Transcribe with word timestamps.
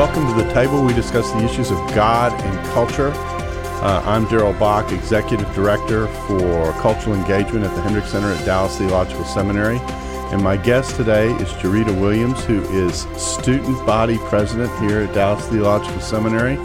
Welcome 0.00 0.26
to 0.28 0.42
the 0.42 0.50
table. 0.54 0.82
We 0.82 0.94
discuss 0.94 1.30
the 1.30 1.44
issues 1.44 1.70
of 1.70 1.76
God 1.94 2.32
and 2.32 2.66
culture. 2.68 3.12
Uh, 3.12 4.02
I'm 4.06 4.24
Darrell 4.28 4.54
Bock, 4.54 4.92
Executive 4.92 5.54
Director 5.54 6.06
for 6.26 6.72
Cultural 6.80 7.14
Engagement 7.14 7.66
at 7.66 7.74
the 7.76 7.82
Hendricks 7.82 8.08
Center 8.08 8.28
at 8.28 8.42
Dallas 8.46 8.78
Theological 8.78 9.26
Seminary. 9.26 9.76
And 10.32 10.42
my 10.42 10.56
guest 10.56 10.96
today 10.96 11.30
is 11.34 11.48
Jurrita 11.50 12.00
Williams, 12.00 12.42
who 12.46 12.62
is 12.70 13.02
Student 13.22 13.76
Body 13.84 14.16
President 14.16 14.70
here 14.80 15.00
at 15.00 15.14
Dallas 15.14 15.46
Theological 15.48 16.00
Seminary. 16.00 16.56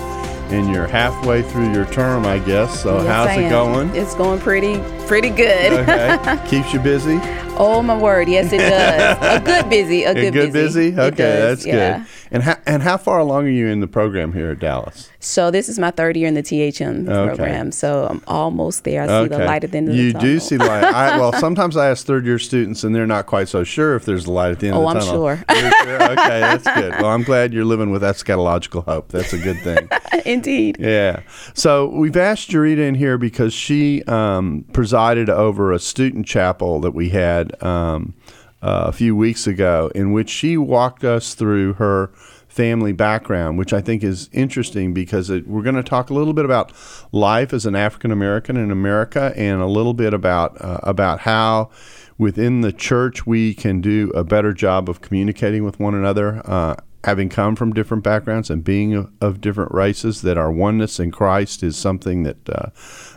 And 0.56 0.74
you're 0.74 0.88
halfway 0.88 1.42
through 1.42 1.74
your 1.74 1.88
term, 1.88 2.26
I 2.26 2.40
guess. 2.40 2.84
So 2.84 3.02
Yes, 3.02 3.08
how's 3.08 3.38
it 3.38 3.50
going? 3.50 3.94
It's 3.94 4.16
going 4.16 4.40
pretty, 4.40 4.76
pretty 5.08 5.30
good. 5.30 5.74
Okay. 5.74 6.40
Keeps 6.48 6.74
you 6.74 6.80
busy? 6.80 7.20
oh 7.58 7.82
my 7.82 7.98
word, 7.98 8.28
yes 8.28 8.52
it 8.52 8.58
does. 8.58 9.18
A 9.22 9.40
good 9.46 9.70
busy, 9.70 10.04
a 10.04 10.14
good, 10.14 10.26
A 10.26 10.32
good 10.32 10.52
busy? 10.52 10.90
It 10.90 11.00
Okay, 11.00 11.16
does, 11.16 11.64
that's 11.64 11.66
yeah. 11.66 12.00
good. 12.00 12.08
And 12.32 12.44
how, 12.44 12.56
and 12.66 12.84
how 12.84 12.98
far 12.98 13.20
along 13.20 13.46
are 13.46 13.50
you 13.50 13.68
in 13.68 13.80
the 13.80 13.88
program 13.88 14.34
here 14.34 14.50
at 14.52 14.60
Dallas? 14.60 15.10
So 15.22 15.52
this 15.52 15.70
is 15.70 15.80
my 15.80 15.90
third 15.92 16.18
year 16.18 16.28
in 16.28 16.34
the 16.34 16.44
THM 16.44 17.08
Okay. 17.08 17.28
program, 17.38 17.72
so 17.72 18.08
I'm 18.10 18.22
almost 18.28 18.84
there. 18.84 19.04
I 19.04 19.24
see 19.24 19.30
the 19.30 19.38
light 19.40 19.64
at 19.64 19.72
the 19.72 19.78
end 19.78 19.88
of 19.90 19.96
you 19.96 20.08
the 20.08 20.14
tunnel. 20.20 20.28
You 20.28 20.34
do 20.36 20.40
see 20.42 20.58
light. 20.58 20.84
I, 20.84 21.18
well, 21.18 21.32
sometimes 21.40 21.78
I 21.78 21.90
ask 21.90 22.06
third 22.06 22.26
year 22.26 22.38
students, 22.38 22.84
and 22.84 22.94
they're 22.94 23.08
not 23.08 23.26
quite 23.26 23.48
so 23.48 23.64
sure 23.64 23.96
if 23.96 24.04
there's 24.04 24.26
a 24.26 24.32
light 24.32 24.52
at 24.52 24.60
the 24.60 24.68
end 24.68 24.76
Oh, 24.76 24.86
of 24.90 24.94
the 24.96 25.00
I'm 25.00 25.06
tunnel. 25.06 25.16
sure. 25.24 25.44
You're 25.50 25.72
sure? 25.72 26.04
Okay, 26.12 26.40
that's 26.42 26.64
good. 26.76 26.92
Well, 26.94 27.06
I'm 27.06 27.24
glad 27.24 27.54
you're 27.54 27.64
living 27.64 27.90
with 27.90 28.02
eschatological 28.02 28.84
hope. 28.84 29.10
That's 29.10 29.32
a 29.32 29.38
good 29.40 29.60
thing. 29.62 29.88
Indeed. 30.26 30.76
Yeah. 30.78 31.22
So 31.54 31.88
we've 31.88 32.18
asked 32.18 32.50
Jurrita 32.50 32.80
in 32.80 32.96
here 32.96 33.18
because 33.18 33.54
she 33.54 34.04
um, 34.04 34.66
presided 34.96 35.30
over 35.30 35.74
a 35.74 35.80
student 35.80 36.26
chapel 36.26 36.80
that 36.80 36.92
we 36.92 37.10
had 37.10 37.62
um, 37.62 38.14
uh, 38.62 38.86
a 38.88 38.94
few 38.94 39.14
weeks 39.14 39.46
ago, 39.46 39.92
in 39.94 40.14
which 40.14 40.30
she 40.30 40.56
walked 40.56 41.04
us 41.04 41.34
through 41.34 41.74
her 41.74 42.08
family 42.48 42.94
background, 42.94 43.58
which 43.58 43.74
I 43.74 43.82
think 43.82 44.06
is 44.06 44.30
interesting 44.32 44.94
because 44.94 45.30
it, 45.30 45.50
we're 45.50 45.64
going 45.64 45.76
to 45.76 45.84
talk 45.84 46.10
a 46.10 46.14
little 46.14 46.32
bit 46.32 46.46
about 46.46 46.72
life 47.12 47.52
as 47.52 47.66
an 47.66 47.76
African 47.76 48.10
American 48.10 48.56
in 48.56 48.72
America, 48.72 49.34
and 49.36 49.62
a 49.62 49.66
little 49.68 49.94
bit 49.94 50.14
about 50.14 50.62
uh, 50.62 50.80
about 50.84 51.20
how. 51.20 51.70
Within 52.18 52.62
the 52.62 52.72
church, 52.72 53.28
we 53.28 53.54
can 53.54 53.82
do 53.82 54.10
a 54.16 54.24
better 54.24 54.54
job 54.54 54.90
of 54.90 55.02
communicating 55.02 55.66
with 55.66 55.82
one 55.82 55.94
another. 55.94 56.42
Uh, 56.46 56.78
having 57.04 57.28
come 57.28 57.58
from 57.58 57.74
different 57.74 58.06
backgrounds 58.06 58.50
and 58.50 58.64
being 58.64 58.94
of, 58.94 59.12
of 59.20 59.42
different 59.42 59.74
races, 59.74 60.22
that 60.22 60.38
our 60.38 60.50
oneness 60.50 60.98
in 60.98 61.12
Christ 61.12 61.62
is 61.62 61.76
something 61.76 62.24
that 62.24 62.50
uh, 62.50 62.70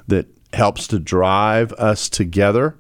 that 0.09 0.27
helps 0.53 0.87
to 0.89 0.99
drive 0.99 1.73
us 1.75 2.09
together 2.09 2.77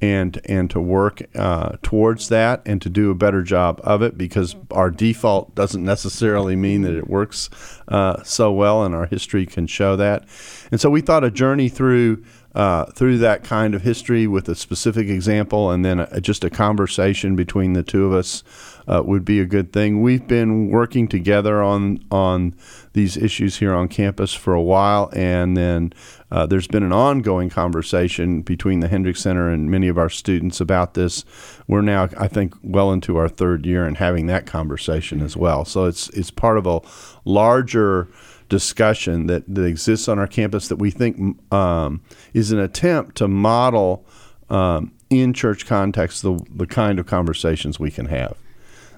and 0.00 0.40
and 0.44 0.70
to 0.70 0.80
work 0.80 1.22
uh, 1.34 1.76
towards 1.82 2.28
that 2.28 2.62
and 2.64 2.80
to 2.82 2.88
do 2.88 3.10
a 3.10 3.14
better 3.14 3.42
job 3.42 3.80
of 3.82 4.02
it 4.02 4.16
because 4.16 4.54
our 4.70 4.90
default 4.90 5.54
doesn't 5.54 5.84
necessarily 5.84 6.54
mean 6.54 6.82
that 6.82 6.94
it 6.94 7.08
works 7.08 7.50
uh, 7.88 8.22
so 8.22 8.52
well 8.52 8.84
and 8.84 8.94
our 8.94 9.06
history 9.06 9.44
can 9.44 9.66
show 9.66 9.96
that. 9.96 10.24
And 10.70 10.80
so 10.80 10.88
we 10.90 11.00
thought 11.00 11.24
a 11.24 11.30
journey 11.30 11.68
through 11.68 12.24
uh, 12.54 12.86
through 12.86 13.18
that 13.18 13.44
kind 13.44 13.74
of 13.74 13.82
history 13.82 14.26
with 14.26 14.48
a 14.48 14.54
specific 14.54 15.08
example 15.08 15.70
and 15.70 15.84
then 15.84 16.00
a, 16.00 16.20
just 16.20 16.44
a 16.44 16.50
conversation 16.50 17.36
between 17.36 17.74
the 17.74 17.82
two 17.82 18.06
of 18.06 18.12
us 18.12 18.42
uh, 18.88 19.02
would 19.04 19.24
be 19.24 19.38
a 19.38 19.44
good 19.44 19.72
thing. 19.72 20.00
We've 20.00 20.26
been 20.26 20.70
working 20.70 21.08
together 21.08 21.62
on 21.62 22.02
on 22.10 22.54
these 22.94 23.16
issues 23.16 23.58
here 23.58 23.74
on 23.74 23.86
campus 23.88 24.32
for 24.32 24.54
a 24.54 24.62
while, 24.62 25.10
and 25.12 25.56
then 25.56 25.92
uh, 26.30 26.46
there's 26.46 26.66
been 26.66 26.82
an 26.82 26.92
ongoing 26.92 27.50
conversation 27.50 28.40
between 28.40 28.80
the 28.80 28.88
Hendricks 28.88 29.20
Center 29.20 29.50
and 29.50 29.70
many 29.70 29.88
of 29.88 29.98
our 29.98 30.08
students 30.08 30.60
about 30.60 30.94
this. 30.94 31.24
We're 31.68 31.82
now, 31.82 32.08
I 32.18 32.28
think, 32.28 32.54
well 32.62 32.90
into 32.90 33.18
our 33.18 33.28
third 33.28 33.66
year 33.66 33.86
and 33.86 33.98
having 33.98 34.26
that 34.26 34.46
conversation 34.46 35.20
as 35.20 35.36
well. 35.36 35.66
So 35.66 35.84
it's 35.84 36.08
it's 36.10 36.30
part 36.30 36.56
of 36.56 36.66
a 36.66 36.80
larger 37.26 38.08
discussion 38.48 39.26
that, 39.26 39.42
that 39.52 39.64
exists 39.64 40.08
on 40.08 40.18
our 40.18 40.26
campus 40.26 40.68
that 40.68 40.76
we 40.76 40.90
think 40.90 41.36
um, 41.52 42.00
is 42.34 42.50
an 42.52 42.58
attempt 42.58 43.16
to 43.16 43.28
model 43.28 44.04
um, 44.50 44.92
in 45.10 45.32
church 45.32 45.66
context 45.66 46.22
the, 46.22 46.38
the 46.54 46.66
kind 46.66 46.98
of 46.98 47.06
conversations 47.06 47.78
we 47.78 47.90
can 47.90 48.06
have. 48.06 48.36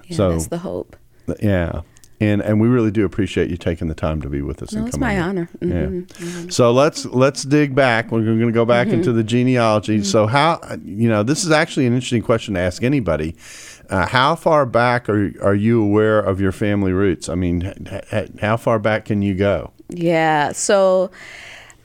Yeah, 0.07 0.17
So- 0.17 0.31
that's 0.31 0.47
the 0.47 0.57
hope. 0.59 0.95
Yeah. 1.41 1.81
And 2.21 2.41
and 2.41 2.61
we 2.61 2.67
really 2.67 2.91
do 2.91 3.03
appreciate 3.03 3.49
you 3.49 3.57
taking 3.57 3.87
the 3.87 3.95
time 3.95 4.21
to 4.21 4.29
be 4.29 4.41
with 4.43 4.61
us. 4.61 4.71
No, 4.73 4.79
and 4.79 4.87
it's 4.87 4.97
my 4.97 5.17
on. 5.19 5.29
honor. 5.29 5.49
Yeah. 5.59 5.67
Mhm. 5.87 6.53
So 6.53 6.71
let's 6.71 7.03
let's 7.05 7.43
dig 7.43 7.73
back. 7.75 8.11
We're 8.11 8.23
going 8.23 8.39
to 8.39 8.51
go 8.51 8.63
back 8.63 8.87
Mm-hmm. 8.87 8.97
into 8.97 9.11
the 9.11 9.23
genealogy. 9.23 10.03
So 10.03 10.27
how 10.27 10.59
you 10.85 11.09
know 11.09 11.23
this 11.23 11.43
is 11.43 11.51
actually 11.51 11.87
an 11.87 11.93
interesting 11.93 12.21
question 12.21 12.53
to 12.53 12.59
ask 12.59 12.83
anybody. 12.83 13.35
Uh, 13.89 14.05
how 14.07 14.35
far 14.35 14.65
back 14.67 15.09
are 15.09 15.31
are 15.41 15.55
you 15.55 15.81
aware 15.83 16.19
of 16.19 16.39
your 16.39 16.51
family 16.51 16.93
roots? 16.93 17.27
I 17.27 17.35
mean, 17.35 17.73
h- 17.91 18.03
h- 18.13 18.29
how 18.39 18.55
far 18.55 18.77
back 18.79 19.05
can 19.05 19.21
you 19.23 19.33
go? 19.33 19.71
Yeah. 19.89 20.51
So, 20.53 21.09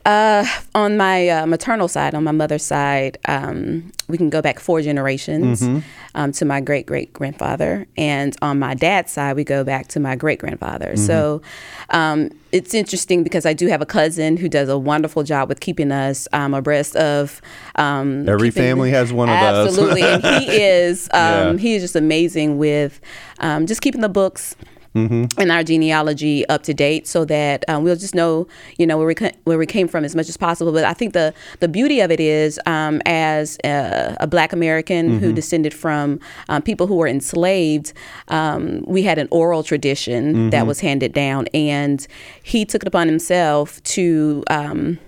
uh, 0.06 0.46
on 0.74 0.96
my 0.96 1.28
uh, 1.28 1.46
maternal 1.46 1.88
side, 1.88 2.14
on 2.14 2.22
my 2.24 2.30
mother's 2.32 2.62
side, 2.64 3.18
um, 3.26 3.92
we 4.08 4.16
can 4.16 4.30
go 4.30 4.40
back 4.40 4.60
four 4.60 4.80
generations 4.80 5.60
Mm-hmm. 5.62 5.80
um, 6.14 6.32
to 6.32 6.44
my 6.44 6.60
great 6.60 6.86
great 6.86 7.12
grandfather, 7.12 7.86
and 7.96 8.36
on 8.40 8.58
my 8.58 8.74
dad's 8.74 9.10
side, 9.12 9.34
we 9.36 9.42
go 9.44 9.64
back 9.64 9.88
to 9.88 10.00
my 10.00 10.14
great 10.16 10.38
grandfather. 10.38 10.90
Mm-hmm. 10.94 11.06
So, 11.06 11.42
um, 11.90 12.30
it's 12.52 12.72
interesting 12.72 13.22
because 13.24 13.44
I 13.44 13.52
do 13.52 13.66
have 13.66 13.82
a 13.82 13.86
cousin 13.86 14.36
who 14.36 14.48
does 14.48 14.68
a 14.68 14.78
wonderful 14.78 15.24
job 15.24 15.48
with 15.48 15.60
keeping 15.60 15.90
us 15.92 16.28
um, 16.32 16.54
abreast 16.54 16.94
of. 16.96 17.42
Um, 17.74 18.28
Every 18.28 18.48
keeping- 18.50 18.62
family 18.62 18.90
has 18.92 19.12
one 19.12 19.28
of 19.28 19.38
those. 19.40 19.68
Absolutely, 19.68 20.02
and 20.02 20.24
he 20.24 20.46
is. 20.62 21.08
Um, 21.12 21.20
Yeah. 21.20 21.56
He 21.56 21.74
is 21.74 21.82
just 21.82 21.96
amazing 21.96 22.58
with 22.58 23.00
um, 23.40 23.66
just 23.66 23.80
keeping 23.82 24.00
the 24.02 24.08
books 24.08 24.54
Mm-hmm. 24.96 25.38
and 25.40 25.52
our 25.52 25.62
genealogy 25.62 26.46
up 26.48 26.62
to 26.62 26.72
date 26.74 27.06
so 27.06 27.24
that 27.26 27.64
um, 27.68 27.84
we'll 27.84 27.96
just 27.96 28.14
know 28.14 28.46
you 28.78 28.86
know 28.86 28.96
where 28.98 29.06
we 29.06 29.14
ca- 29.14 29.36
where 29.44 29.58
we 29.58 29.66
came 29.66 29.88
from 29.88 30.04
as 30.04 30.14
much 30.16 30.28
as 30.28 30.36
possible 30.38 30.72
but 30.72 30.84
i 30.84 30.94
think 30.94 31.12
the 31.12 31.34
the 31.60 31.68
beauty 31.68 32.00
of 32.00 32.10
it 32.10 32.18
is 32.20 32.58
um, 32.66 33.00
as 33.04 33.58
a, 33.64 34.16
a 34.20 34.26
black 34.26 34.52
american 34.52 35.02
Mm-hmm. 35.06 35.18
who 35.18 35.32
descended 35.32 35.74
from 35.74 36.18
um, 36.48 36.62
people 36.62 36.86
who 36.86 36.96
were 36.96 37.08
enslaved 37.08 37.92
um, 38.28 38.82
we 38.86 39.02
had 39.02 39.18
an 39.18 39.28
oral 39.30 39.62
tradition 39.62 40.22
Mm-hmm. 40.34 40.50
that 40.50 40.66
was 40.66 40.80
handed 40.80 41.12
down 41.12 41.46
and 41.52 42.06
he 42.42 42.64
took 42.64 42.82
it 42.82 42.88
upon 42.88 43.06
himself 43.08 43.82
to 43.96 44.42
um, 44.48 44.98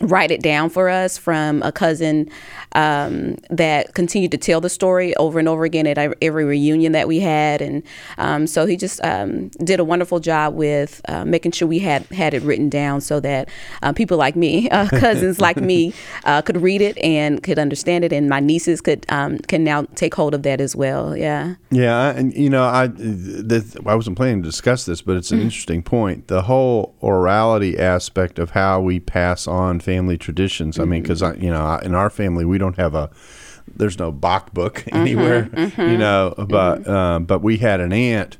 write 0.00 0.30
it 0.32 0.42
down 0.42 0.68
for 0.68 0.88
us 0.88 1.16
from 1.16 1.62
a 1.62 1.70
cousin 1.70 2.28
um, 2.72 3.36
that 3.48 3.94
continued 3.94 4.32
to 4.32 4.38
tell 4.38 4.60
the 4.60 4.68
story 4.68 5.14
over 5.16 5.38
and 5.38 5.48
over 5.48 5.64
again 5.64 5.86
at 5.86 5.96
every 6.20 6.44
reunion 6.44 6.92
that 6.92 7.06
we 7.06 7.20
had, 7.20 7.62
and 7.62 7.82
um, 8.18 8.46
so 8.46 8.66
he 8.66 8.76
just 8.76 9.02
um, 9.04 9.48
did 9.62 9.78
a 9.78 9.84
wonderful 9.84 10.18
job 10.18 10.54
with 10.54 11.00
uh, 11.08 11.24
making 11.24 11.52
sure 11.52 11.68
we 11.68 11.78
had 11.78 12.02
had 12.06 12.34
it 12.34 12.42
written 12.42 12.68
down 12.68 13.00
so 13.00 13.20
that 13.20 13.48
uh, 13.82 13.92
people 13.92 14.16
like 14.16 14.34
me, 14.34 14.68
uh, 14.70 14.88
cousins 14.88 15.40
like 15.40 15.58
me, 15.58 15.94
uh, 16.24 16.42
could 16.42 16.60
read 16.60 16.82
it 16.82 16.98
and 16.98 17.42
could 17.44 17.58
understand 17.58 18.04
it, 18.04 18.12
and 18.12 18.28
my 18.28 18.40
nieces 18.40 18.80
could 18.80 19.06
um, 19.10 19.38
can 19.38 19.62
now 19.62 19.82
take 19.94 20.14
hold 20.14 20.34
of 20.34 20.42
that 20.42 20.60
as 20.60 20.74
well. 20.74 21.16
Yeah. 21.16 21.54
Yeah, 21.70 22.10
and 22.10 22.34
you 22.34 22.50
know, 22.50 22.64
I 22.64 22.88
this, 22.92 23.76
I 23.86 23.94
wasn't 23.94 24.16
planning 24.16 24.42
to 24.42 24.48
discuss 24.48 24.86
this, 24.86 25.02
but 25.02 25.16
it's 25.16 25.30
an 25.30 25.40
interesting 25.40 25.82
point. 25.82 26.26
The 26.26 26.42
whole 26.42 26.96
orality 27.00 27.78
aspect 27.78 28.38
of 28.40 28.50
how 28.50 28.80
we 28.80 28.98
pass 28.98 29.46
on 29.46 29.80
family 29.84 30.16
traditions. 30.18 30.78
I 30.78 30.84
mean, 30.84 31.02
because 31.02 31.22
I, 31.22 31.34
you 31.34 31.50
know, 31.50 31.78
in 31.82 31.94
our 31.94 32.10
family, 32.10 32.44
we 32.44 32.58
don't 32.58 32.76
have 32.76 32.94
a 32.94 33.10
there's 33.76 33.98
no 33.98 34.10
Bock 34.12 34.52
book 34.52 34.84
anywhere, 34.92 35.48
you 35.78 35.96
know, 35.98 36.34
but 36.48 36.86
uh, 36.88 37.18
but 37.20 37.40
we 37.42 37.58
had 37.58 37.80
an 37.80 37.92
aunt. 37.92 38.38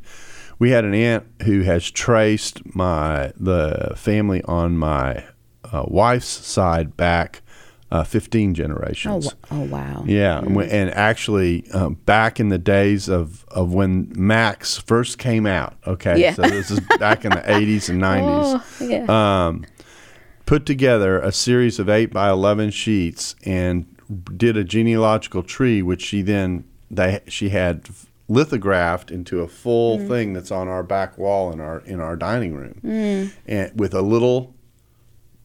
We 0.59 0.71
had 0.71 0.85
an 0.85 0.95
aunt 0.95 1.25
who 1.45 1.63
has 1.63 1.91
traced 1.91 2.75
my 2.75 3.33
the 3.37 3.93
family 3.97 4.43
on 4.45 4.77
my 4.77 5.25
uh, 5.73 5.85
wife's 5.89 6.27
side 6.29 6.97
back 6.97 7.43
uh, 7.91 8.03
15 8.05 8.51
Oh, 8.51 8.53
generations. 8.55 9.27
wa- 9.27 9.33
oh 9.53 9.61
wow. 9.67 10.03
Yeah, 10.07 10.39
and 10.39 10.57
when- 10.57 10.69
and 10.69 10.91
actually, 10.91 11.71
um, 11.73 11.95
back 12.07 12.41
in 12.41 12.49
the 12.49 12.59
days 12.59 13.09
of, 13.09 13.45
of 13.49 13.73
when 13.73 14.13
Macs 14.17 14.79
first 14.79 15.19
came 15.19 15.47
out, 15.47 15.75
okay, 15.87 16.21
Yeah. 16.21 16.35
so 16.35 16.43
this 16.43 16.71
is 16.73 16.81
back 16.99 17.25
in 17.25 17.31
the 17.31 17.43
80s 17.43 17.89
and 17.89 18.01
90s, 18.11 18.63
Oh, 18.81 18.85
yeah. 18.85 19.07
um, 19.47 19.65
put 20.47 20.67
together 20.67 21.19
a 21.19 21.33
series 21.33 21.79
of 21.79 21.89
8 21.89 22.13
by 22.13 22.31
11 22.31 22.71
sheets 22.71 23.35
and 23.45 23.87
did 24.37 24.57
a 24.57 24.65
genealogical 24.65 25.43
tree, 25.43 25.83
which 25.83 26.03
she 26.03 26.23
then 26.23 26.65
they 26.91 27.21
she 27.27 27.49
had 27.49 27.89
lithographed 28.29 29.11
into 29.11 29.41
a 29.41 29.49
full 29.49 29.99
mm. 29.99 30.09
thing 30.09 30.33
that's 30.33 30.51
on 30.51 30.69
our 30.69 30.83
back 30.83 31.19
wall 31.19 31.53
in 31.53 31.61
our 31.61 31.81
in 31.81 32.01
our 32.01 32.17
dining 32.17 32.55
room, 32.55 32.81
mm. 32.85 33.33
and 33.47 33.79
with 33.79 33.95
a 33.95 34.03
little 34.03 34.55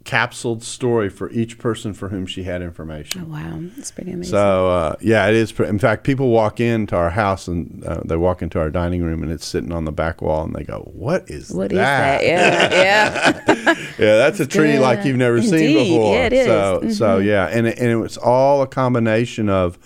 capsuled 0.09 0.63
story 0.63 1.07
for 1.07 1.29
each 1.29 1.59
person 1.59 1.93
for 1.93 2.09
whom 2.09 2.25
she 2.25 2.41
had 2.41 2.63
information. 2.63 3.21
Oh, 3.27 3.31
wow, 3.31 3.59
that's 3.77 3.91
pretty 3.91 4.11
amazing. 4.11 4.31
So 4.31 4.67
uh, 4.67 4.95
yeah, 5.01 5.27
it 5.27 5.35
is. 5.35 5.51
pre- 5.51 5.67
In 5.67 5.77
fact, 5.77 6.03
people 6.03 6.29
walk 6.29 6.59
into 6.59 6.95
our 6.95 7.11
house 7.11 7.47
and 7.47 7.83
uh, 7.85 8.01
they 8.03 8.17
walk 8.17 8.41
into 8.41 8.59
our 8.59 8.71
dining 8.71 9.03
room 9.03 9.21
and 9.21 9.31
it's 9.31 9.45
sitting 9.45 9.71
on 9.71 9.85
the 9.85 9.91
back 9.91 10.23
wall 10.23 10.43
and 10.45 10.55
they 10.55 10.63
go, 10.63 10.89
"What 10.95 11.29
is 11.29 11.51
What 11.51 11.71
is 11.71 11.77
that?" 11.77 12.21
that? 12.21 12.25
Yeah, 12.25 13.43
yeah. 13.65 13.75
Yeah, 13.99 14.15
that's 14.17 14.39
a 14.39 14.47
tree 14.47 14.79
like 14.79 15.05
you've 15.05 15.17
never 15.17 15.41
seen 15.43 15.77
before. 15.77 16.15
Yeah, 16.15 16.25
it 16.25 16.33
is. 16.33 16.47
Mm-hmm. 16.47 16.89
So, 16.89 16.93
so 16.93 17.17
yeah, 17.19 17.45
and 17.47 17.67
it, 17.67 17.77
and 17.77 17.87
it 17.91 17.97
was 17.97 18.17
all 18.17 18.63
a 18.63 18.67
combination 18.67 19.47
of 19.49 19.77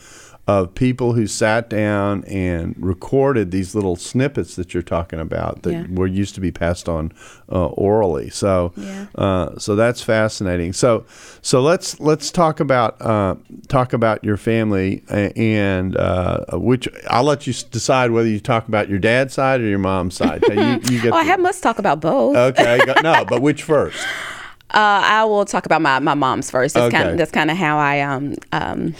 of 0.45 0.75
people 0.75 1.13
who 1.13 1.25
sat 1.25 1.69
down 1.69 2.21
and 2.25 2.75
recorded 2.77 3.51
these 3.51 3.73
little 3.73 3.95
snippets 3.95 4.57
that 4.57 4.73
you're 4.73 4.83
talking 4.83 5.17
about 5.19 5.61
that 5.63 5.71
Yeah. 5.71 5.85
were 5.89 6.05
used 6.05 6.35
to 6.35 6.41
be 6.41 6.51
passed 6.51 6.89
on 6.89 7.13
uh, 7.49 7.67
orally. 7.67 8.29
So, 8.29 8.73
Yeah. 8.75 9.05
uh, 9.15 9.57
so 9.57 9.77
that's 9.77 10.01
fascinating. 10.01 10.73
So, 10.73 11.05
so 11.41 11.61
let's 11.61 11.97
let's 12.01 12.29
talk 12.29 12.59
about 12.59 13.01
uh, 13.01 13.35
talk 13.69 13.93
about 13.93 14.21
your 14.25 14.35
family 14.35 15.01
and 15.07 15.95
uh, 15.95 16.43
which 16.53 16.89
I'll 17.09 17.23
let 17.23 17.47
you 17.47 17.53
decide 17.71 18.11
whether 18.11 18.27
you 18.27 18.41
talk 18.41 18.67
about 18.67 18.89
your 18.89 18.99
dad's 18.99 19.33
side 19.33 19.61
or 19.61 19.65
your 19.65 19.79
mom's 19.79 20.15
side. 20.15 20.43
You, 20.49 20.55
you 20.83 21.01
get 21.01 21.13
Oh, 21.13 21.17
I 21.17 21.23
have 21.23 21.39
must 21.39 21.63
talk 21.63 21.79
about 21.79 22.01
both. 22.01 22.35
Okay, 22.35 22.81
no, 23.01 23.23
but 23.23 23.41
which 23.41 23.63
first? 23.63 24.05
Uh, 24.75 25.01
I 25.05 25.23
will 25.25 25.45
talk 25.45 25.67
about 25.67 25.83
my, 25.83 25.99
my 25.99 26.15
mom's 26.15 26.49
first. 26.49 26.73
That's 26.73 26.91
kind 26.91 27.03
Okay. 27.03 27.11
of 27.11 27.17
that's 27.19 27.29
kind 27.29 27.51
of 27.51 27.57
how 27.57 27.77
I 27.77 27.99
um 28.01 28.33
um 28.51 28.95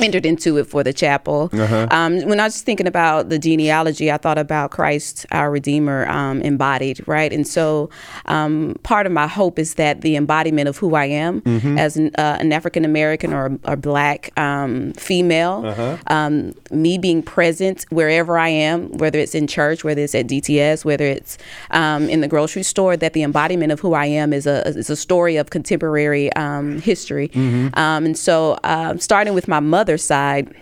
entered 0.00 0.26
into 0.26 0.58
it 0.58 0.64
for 0.66 0.84
the 0.84 0.92
chapel. 0.92 1.48
Uh-huh. 1.52 1.86
Um, 1.90 2.20
when 2.28 2.40
I 2.40 2.44
was 2.44 2.60
thinking 2.60 2.86
about 2.86 3.30
the 3.30 3.38
genealogy, 3.38 4.12
I 4.12 4.18
thought 4.18 4.36
about 4.36 4.70
Christ, 4.70 5.24
our 5.32 5.50
Redeemer, 5.50 6.06
um, 6.08 6.42
embodied, 6.42 7.02
right? 7.08 7.32
And 7.32 7.46
so 7.48 7.88
um, 8.26 8.76
part 8.82 9.06
of 9.06 9.12
my 9.12 9.26
hope 9.26 9.58
is 9.58 9.74
that 9.74 10.02
the 10.02 10.14
embodiment 10.16 10.68
of 10.68 10.76
who 10.76 10.94
I 10.94 11.06
am 11.06 11.40
Mm-hmm. 11.40 11.78
as 11.78 11.96
an, 11.96 12.10
uh, 12.18 12.36
an 12.40 12.52
African 12.52 12.84
American 12.84 13.32
or, 13.32 13.58
or 13.64 13.76
black 13.76 14.38
um, 14.38 14.92
female, 14.94 15.62
Uh-huh. 15.64 15.96
um, 16.08 16.52
me 16.70 16.98
being 16.98 17.22
present 17.22 17.86
wherever 17.90 18.36
I 18.38 18.48
am, 18.50 18.90
whether 18.98 19.18
it's 19.18 19.34
in 19.34 19.46
church, 19.46 19.84
whether 19.84 20.02
it's 20.02 20.14
at 20.14 20.26
DTS, 20.26 20.84
whether 20.84 21.04
it's 21.06 21.38
um, 21.70 22.08
in 22.10 22.20
the 22.20 22.28
grocery 22.28 22.62
store, 22.62 22.96
that 22.98 23.14
the 23.14 23.22
embodiment 23.22 23.72
of 23.72 23.80
who 23.80 23.94
I 23.94 24.06
am 24.06 24.32
is 24.34 24.46
a 24.46 24.68
is 24.68 24.90
a 24.90 24.96
story 24.96 25.36
of 25.36 25.48
contemporary 25.50 26.30
um, 26.34 26.80
history. 26.80 27.28
Mm-hmm. 27.28 27.78
Um, 27.78 28.04
and 28.04 28.18
so, 28.18 28.58
um, 28.64 28.98
starting 28.98 29.32
with 29.34 29.48
my 29.48 29.60
mother's 29.78 30.02
side. 30.02 30.52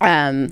Um, 0.00 0.50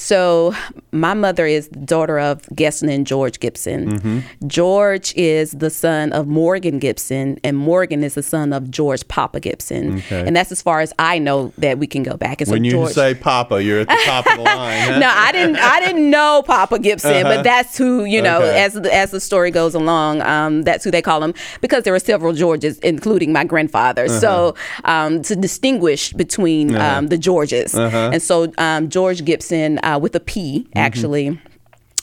so 0.00 0.54
my 0.92 1.12
mother 1.12 1.44
is 1.44 1.68
the 1.70 1.80
daughter 1.80 2.20
of 2.20 2.42
Gesson 2.54 2.88
and 2.88 3.04
George 3.04 3.40
Gibson. 3.40 3.98
Mm-hmm. 3.98 4.46
George 4.46 5.12
is 5.16 5.50
the 5.50 5.70
son 5.70 6.12
of 6.12 6.28
Morgan 6.28 6.78
Gibson, 6.78 7.38
and 7.42 7.56
Morgan 7.56 8.04
is 8.04 8.14
the 8.14 8.22
son 8.22 8.52
of 8.52 8.70
George 8.70 9.06
Papa 9.08 9.40
Gibson. 9.40 9.98
Okay. 9.98 10.24
And 10.24 10.36
that's 10.36 10.52
as 10.52 10.62
far 10.62 10.80
as 10.82 10.92
I 11.00 11.18
know 11.18 11.52
that 11.58 11.78
we 11.78 11.88
can 11.88 12.04
go 12.04 12.16
back. 12.16 12.40
And 12.40 12.46
so 12.46 12.52
When 12.54 12.62
you 12.62 12.70
George, 12.70 12.92
say 12.92 13.14
Papa, 13.16 13.60
you're 13.60 13.80
at 13.80 13.88
the 13.88 14.00
top 14.06 14.24
of 14.28 14.36
the 14.36 14.42
line. 14.44 14.92
huh? 14.92 14.98
no, 15.00 15.10
I 15.12 15.32
didn't. 15.32 15.56
I 15.56 15.80
didn't 15.80 16.08
know 16.08 16.44
Papa 16.46 16.78
Gibson, 16.78 17.24
but 17.24 17.42
that's 17.42 17.76
who 17.76 18.04
you 18.04 18.22
know. 18.22 18.38
Uh-huh. 18.38 18.46
Okay. 18.46 18.62
As 18.64 18.74
the- 18.74 18.94
as 18.94 19.10
the 19.10 19.20
story 19.20 19.50
goes 19.50 19.74
along, 19.74 20.22
um, 20.22 20.62
that's 20.62 20.84
who 20.84 20.92
they 20.92 21.02
call 21.02 21.22
him 21.24 21.34
because 21.60 21.82
there 21.82 21.92
were 21.92 21.98
several 21.98 22.32
Georges, 22.32 22.78
including 22.78 23.32
my 23.32 23.42
grandfather. 23.44 24.04
Uh-huh. 24.04 24.20
So 24.20 24.54
um, 24.84 25.22
to 25.22 25.34
distinguish 25.34 26.12
between 26.12 26.76
um, 26.76 27.08
the 27.08 27.18
Georges, 27.18 27.74
Uh-huh. 27.74 28.10
and 28.12 28.22
so 28.22 28.52
um, 28.58 28.88
George 28.88 29.24
Gibson 29.24 29.80
uh, 29.88 29.98
with 29.98 30.14
a 30.14 30.20
P 30.20 30.36
Mm-hmm. 30.60 30.78
actually. 30.86 31.40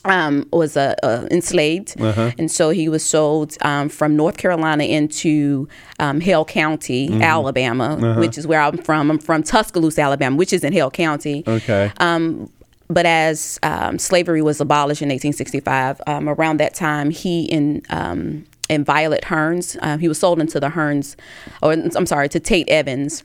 Um, 0.08 0.48
was 0.54 0.78
uh, 0.78 0.94
uh, 1.02 1.26
enslaved, 1.32 1.90
Uh-huh. 2.00 2.30
and 2.38 2.52
so 2.52 2.70
he 2.70 2.88
was 2.96 3.04
sold 3.04 3.50
um, 3.62 3.90
from 3.90 4.16
North 4.16 4.38
Carolina 4.38 4.84
into 4.84 5.68
um, 5.98 6.22
Hale 6.22 6.46
County, 6.46 7.08
Mm-hmm. 7.10 7.24
Alabama, 7.24 7.88
Uh-huh. 8.00 8.20
which 8.20 8.38
is 8.38 8.46
where 8.46 8.62
I'm 8.62 8.78
from. 8.78 9.10
I'm 9.10 9.18
from 9.18 9.42
Tuscaloosa, 9.42 10.02
Alabama, 10.02 10.36
which 10.36 10.54
is 10.54 10.64
in 10.64 10.74
Hale 10.74 10.92
County. 10.92 11.44
Okay. 11.48 11.92
Um, 11.98 12.52
but 12.88 13.08
as 13.08 13.60
um, 13.64 13.98
slavery 13.98 14.44
was 14.44 14.62
abolished 14.62 15.02
in 15.02 15.10
1865, 15.10 16.00
um, 16.06 16.30
around 16.30 16.58
that 16.60 16.76
time, 16.76 17.10
he 17.10 17.52
and 17.52 17.84
um, 17.90 18.46
and 18.70 18.86
Violet 18.86 19.24
Hearns, 19.24 19.76
uh, 19.82 19.98
he 19.98 20.08
was 20.08 20.20
sold 20.20 20.40
into 20.40 20.60
the 20.60 20.70
Hearns, 20.70 21.16
or 21.64 21.72
I'm 21.74 22.06
sorry, 22.06 22.30
to 22.30 22.40
Tate 22.40 22.70
Evans 22.70 23.24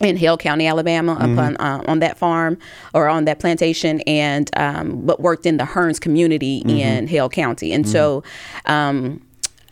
in 0.00 0.16
Hale 0.16 0.36
County, 0.36 0.66
Alabama, 0.66 1.12
upon 1.14 1.56
uh, 1.58 1.82
on 1.86 2.00
that 2.00 2.18
farm 2.18 2.58
or 2.92 3.08
on 3.08 3.24
that 3.26 3.38
plantation, 3.38 4.00
and 4.02 4.50
um, 4.56 5.06
but 5.06 5.20
worked 5.20 5.46
in 5.46 5.56
the 5.56 5.64
Hearns 5.64 6.00
community 6.00 6.58
in 6.66 7.06
Hale 7.06 7.28
County, 7.28 7.72
and 7.72 7.88
so. 7.88 8.22
Um, 8.66 9.20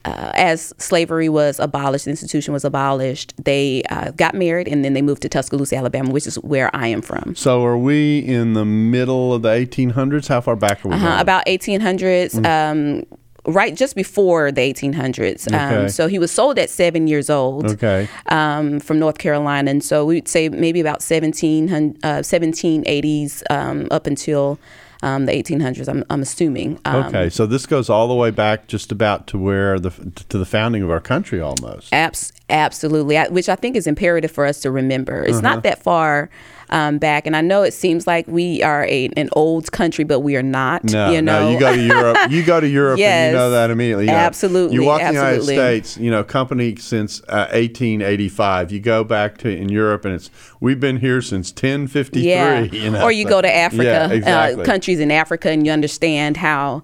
uh, 0.04 0.32
as 0.34 0.72
slavery 0.78 1.28
was 1.28 1.60
abolished, 1.60 2.06
the 2.06 2.10
institution 2.10 2.52
was 2.52 2.64
abolished, 2.64 3.34
they 3.44 3.84
uh, 3.88 4.10
got 4.10 4.34
married 4.34 4.66
and 4.66 4.84
then 4.84 4.94
they 4.94 5.02
moved 5.02 5.22
to 5.22 5.28
Tuscaloosa, 5.28 5.76
Alabama, 5.76 6.10
which 6.10 6.26
is 6.26 6.34
where 6.40 6.74
I 6.74 6.88
am 6.88 7.02
from. 7.02 7.36
so 7.36 7.64
are 7.64 7.78
we 7.78 8.18
in 8.18 8.54
the 8.54 8.64
middle 8.64 9.32
of 9.32 9.42
the 9.42 9.50
1800s? 9.50 10.26
How 10.26 10.40
far 10.40 10.56
back 10.56 10.84
are 10.84 10.88
we? 10.88 10.94
Uh-huh, 10.96 11.18
about 11.20 11.46
1800s. 11.46 12.44
Um, 12.44 13.04
right 13.46 13.74
just 13.74 13.96
before 13.96 14.52
the 14.52 14.60
1800s. 14.60 15.48
Okay. 15.48 15.56
Um, 15.84 15.88
so 15.88 16.06
he 16.06 16.18
was 16.18 16.30
sold 16.30 16.58
at 16.58 16.70
seven 16.70 17.06
years 17.08 17.28
old. 17.28 17.66
Okay. 17.72 18.08
Um, 18.26 18.78
from 18.80 18.98
North 18.98 19.18
Carolina, 19.18 19.70
and 19.70 19.82
so 19.82 20.04
we'd 20.04 20.28
say 20.28 20.48
maybe 20.48 20.80
about 20.80 21.02
1700, 21.02 21.98
uh, 22.04 22.22
1780s 22.22 23.42
um, 23.50 23.88
up 23.90 24.06
until 24.06 24.58
um, 25.02 25.26
the 25.26 25.32
1800s. 25.32 25.88
I'm, 25.88 26.04
I'm 26.10 26.22
assuming. 26.22 26.78
Um, 26.84 27.06
Okay, 27.06 27.28
so 27.30 27.44
this 27.46 27.66
goes 27.66 27.90
all 27.90 28.06
the 28.06 28.14
way 28.14 28.30
back 28.30 28.68
just 28.68 28.92
about 28.92 29.26
to 29.28 29.38
where 29.38 29.80
the 29.80 29.90
to 30.28 30.38
the 30.38 30.46
founding 30.46 30.82
of 30.82 30.90
our 30.90 31.00
country 31.00 31.40
almost. 31.40 31.92
Abs- 31.92 32.32
absolutely, 32.48 33.18
I, 33.18 33.28
which 33.28 33.48
I 33.48 33.56
think 33.56 33.74
is 33.74 33.86
imperative 33.88 34.30
for 34.30 34.46
us 34.46 34.60
to 34.60 34.70
remember. 34.70 35.24
It's 35.24 35.38
Uh-huh. 35.38 35.40
not 35.54 35.62
that 35.64 35.82
far 35.82 36.30
um, 36.72 36.96
back, 36.96 37.26
and 37.26 37.36
I 37.36 37.42
know 37.42 37.62
it 37.62 37.74
seems 37.74 38.06
like 38.06 38.26
we 38.26 38.62
are 38.62 38.84
a, 38.86 39.10
an 39.16 39.28
old 39.32 39.70
country, 39.72 40.04
but 40.04 40.20
we 40.20 40.36
are 40.36 40.42
not. 40.42 40.82
No, 40.84 41.12
you 41.12 41.20
know, 41.20 41.42
no, 41.44 41.50
you 41.50 41.60
go 41.60 41.76
to 41.76 41.82
Europe. 41.82 42.18
You 42.32 42.42
go 42.42 42.60
to 42.60 42.66
Europe, 42.68 42.98
and 42.98 43.32
you 43.32 43.38
know 43.38 43.50
that 43.50 43.70
immediately. 43.70 44.06
You 44.06 44.12
know, 44.12 44.16
Absolutely, 44.16 44.76
You 44.76 44.84
walk 44.84 45.02
in 45.02 45.08
the. 45.08 45.12
United 45.12 45.42
States, 45.42 45.98
you 45.98 46.10
know, 46.10 46.24
company 46.24 46.74
since 46.76 47.20
uh, 47.28 47.48
1885. 47.52 48.72
You 48.72 48.80
go 48.80 49.04
back 49.04 49.36
to 49.38 49.48
in 49.54 49.68
Europe, 49.68 50.06
and 50.06 50.14
it's 50.14 50.30
we've 50.60 50.80
been 50.80 50.96
here 50.96 51.20
since 51.20 51.50
1053. 51.50 52.22
Yeah. 52.22 52.60
You 52.72 52.90
know, 52.90 53.02
or 53.02 53.12
you 53.12 53.24
so- 53.24 53.28
go 53.28 53.42
to 53.42 53.54
Africa, 53.54 53.82
Yeah, 53.84 54.10
exactly. 54.10 54.62
uh, 54.62 54.66
countries 54.66 54.98
in 54.98 55.10
Africa, 55.10 55.50
and 55.50 55.66
you 55.66 55.72
understand 55.72 56.38
how. 56.38 56.82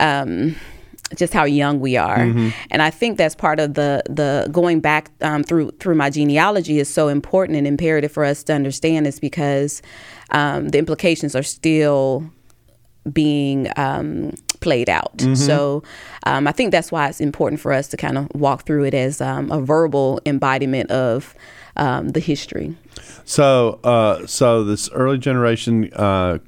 Um, 0.00 0.56
just 1.16 1.32
how 1.32 1.44
young 1.44 1.80
we 1.80 1.96
are, 1.96 2.18
Mm-hmm. 2.18 2.48
and 2.70 2.82
I 2.82 2.90
think 2.90 3.18
that's 3.18 3.34
part 3.34 3.60
of 3.60 3.74
the 3.74 4.02
the 4.08 4.48
going 4.50 4.80
back 4.80 5.10
um, 5.20 5.42
through 5.42 5.70
through 5.80 5.96
my 5.96 6.10
genealogy 6.10 6.78
is 6.78 6.88
so 6.88 7.08
important 7.08 7.58
and 7.58 7.66
imperative 7.66 8.12
for 8.12 8.24
us 8.24 8.42
to 8.44 8.52
understand 8.52 9.06
is 9.06 9.20
because 9.20 9.82
um, 10.30 10.68
the 10.70 10.78
implications 10.78 11.34
are 11.34 11.42
still 11.42 12.24
being 13.12 13.68
um, 13.76 14.32
played 14.60 14.88
out. 14.88 15.16
Mm-hmm. 15.16 15.34
So 15.34 15.82
um, 16.24 16.46
I 16.46 16.52
think 16.52 16.70
that's 16.70 16.92
why 16.92 17.08
it's 17.08 17.20
important 17.20 17.60
for 17.60 17.72
us 17.72 17.88
to 17.88 17.96
kind 17.96 18.16
of 18.16 18.28
walk 18.34 18.64
through 18.64 18.84
it 18.84 18.94
as 18.94 19.20
um, 19.20 19.50
a 19.50 19.60
verbal 19.60 20.20
embodiment 20.24 20.90
of 20.90 21.34
um, 21.76 22.10
the 22.10 22.20
history. 22.20 22.76
So, 23.24 23.80
uh, 23.82 24.26
so 24.26 24.62
this 24.64 24.88
early 24.90 25.18
generation, 25.18 25.92
uh, 25.94 26.38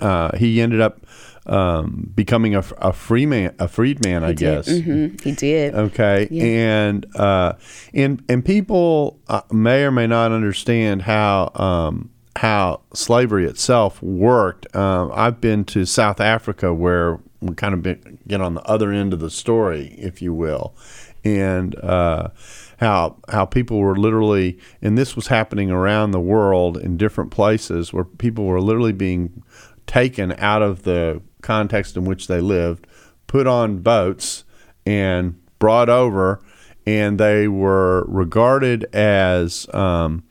uh, 0.00 0.36
he 0.36 0.60
ended 0.60 0.80
up 0.80 1.00
um, 1.48 2.10
becoming 2.14 2.54
a, 2.54 2.64
a 2.78 2.92
free 2.92 3.26
man, 3.26 3.54
a 3.58 3.68
freedman, 3.68 4.24
I 4.24 4.32
guess. 4.32 4.66
hmm 4.68 5.08
He 5.22 5.32
did. 5.32 5.74
Okay, 5.74 6.28
and 6.30 7.06
uh, 7.16 7.54
and 7.94 8.22
and 8.28 8.44
people 8.44 9.18
uh, 9.28 9.42
may 9.50 9.84
or 9.84 9.90
may 9.90 10.06
not 10.06 10.32
understand 10.32 11.02
how 11.02 11.50
um, 11.54 12.10
how 12.36 12.80
slavery 12.94 13.46
itself 13.46 14.02
worked. 14.02 14.74
Um, 14.76 15.10
I've 15.14 15.40
been 15.40 15.64
to 15.66 15.84
South 15.84 16.20
Africa, 16.20 16.72
where 16.72 17.18
we 17.40 17.54
kind 17.54 17.74
of 17.74 17.82
been, 17.82 18.18
get 18.26 18.40
on 18.40 18.54
the 18.54 18.62
other 18.62 18.92
end 18.92 19.12
of 19.12 19.20
the 19.20 19.30
story, 19.30 19.94
if 19.98 20.20
you 20.20 20.34
will, 20.34 20.74
and 21.24 21.74
uh, 21.76 22.28
how 22.78 23.16
how 23.28 23.44
people 23.44 23.78
were 23.78 23.96
literally, 23.96 24.58
and 24.82 24.98
this 24.98 25.16
was 25.16 25.28
happening 25.28 25.70
around 25.70 26.10
the 26.10 26.20
world 26.20 26.76
in 26.76 26.96
different 26.96 27.30
places, 27.30 27.92
where 27.92 28.04
people 28.04 28.44
were 28.44 28.60
literally 28.60 28.92
being 28.92 29.42
taken 29.86 30.32
out 30.38 30.60
of 30.62 30.82
the 30.82 31.20
context 31.42 31.96
in 31.96 32.04
which 32.04 32.26
they 32.26 32.40
lived, 32.40 32.86
put 33.26 33.46
on 33.46 33.78
boats, 33.78 34.44
and 34.86 35.38
brought 35.58 35.88
over, 35.88 36.40
and 36.86 37.18
they 37.18 37.48
were 37.48 38.04
regarded 38.08 38.84
as 38.94 39.66
um, 39.74 40.24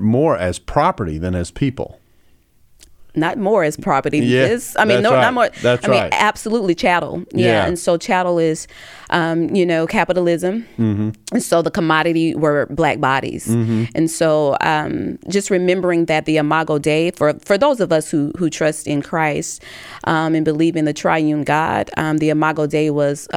more 0.00 0.36
as 0.36 0.58
property 0.58 1.18
than 1.18 1.34
as 1.34 1.50
people. 1.50 2.00
Not 3.14 3.36
more 3.38 3.62
as 3.64 3.76
property. 3.76 4.18
Yeah, 4.18 4.44
It's- 4.44 4.74
I 4.78 4.84
mean, 4.84 5.02
no, 5.02 5.12
right. 5.12 5.20
not 5.20 5.34
more. 5.34 5.48
That's 5.60 5.86
I 5.86 5.88
mean, 5.88 6.08
absolutely 6.12 6.74
chattel. 6.74 7.24
Yeah. 7.34 7.46
Yeah. 7.46 7.66
And 7.66 7.78
so 7.78 7.96
chattel 7.98 8.38
is, 8.38 8.66
um, 9.10 9.54
you 9.54 9.66
know, 9.66 9.86
capitalism. 9.86 10.66
Mm-hmm. 10.78 11.10
And 11.32 11.42
so 11.42 11.60
the 11.62 11.70
commodity 11.70 12.34
were 12.34 12.66
black 12.70 13.00
bodies. 13.00 13.46
And 13.48 14.10
so 14.10 14.56
um, 14.62 15.18
just 15.28 15.50
remembering 15.50 16.06
that 16.06 16.24
the 16.24 16.38
Imago 16.38 16.78
Dei, 16.78 17.10
for, 17.10 17.34
for 17.44 17.58
those 17.58 17.80
of 17.80 17.92
us 17.92 18.10
who, 18.10 18.32
who 18.38 18.48
trust 18.48 18.86
in 18.86 19.02
Christ 19.02 19.62
um, 20.04 20.34
and 20.34 20.44
believe 20.44 20.74
in 20.76 20.84
the 20.86 20.94
triune 20.94 21.44
God, 21.44 21.90
um, 21.96 22.18
the 22.18 22.30
Imago 22.30 22.66
Dei 22.66 22.90
was. 22.90 23.28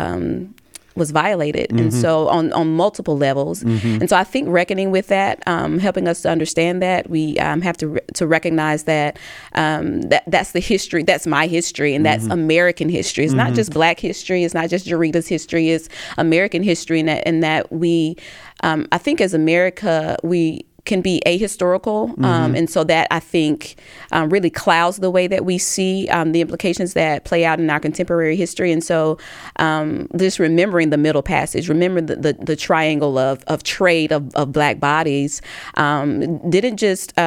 Was 0.96 1.12
violated, 1.12 1.72
and 1.72 1.94
so 1.94 2.30
on 2.30 2.54
on 2.54 2.76
multiple 2.76 3.18
levels, 3.18 3.64
and 3.64 4.10
so 4.10 4.16
I 4.16 4.24
think 4.24 4.48
reckoning 4.50 4.92
with 4.92 5.08
that, 5.08 5.44
um, 5.46 5.78
helping 5.80 6.08
us 6.08 6.22
to 6.22 6.30
understand 6.30 6.82
that, 6.82 7.10
we 7.10 7.38
um, 7.40 7.62
have 7.62 7.76
to 7.78 7.88
re- 7.90 8.02
to 8.14 8.26
recognize 8.26 8.84
that 8.84 9.20
um, 9.54 10.04
that 10.04 10.24
that's 10.28 10.54
the 10.54 10.62
history, 10.62 11.04
that's 11.04 11.28
my 11.28 11.48
history, 11.48 11.94
and 11.96 12.06
that's 12.06 12.26
American 12.28 12.88
history. 12.88 13.26
It's 13.26 13.34
not 13.34 13.54
just 13.54 13.74
Black 13.74 14.00
history. 14.00 14.44
It's 14.46 14.54
not 14.54 14.70
just 14.70 14.88
Jurrita's 14.88 15.28
history. 15.28 15.70
It's 15.70 15.90
American 16.18 16.64
history, 16.64 17.00
and 17.02 17.10
that 17.10 17.24
and 17.26 17.44
that 17.44 17.72
we, 17.72 18.16
um, 18.64 18.88
I 18.92 18.98
think, 18.98 19.20
as 19.20 19.34
America, 19.34 20.18
we 20.24 20.66
can 20.86 21.02
be 21.02 21.22
ahistorical, 21.26 22.18
um, 22.24 22.56
and 22.56 22.70
so 22.70 22.84
that 22.84 23.08
I 23.12 23.20
think 23.20 23.76
um, 24.12 24.30
really 24.30 24.50
clouds 24.50 24.98
the 24.98 25.12
way 25.12 25.28
that 25.28 25.44
we 25.44 25.58
see 25.58 26.08
um, 26.10 26.32
the 26.32 26.42
implications 26.42 26.94
that 26.94 27.26
play 27.26 27.44
out 27.44 27.60
in 27.60 27.70
our 27.70 27.80
contemporary 27.80 28.36
history. 28.36 28.72
And 28.72 28.84
so, 28.84 29.18
um, 29.58 30.08
just 30.16 30.40
remembering 30.40 30.92
the 30.92 30.98
middle 30.98 31.24
passage, 31.24 31.68
remember 31.70 32.02
the, 32.02 32.16
the, 32.16 32.34
the 32.34 32.56
triangle 32.56 33.18
of, 33.18 33.44
of 33.48 33.64
trade 33.64 34.12
of, 34.12 34.34
of 34.36 34.52
black 34.52 34.80
bodies, 34.80 35.42
um, 35.76 36.38
didn't 36.50 36.78
just. 36.78 37.18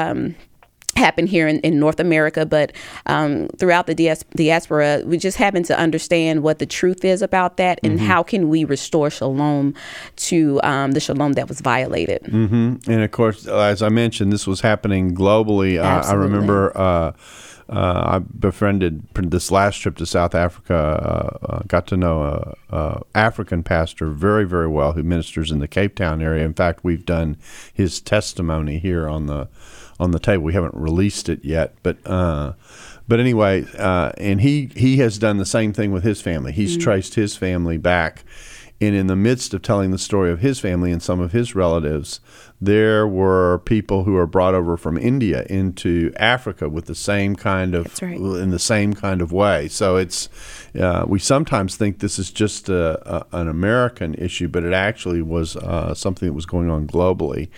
Happen 0.99 1.27
here 1.29 1.47
in, 1.47 1.61
in 1.61 1.79
North 1.79 2.01
America, 2.01 2.45
but 2.45 2.73
um, 3.07 3.49
throughout 3.57 3.87
the 3.87 3.95
dias- 3.95 4.25
diaspora, 4.35 5.03
we 5.07 5.17
just 5.17 5.37
happen 5.37 5.63
to 5.65 5.79
understand 5.79 6.43
what 6.43 6.59
the 6.59 6.67
truth 6.67 7.05
is 7.05 7.23
about 7.23 7.57
that 7.57 7.79
and 7.85 8.01
how 8.01 8.23
can 8.23 8.49
we 8.49 8.65
restore 8.65 9.09
shalom 9.09 9.75
to 10.17 10.61
um, 10.65 10.93
the 10.93 11.01
shalom 11.01 11.35
that 11.35 11.49
was 11.49 11.61
violated. 11.61 12.27
And 12.89 13.03
of 13.03 13.11
course, 13.13 13.47
as 13.47 13.81
I 13.81 13.91
mentioned, 13.91 14.33
this 14.33 14.47
was 14.47 14.61
happening 14.61 15.15
globally. 15.15 15.79
Uh, 15.79 16.07
I 16.07 16.15
remember 16.15 16.77
uh, 16.77 17.13
uh, 17.69 18.17
I 18.17 18.19
befriended 18.19 19.07
this 19.15 19.51
last 19.51 19.77
trip 19.77 19.97
to 19.97 20.07
South 20.07 20.35
Africa. 20.35 20.75
Uh, 20.75 21.47
uh, 21.47 21.63
got 21.67 21.87
to 21.89 21.97
know 21.97 22.23
a, 22.23 22.75
a 22.75 23.03
African 23.15 23.63
pastor 23.63 24.11
very, 24.11 24.45
very 24.47 24.69
well 24.69 24.93
who 24.93 25.03
ministers 25.03 25.51
in 25.51 25.59
the 25.59 25.69
Cape 25.69 25.95
Town 25.95 26.23
area. 26.23 26.45
In 26.45 26.55
fact, 26.55 26.83
we've 26.83 27.05
done 27.05 27.37
his 27.73 28.01
testimony 28.01 28.79
here 28.79 29.07
on 29.07 29.27
the 29.27 29.49
on 30.01 30.11
the 30.13 30.19
table. 30.19 30.45
We 30.45 30.53
haven't 30.55 30.75
released 30.75 31.29
it 31.29 31.45
yet, 31.45 31.75
but. 31.83 31.99
Uh, 32.07 32.55
but 33.09 33.21
anyway, 33.21 33.65
uh, 33.79 34.13
and 34.19 34.43
he, 34.43 34.71
he 34.77 34.99
has 34.99 35.17
done 35.17 35.39
the 35.39 35.47
same 35.47 35.73
thing 35.73 35.93
with 35.93 36.05
his 36.05 36.21
family. 36.21 36.53
He's 36.53 36.77
traced 36.77 37.15
his 37.15 37.35
family 37.35 37.79
back 37.79 38.23
and 38.81 38.95
in 38.95 39.09
the 39.09 39.17
midst 39.17 39.55
of 39.55 39.63
telling 39.63 39.91
the 39.91 39.99
story 39.99 40.31
of 40.31 40.39
his 40.39 40.61
family 40.61 40.93
and 40.93 41.03
some 41.03 41.19
of 41.19 41.33
his 41.33 41.55
relatives, 41.55 42.21
there 42.61 43.07
were 43.07 43.61
people 43.65 44.05
who 44.05 44.13
were 44.13 44.27
brought 44.27 44.55
over 44.55 44.77
from 44.77 44.97
India 44.97 45.45
into 45.49 46.13
Africa 46.17 46.69
with 46.69 46.87
the 46.87 46.95
same 46.95 47.35
kind 47.35 47.75
of 47.75 48.01
right. 48.01 48.17
in 48.17 48.51
the 48.51 48.59
same 48.59 48.95
kind 48.95 49.21
of 49.21 49.33
way. 49.33 49.69
So 49.69 49.97
it's 49.97 50.29
uh, 50.79 51.05
we 51.09 51.19
sometimes 51.19 51.77
think 51.77 51.99
this 51.99 52.19
is 52.19 52.31
just 52.31 52.69
a, 52.69 53.27
a, 53.33 53.41
an 53.41 53.49
American 53.49 54.15
issue, 54.15 54.47
but 54.49 54.63
it 54.63 54.73
actually 54.73 55.23
was 55.23 55.57
uh, 55.57 55.95
something 55.95 56.29
that 56.29 56.35
was 56.35 56.47
going 56.47 56.71
on 56.71 56.87
globally. 56.87 57.49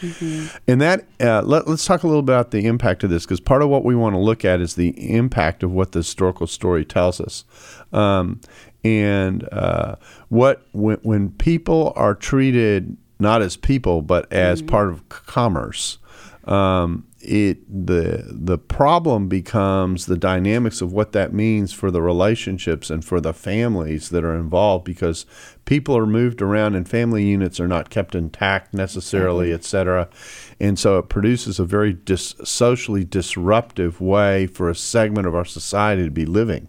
And 0.67 0.81
that 0.81 1.05
uh, 1.21 1.43
let, 1.43 1.69
let's 1.69 1.85
talk 1.85 2.03
a 2.03 2.07
little 2.07 2.21
about 2.21 2.51
the 2.51 2.65
impact 2.67 3.05
of 3.05 3.11
this 3.11 3.25
because 3.25 3.41
part 3.41 3.63
of 3.63 3.69
what 3.69 3.85
we 3.85 3.95
want 3.95 4.15
to 4.15 4.21
look 4.21 4.45
at 4.45 4.61
is 4.61 4.75
the 4.75 4.91
impact 5.11 5.63
of 5.63 5.71
what 5.71 5.93
the 5.93 5.99
historical 5.99 6.47
story 6.47 6.85
tells 6.85 7.21
us. 7.21 7.45
Um, 7.93 8.41
and 8.85 9.47
uh, 9.53 9.97
what 10.29 10.67
when, 10.73 10.99
when 11.03 11.31
people 11.31 11.93
are 11.97 12.15
treated 12.15 12.97
not 13.19 13.43
as 13.43 13.57
people 13.57 14.03
but 14.03 14.33
as 14.33 14.63
part 14.63 14.89
of 14.89 15.09
commerce, 15.09 15.99
um, 16.45 17.07
it 17.21 17.59
the 17.69 18.25
the 18.29 18.57
problem 18.57 19.29
becomes 19.29 20.07
the 20.07 20.17
dynamics 20.17 20.81
of 20.81 20.91
what 20.93 21.13
that 21.13 21.35
means 21.35 21.71
for 21.71 21.91
the 21.91 22.01
relationships 22.01 22.89
and 22.89 23.05
for 23.05 23.21
the 23.21 23.35
families 23.35 24.09
that 24.09 24.25
are 24.25 24.35
involved 24.35 24.85
because 24.85 25.27
people 25.67 25.95
are 25.97 26.07
moved 26.07 26.41
around 26.41 26.75
and 26.75 26.89
family 26.89 27.25
units 27.25 27.61
are 27.61 27.69
not 27.69 27.91
kept 27.91 28.15
intact 28.15 28.73
necessarily, 28.73 29.53
et 29.53 29.65
cetera. 29.65 30.09
And 30.59 30.79
so 30.79 30.99
it 30.99 31.11
produces 31.11 31.59
a 31.61 31.65
very 31.65 31.93
dis- 31.93 32.35
socially 32.43 33.05
disruptive 33.05 34.01
way 34.01 34.47
for 34.47 34.71
a 34.71 34.75
segment 34.75 35.27
of 35.27 35.35
our 35.35 35.45
society 35.45 36.05
to 36.05 36.11
be 36.11 36.25
living. 36.25 36.69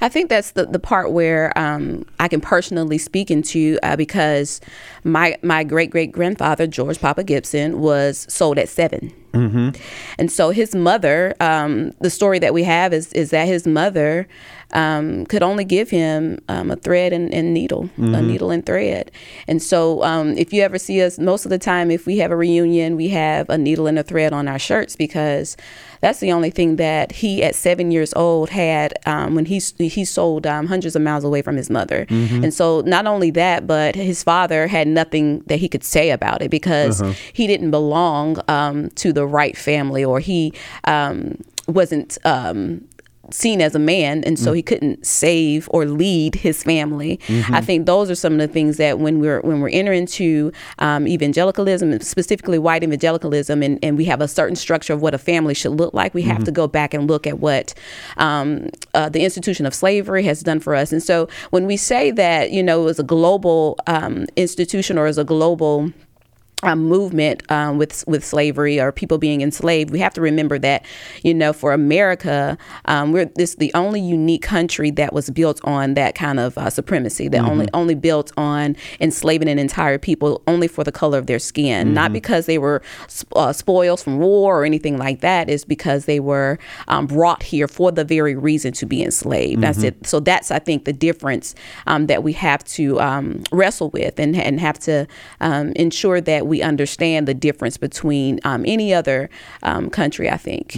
I 0.00 0.08
think 0.08 0.28
that's 0.28 0.52
the, 0.52 0.66
the 0.66 0.78
part 0.78 1.12
where 1.12 1.56
um, 1.58 2.04
I 2.20 2.28
can 2.28 2.40
personally 2.40 2.98
speak 2.98 3.30
into 3.30 3.78
uh, 3.82 3.96
because 3.96 4.60
my 5.02 5.36
my 5.42 5.64
great 5.64 5.90
great 5.90 6.12
grandfather 6.12 6.66
George 6.66 7.00
Papa 7.00 7.24
Gibson 7.24 7.80
was 7.80 8.26
sold 8.28 8.58
at 8.58 8.68
7 8.68 9.12
mm-hmm. 9.34 9.82
and 10.18 10.30
so 10.30 10.50
his 10.50 10.74
mother. 10.74 11.34
Um, 11.40 11.92
the 12.00 12.10
story 12.10 12.38
that 12.38 12.54
we 12.54 12.64
have 12.64 12.92
is 12.92 13.12
is 13.12 13.30
that 13.30 13.46
his 13.46 13.66
mother 13.66 14.26
um, 14.74 15.24
could 15.26 15.42
only 15.42 15.64
give 15.64 15.90
him 15.90 16.40
um, 16.48 16.70
a 16.70 16.76
thread 16.76 17.12
and, 17.12 17.32
and 17.32 17.54
needle, 17.54 17.88
a 17.96 18.20
needle 18.20 18.50
and 18.50 18.66
thread. 18.66 19.10
And 19.46 19.62
so, 19.62 20.02
um, 20.02 20.36
if 20.36 20.52
you 20.52 20.62
ever 20.62 20.78
see 20.78 21.00
us, 21.02 21.18
most 21.18 21.46
of 21.46 21.50
the 21.50 21.58
time, 21.58 21.90
if 21.90 22.06
we 22.06 22.18
have 22.18 22.32
a 22.32 22.36
reunion, 22.36 22.96
we 22.96 23.08
have 23.08 23.48
a 23.48 23.56
needle 23.56 23.86
and 23.86 23.98
a 23.98 24.02
thread 24.02 24.32
on 24.32 24.48
our 24.48 24.58
shirts 24.58 24.96
because 24.96 25.56
that's 26.00 26.20
the 26.20 26.32
only 26.32 26.50
thing 26.50 26.76
that 26.76 27.12
he, 27.12 27.42
at 27.42 27.54
seven 27.54 27.90
years 27.90 28.12
old, 28.14 28.50
had 28.50 28.94
um, 29.06 29.34
when 29.36 29.46
he 29.46 29.60
he 29.78 30.04
sold 30.04 30.46
um, 30.46 30.66
hundreds 30.66 30.96
of 30.96 31.02
miles 31.02 31.24
away 31.24 31.40
from 31.40 31.56
his 31.56 31.70
mother. 31.70 32.04
And 32.44 32.52
so, 32.52 32.80
not 32.80 33.06
only 33.06 33.30
that, 33.30 33.66
but 33.66 33.94
his 33.94 34.22
father 34.24 34.66
had 34.66 34.88
nothing 34.88 35.40
that 35.46 35.60
he 35.60 35.68
could 35.68 35.84
say 35.84 36.10
about 36.10 36.42
it 36.42 36.50
because 36.50 37.00
he 37.32 37.46
didn't 37.46 37.70
belong 37.70 38.38
um, 38.48 38.90
to 38.90 39.12
the 39.12 39.23
right 39.26 39.56
family 39.56 40.04
or 40.04 40.20
he 40.20 40.52
um, 40.84 41.38
wasn't. 41.66 42.18
Um, 42.24 42.86
seen 43.30 43.60
as 43.60 43.74
a 43.74 43.78
man 43.78 44.22
and 44.24 44.38
so 44.38 44.52
he 44.52 44.62
couldn't 44.62 45.04
save 45.06 45.68
or 45.70 45.86
lead 45.86 46.34
his 46.34 46.62
family. 46.62 47.18
I 47.50 47.60
think 47.60 47.86
those 47.86 48.10
are 48.10 48.14
some 48.14 48.34
of 48.34 48.38
the 48.38 48.48
things 48.48 48.76
that 48.76 48.98
when 48.98 49.20
we're 49.20 49.40
when 49.40 49.60
we're 49.60 49.70
entering 49.70 50.00
into 50.00 50.52
um, 50.80 51.06
evangelicalism 51.06 52.00
specifically 52.00 52.58
white 52.58 52.82
evangelicalism 52.82 53.62
and, 53.62 53.78
and 53.82 53.96
we 53.96 54.04
have 54.06 54.20
a 54.20 54.28
certain 54.28 54.56
structure 54.56 54.92
of 54.92 55.00
what 55.00 55.14
a 55.14 55.18
family 55.18 55.54
should 55.54 55.72
look 55.72 55.94
like 55.94 56.12
we 56.14 56.22
have 56.22 56.44
to 56.44 56.50
go 56.50 56.66
back 56.66 56.92
and 56.92 57.08
look 57.08 57.26
at 57.26 57.38
what 57.38 57.74
um, 58.16 58.68
uh, 58.94 59.08
the 59.08 59.22
institution 59.22 59.66
of 59.66 59.74
slavery 59.74 60.24
has 60.24 60.42
done 60.42 60.60
for 60.60 60.74
us. 60.74 60.92
And 60.92 61.02
so 61.02 61.28
when 61.50 61.66
we 61.66 61.76
say 61.76 62.10
that 62.10 62.50
you 62.50 62.62
know 62.62 62.82
it 62.82 62.84
was 62.84 62.98
a 62.98 63.04
global 63.04 63.78
um, 63.86 64.26
institution 64.36 64.98
or 64.98 65.06
as 65.06 65.18
a 65.18 65.24
global 65.24 65.92
um, 66.64 66.84
movement 66.84 67.42
um, 67.50 67.78
with 67.78 68.04
with 68.06 68.24
slavery 68.24 68.80
or 68.80 68.92
people 68.92 69.18
being 69.18 69.40
enslaved, 69.40 69.90
we 69.90 69.98
have 69.98 70.14
to 70.14 70.20
remember 70.20 70.58
that, 70.58 70.84
you 71.22 71.34
know, 71.34 71.52
for 71.52 71.72
America, 71.72 72.56
um, 72.86 73.12
we're 73.12 73.26
this 73.36 73.56
the 73.56 73.72
only 73.74 74.00
unique 74.00 74.42
country 74.42 74.90
that 74.92 75.12
was 75.12 75.30
built 75.30 75.60
on 75.64 75.94
that 75.94 76.14
kind 76.14 76.40
of 76.40 76.56
uh, 76.58 76.70
supremacy. 76.70 77.28
That 77.28 77.42
only 77.42 77.68
only 77.74 77.94
built 77.94 78.32
on 78.36 78.76
enslaving 79.00 79.48
an 79.48 79.58
entire 79.58 79.98
people 79.98 80.42
only 80.46 80.68
for 80.68 80.84
the 80.84 80.92
color 80.92 81.18
of 81.18 81.26
their 81.26 81.38
skin, 81.38 81.94
not 81.94 82.12
because 82.12 82.46
they 82.46 82.58
were 82.58 82.82
uh, 83.36 83.52
spoils 83.52 84.02
from 84.02 84.18
war 84.18 84.60
or 84.60 84.64
anything 84.64 84.96
like 84.98 85.20
that. 85.20 85.48
Is 85.48 85.64
because 85.64 86.06
they 86.06 86.20
were 86.20 86.58
um, 86.88 87.06
brought 87.06 87.42
here 87.42 87.68
for 87.68 87.92
the 87.92 88.04
very 88.04 88.34
reason 88.34 88.72
to 88.74 88.86
be 88.86 89.02
enslaved. 89.02 89.62
That's 89.62 89.82
it. 89.82 90.06
So 90.06 90.20
that's 90.20 90.50
I 90.50 90.58
think 90.58 90.84
the 90.84 90.92
difference 90.92 91.54
um, 91.86 92.06
that 92.06 92.22
we 92.22 92.32
have 92.34 92.64
to 92.64 93.00
um, 93.00 93.42
wrestle 93.52 93.90
with 93.90 94.18
and 94.18 94.36
and 94.36 94.60
have 94.60 94.78
to 94.80 95.06
um, 95.40 95.72
ensure 95.76 96.20
that 96.20 96.46
we 96.46 96.53
understand 96.62 97.28
the 97.28 97.34
difference 97.34 97.76
between 97.76 98.40
um, 98.44 98.64
any 98.66 98.92
other 98.94 99.30
um, 99.62 99.90
country. 99.90 100.28
I 100.30 100.36
think. 100.36 100.76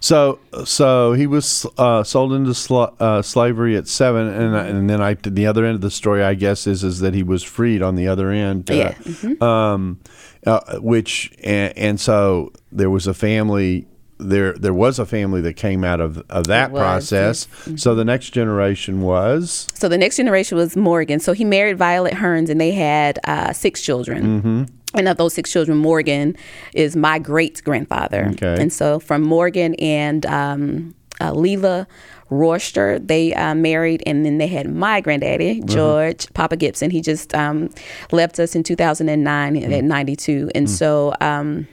So, 0.00 0.38
so 0.64 1.12
he 1.12 1.26
was 1.26 1.66
uh, 1.78 2.02
sold 2.02 2.32
into 2.32 2.54
sl- 2.54 2.94
uh, 2.98 3.22
slavery 3.22 3.76
at 3.76 3.88
seven, 3.88 4.26
and 4.28 4.54
and 4.54 4.90
then 4.90 5.00
I 5.00 5.14
the 5.14 5.46
other 5.46 5.64
end 5.64 5.76
of 5.76 5.80
the 5.80 5.90
story, 5.90 6.22
I 6.22 6.34
guess, 6.34 6.66
is 6.66 6.82
is 6.84 7.00
that 7.00 7.14
he 7.14 7.22
was 7.22 7.42
freed 7.42 7.82
on 7.82 7.94
the 7.94 8.08
other 8.08 8.30
end. 8.30 8.70
uh, 8.70 8.74
Yeah. 8.74 8.92
Mm-hmm. 8.94 9.42
Um, 9.42 10.00
uh, 10.46 10.78
which 10.80 11.32
and, 11.44 11.76
and 11.76 12.00
so 12.00 12.52
there 12.70 12.90
was 12.90 13.06
a 13.06 13.14
family. 13.14 13.86
There, 14.22 14.52
there 14.54 14.74
was 14.74 14.98
a 14.98 15.06
family 15.06 15.40
that 15.42 15.54
came 15.54 15.84
out 15.84 16.00
of, 16.00 16.18
of 16.30 16.46
that 16.46 16.70
was, 16.70 16.80
process. 16.80 17.48
So 17.76 17.94
the 17.94 18.04
next 18.04 18.30
generation 18.30 19.02
was 19.02 19.68
So 19.74 19.88
the 19.88 19.98
next 19.98 20.16
generation 20.16 20.56
was 20.56 20.76
Morgan. 20.76 21.20
So 21.20 21.32
he 21.32 21.44
married 21.44 21.78
Violet 21.78 22.14
Hearns, 22.14 22.48
and 22.48 22.60
they 22.60 22.72
had 22.72 23.18
uh, 23.24 23.52
six 23.52 23.82
children. 23.82 24.68
And 24.94 25.08
of 25.08 25.16
those 25.16 25.34
six 25.34 25.50
children, 25.50 25.78
Morgan 25.78 26.36
is 26.74 26.96
my 26.96 27.18
great 27.18 27.62
grandfather. 27.64 28.28
Okay. 28.32 28.60
And 28.60 28.72
so 28.72 28.98
from 28.98 29.22
Morgan 29.22 29.74
and 29.76 30.26
um, 30.26 30.94
uh, 31.20 31.32
Leela 31.32 31.86
Royster, 32.30 32.98
they 32.98 33.34
uh, 33.34 33.54
married, 33.54 34.02
and 34.06 34.24
then 34.24 34.38
they 34.38 34.46
had 34.46 34.72
my 34.72 35.00
granddaddy, 35.00 35.60
George 35.64 36.32
Papa 36.34 36.56
Gibson. 36.56 36.90
He 36.90 37.00
just 37.00 37.34
um, 37.34 37.70
left 38.10 38.38
us 38.38 38.54
in 38.54 38.62
2009 38.62 39.56
at 39.72 39.84
92. 39.84 40.50
And 40.54 40.68
so. 40.68 41.14
Um, 41.20 41.68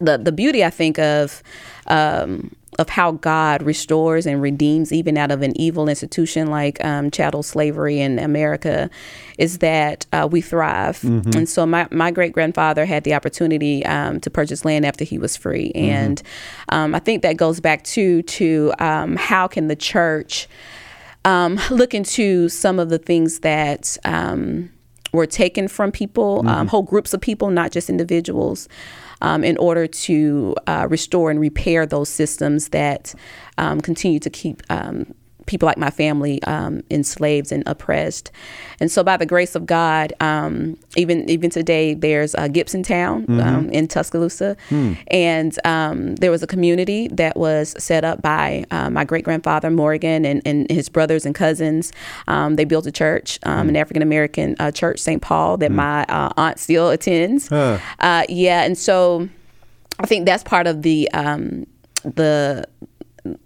the 0.00 0.18
the 0.18 0.32
beauty 0.32 0.64
I 0.64 0.70
think 0.70 0.98
of 0.98 1.42
um, 1.86 2.54
of 2.78 2.88
how 2.88 3.12
God 3.12 3.62
restores 3.62 4.26
and 4.26 4.40
redeems 4.40 4.92
even 4.92 5.18
out 5.18 5.30
of 5.30 5.42
an 5.42 5.58
evil 5.60 5.88
institution 5.88 6.48
like 6.48 6.82
um, 6.84 7.10
chattel 7.10 7.42
slavery 7.42 8.00
in 8.00 8.18
America 8.18 8.88
is 9.38 9.58
that 9.58 10.06
uh, 10.12 10.26
we 10.30 10.40
thrive. 10.40 10.98
Mm-hmm. 11.00 11.36
And 11.36 11.48
so 11.48 11.66
my, 11.66 11.88
my 11.90 12.10
great 12.10 12.32
grandfather 12.32 12.86
had 12.86 13.04
the 13.04 13.12
opportunity 13.12 13.84
um, 13.84 14.20
to 14.20 14.30
purchase 14.30 14.64
land 14.64 14.86
after 14.86 15.04
he 15.04 15.18
was 15.18 15.36
free. 15.36 15.72
Mm-hmm. 15.74 15.90
And 15.90 16.22
um, 16.70 16.94
I 16.94 17.00
think 17.00 17.22
that 17.22 17.36
goes 17.36 17.60
back 17.60 17.82
to, 17.84 18.22
to 18.22 18.72
um, 18.78 19.16
how 19.16 19.46
can 19.46 19.68
the 19.68 19.76
church 19.76 20.48
um, 21.24 21.60
look 21.70 21.92
into 21.92 22.48
some 22.48 22.78
of 22.78 22.88
the 22.88 22.98
things 22.98 23.40
that 23.40 23.98
um, 24.04 24.70
were 25.12 25.26
taken 25.26 25.68
from 25.68 25.92
people, 25.92 26.42
mm-hmm. 26.42 26.66
whole 26.66 26.82
groups 26.82 27.12
of 27.14 27.20
people, 27.20 27.50
not 27.50 27.70
just 27.70 27.90
individuals 27.90 28.68
um, 29.20 29.44
in 29.44 29.56
order 29.58 29.86
to 29.86 30.54
uh, 30.66 30.86
restore 30.90 31.30
and 31.30 31.40
repair 31.40 31.86
those 31.86 32.08
systems 32.08 32.70
that 32.70 33.14
um, 33.58 33.80
continue 33.80 34.18
to 34.18 34.30
keep 34.30 34.62
um, 34.70 35.14
people 35.50 35.66
like 35.66 35.76
my 35.76 35.90
family 35.90 36.40
um, 36.44 36.80
enslaved 36.90 37.50
and 37.50 37.64
oppressed. 37.66 38.30
And 38.78 38.90
so, 38.90 39.02
by 39.02 39.16
the 39.16 39.26
grace 39.26 39.54
of 39.54 39.66
God, 39.66 40.12
um, 40.20 40.78
even 40.96 41.28
even 41.28 41.50
today, 41.50 41.92
there's 41.92 42.34
uh, 42.36 42.48
Gibson 42.48 42.82
Town 42.82 43.26
mm-hmm. 43.26 43.40
um, 43.40 43.68
in 43.70 43.88
Tuscaloosa, 43.88 44.56
mm. 44.70 44.96
and 45.08 45.58
um, 45.66 46.14
there 46.16 46.30
was 46.30 46.42
a 46.42 46.46
community 46.46 47.08
that 47.08 47.36
was 47.36 47.74
set 47.82 48.04
up 48.04 48.22
by 48.22 48.64
uh, 48.70 48.88
my 48.88 49.04
great 49.04 49.24
grandfather 49.24 49.70
Morgan 49.70 50.24
and, 50.24 50.40
and 50.46 50.70
his 50.70 50.88
brothers 50.88 51.26
and 51.26 51.34
cousins. 51.34 51.92
Um, 52.28 52.56
they 52.56 52.64
built 52.64 52.86
a 52.86 52.92
church, 52.92 53.38
mm. 53.40 53.68
an 53.68 53.76
African 53.76 54.02
American 54.02 54.54
uh, 54.60 54.70
church, 54.70 55.00
St. 55.00 55.20
Paul, 55.20 55.56
that 55.58 55.72
mm. 55.72 55.74
my 55.74 56.04
uh, 56.04 56.32
aunt 56.36 56.58
still 56.60 56.88
attends. 56.90 57.50
Uh, 57.98 58.24
yeah, 58.28 58.62
and 58.62 58.78
so 58.78 59.28
I 59.98 60.06
think 60.06 60.26
that's 60.26 60.44
part 60.44 60.68
of 60.68 60.82
the 60.82 61.10
um, 61.10 61.66
the 62.04 62.64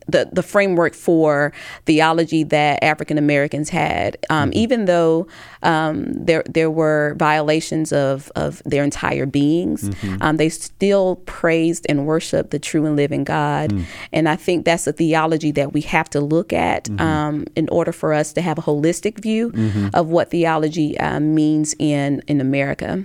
the 0.06 0.28
the 0.32 0.42
framework 0.42 0.94
for 0.94 1.52
theology 1.86 2.44
that 2.44 2.82
African 2.82 3.18
Americans 3.18 3.70
had, 3.70 4.16
um, 4.30 4.50
mm-hmm. 4.50 4.58
even 4.58 4.84
though 4.84 5.26
um, 5.62 6.12
there 6.12 6.44
there 6.48 6.70
were 6.70 7.14
violations 7.18 7.92
of 7.92 8.30
of 8.36 8.62
their 8.64 8.84
entire 8.84 9.26
beings, 9.26 9.88
mm-hmm. 9.88 10.22
um, 10.22 10.36
they 10.36 10.48
still 10.48 11.16
praised 11.26 11.86
and 11.88 12.06
worshiped 12.06 12.50
the 12.50 12.58
true 12.58 12.86
and 12.86 12.96
living 12.96 13.24
God, 13.24 13.70
mm. 13.72 13.84
and 14.12 14.28
I 14.28 14.36
think 14.36 14.64
that's 14.64 14.86
a 14.86 14.92
theology 14.92 15.50
that 15.52 15.72
we 15.72 15.80
have 15.82 16.08
to 16.10 16.20
look 16.20 16.52
at 16.52 16.84
mm-hmm. 16.84 17.04
Um, 17.04 17.44
in 17.54 17.68
order 17.68 17.92
for 17.92 18.12
us 18.12 18.32
to 18.32 18.40
have 18.40 18.58
a 18.58 18.62
holistic 18.62 19.20
view 19.20 19.50
mm-hmm. 19.50 19.88
of 19.94 20.08
what 20.08 20.30
theology 20.30 20.98
uh, 20.98 21.20
means 21.20 21.74
in 21.78 22.22
in 22.26 22.40
America. 22.40 23.04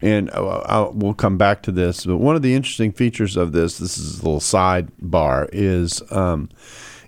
And 0.00 0.30
uh, 0.30 0.62
I'll, 0.66 0.92
we'll 0.92 1.14
come 1.14 1.38
back 1.38 1.62
to 1.62 1.72
this. 1.72 2.06
But 2.06 2.18
one 2.18 2.36
of 2.36 2.42
the 2.42 2.54
interesting 2.54 2.92
features 2.92 3.36
of 3.36 3.52
this, 3.52 3.78
this 3.78 3.98
is 3.98 4.20
a 4.20 4.24
little 4.24 4.40
sidebar, 4.40 5.48
is 5.52 6.02
um, 6.10 6.48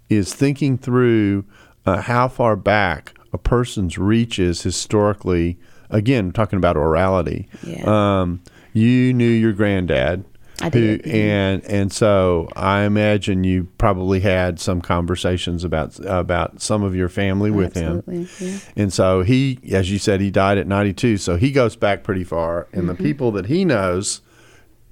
is 0.09 0.35
thinking 0.35 0.77
through 0.77 1.45
uh, 1.87 2.03
how 2.03 2.29
far 2.29 2.57
back 2.57 3.15
a 3.33 3.39
person's 3.39 3.99
reach 3.99 4.39
is 4.39 4.63
historically. 4.63 5.59
Again, 5.91 6.31
talking 6.33 6.57
about 6.57 6.77
orality. 6.77 7.49
Yeah. 7.65 8.21
Um, 8.21 8.43
you 8.73 9.13
knew 9.13 9.29
your 9.29 9.53
granddad. 9.53 10.25
I 10.63 10.69
did. 10.69 11.05
Who, 11.05 11.11
and 11.11 11.65
and 11.65 11.93
so 11.93 12.49
I 12.57 12.83
imagine 12.83 13.45
you 13.45 13.69
probably 13.79 14.21
had 14.21 14.61
some 14.61 14.81
conversations 14.81 15.65
about 15.65 15.99
about 16.05 16.61
some 16.61 16.83
of 16.83 16.95
your 16.95 17.09
family 17.09 17.51
with 17.51 17.77
Absolutely, 17.77 18.25
him. 18.25 18.29
Yeah. 18.39 18.59
And 18.77 18.93
so 18.93 19.23
he, 19.23 19.59
as 19.73 19.91
you 19.91 19.99
said, 19.99 20.21
he 20.21 20.31
died 20.31 20.59
at 20.59 20.67
92. 20.67 21.19
So 21.19 21.37
he 21.37 21.53
goes 21.53 21.77
back 21.77 22.03
pretty 22.03 22.25
far, 22.25 22.69
and 22.73 22.83
mm-hmm. 22.83 22.89
the 22.89 22.95
people 22.95 23.33
that 23.33 23.47
he 23.47 23.65
knows, 23.65 24.21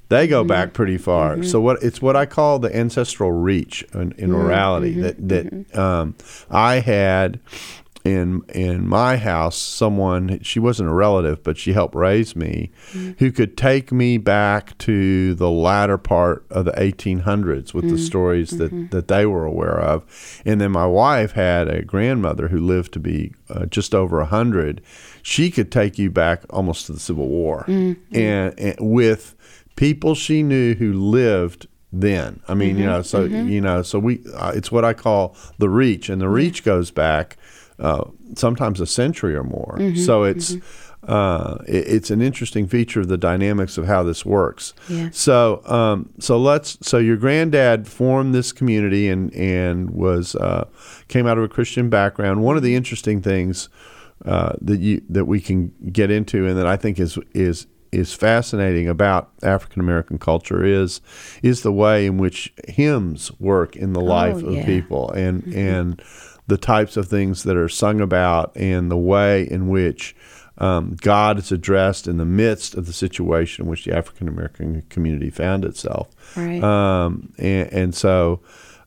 they 0.09 0.27
go 0.27 0.43
mm-hmm. 0.43 0.49
back 0.49 0.73
pretty 0.73 0.99
far. 0.99 1.35
Mm-hmm. 1.35 1.45
So 1.45 1.61
what 1.61 1.83
it's 1.83 2.01
what 2.01 2.17
I 2.17 2.27
call 2.27 2.59
the 2.59 2.75
ancestral 2.75 3.33
reach 3.33 3.83
in, 3.95 4.13
in 4.13 4.31
mm-hmm. 4.31 4.35
orality 4.35 4.93
mm-hmm. 4.93 5.03
that 5.03 5.29
that 5.29 5.47
mm-hmm. 5.47 5.79
um, 5.79 6.15
I 6.51 6.81
had 6.81 7.41
in 8.09 8.43
in 8.55 8.87
my 8.87 9.17
house 9.17 9.57
someone 9.57 10.41
she 10.43 10.59
wasn't 10.59 10.89
a 10.89 10.93
relative 10.93 11.43
but 11.43 11.59
she 11.59 11.73
helped 11.73 11.95
raise 11.95 12.35
me 12.35 12.71
mm-hmm. 12.93 13.13
who 13.19 13.31
could 13.31 13.57
take 13.57 13.93
me 13.93 14.17
back 14.17 14.77
to 14.79 15.35
the 15.35 15.51
latter 15.51 15.99
part 15.99 16.45
of 16.51 16.65
the 16.65 16.73
1800s 16.73 17.75
with 17.75 17.85
mm-hmm. 17.85 17.95
the 17.95 17.99
stories 17.99 18.51
that 18.53 18.73
mm-hmm. 18.73 18.89
that 18.89 19.09
they 19.09 19.27
were 19.27 19.45
aware 19.45 19.79
of 19.79 20.05
and 20.45 20.61
then 20.61 20.73
my 20.73 20.87
wife 20.87 21.33
had 21.33 21.69
a 21.69 21.83
grandmother 21.83 22.49
who 22.49 22.59
lived 22.59 22.93
to 22.93 23.01
be 23.01 23.35
uh, 23.51 23.67
just 23.67 23.95
over 23.95 24.19
100 24.19 24.81
she 25.23 25.51
could 25.51 25.71
take 25.71 25.99
you 25.99 26.11
back 26.11 26.43
almost 26.51 26.87
to 26.87 26.93
the 26.93 27.01
civil 27.01 27.29
war 27.29 27.65
mm-hmm. 27.69 28.17
and, 28.17 28.59
and 28.59 28.77
with 28.81 29.35
people 29.77 30.15
she 30.15 30.43
knew 30.43 30.75
who 30.75 30.93
lived 30.93 31.67
then. 31.93 32.41
I 32.49 32.55
mean, 32.55 32.73
mm-hmm, 32.73 32.81
you 32.81 32.87
know, 32.87 33.03
so 33.03 33.29
mm-hmm. 33.29 33.49
you 33.49 33.61
know, 33.61 33.83
so 33.83 33.99
we 33.99 34.23
uh, 34.35 34.53
it's 34.55 34.71
what 34.71 34.85
I 34.85 34.93
call 34.93 35.35
the 35.59 35.69
reach, 35.71 36.09
and 36.09 36.21
the 36.21 36.29
reach 36.29 36.63
goes 36.65 36.91
back 36.91 37.38
uh, 37.79 38.05
sometimes 38.35 38.81
a 38.81 38.87
century 38.87 39.35
or 39.35 39.45
more. 39.45 39.77
Mm-hmm, 39.79 40.03
so 40.03 40.25
it's 40.25 40.53
mm-hmm. 40.53 41.11
uh, 41.11 41.59
it, 41.67 41.87
it's 41.89 42.11
an 42.11 42.21
interesting 42.21 42.67
feature 42.67 43.01
of 43.01 43.09
the 43.09 43.17
dynamics 43.17 43.79
of 43.79 43.87
how 43.87 44.03
this 44.03 44.25
works. 44.25 44.75
Yeah. 44.89 45.11
So 45.13 45.63
um, 45.67 46.13
so 46.19 46.39
let's 46.39 46.79
so 46.83 46.99
your 46.99 47.17
granddad 47.17 47.87
formed 47.87 48.35
this 48.35 48.53
community 48.53 49.09
and 49.09 49.33
and 49.35 49.91
was 49.91 50.35
uh, 50.37 50.69
came 51.09 51.27
out 51.27 51.39
of 51.39 51.45
a 51.45 51.49
Christian 51.49 51.89
background. 51.89 52.43
One 52.43 52.57
of 52.57 52.63
the 52.63 52.75
interesting 52.75 53.23
things 53.23 53.69
uh, 54.25 54.55
that 54.61 54.81
you 54.81 55.03
that 55.09 55.27
we 55.27 55.41
can 55.41 55.73
get 55.93 56.11
into 56.11 56.47
and 56.47 56.59
that 56.59 56.67
I 56.67 56.77
think 56.77 56.99
is 56.99 57.19
is 57.33 57.67
is 57.93 58.13
fascinating 58.13 58.89
about 58.89 59.31
African 59.43 59.81
American 59.81 60.19
culture 60.19 60.65
is 60.65 61.01
is 61.43 61.63
the 61.63 61.73
way 61.73 62.07
in 62.07 62.19
which 62.19 62.53
hymns 62.67 63.31
work 63.41 63.77
in 63.77 63.93
the 63.93 64.01
life 64.01 64.43
oh, 64.45 64.51
yeah. 64.51 64.61
of 64.61 64.67
people 64.67 65.11
and 65.11 65.43
mm-hmm. 65.43 65.59
and 65.59 66.03
the 66.49 66.57
types 66.57 66.97
of 66.97 67.07
things 67.07 67.45
that 67.45 67.57
are 67.57 67.69
sung 67.69 68.01
about 68.01 68.53
and 68.57 68.91
the 68.91 68.97
way 68.97 69.49
in 69.49 69.69
which 69.69 70.17
um, 70.59 70.97
God 71.01 71.39
is 71.39 71.53
addressed 71.53 72.09
in 72.09 72.17
the 72.17 72.25
midst 72.25 72.75
of 72.75 72.87
the 72.87 72.93
situation 72.93 73.65
in 73.65 73.71
which 73.71 73.85
the 73.85 73.97
African 73.97 74.27
American 74.29 74.83
community 74.91 75.31
found 75.31 75.65
itself. 75.65 76.09
Right. 76.37 76.63
Um, 76.63 77.33
and, 77.39 77.73
and, 77.73 77.95
so, 77.95 78.41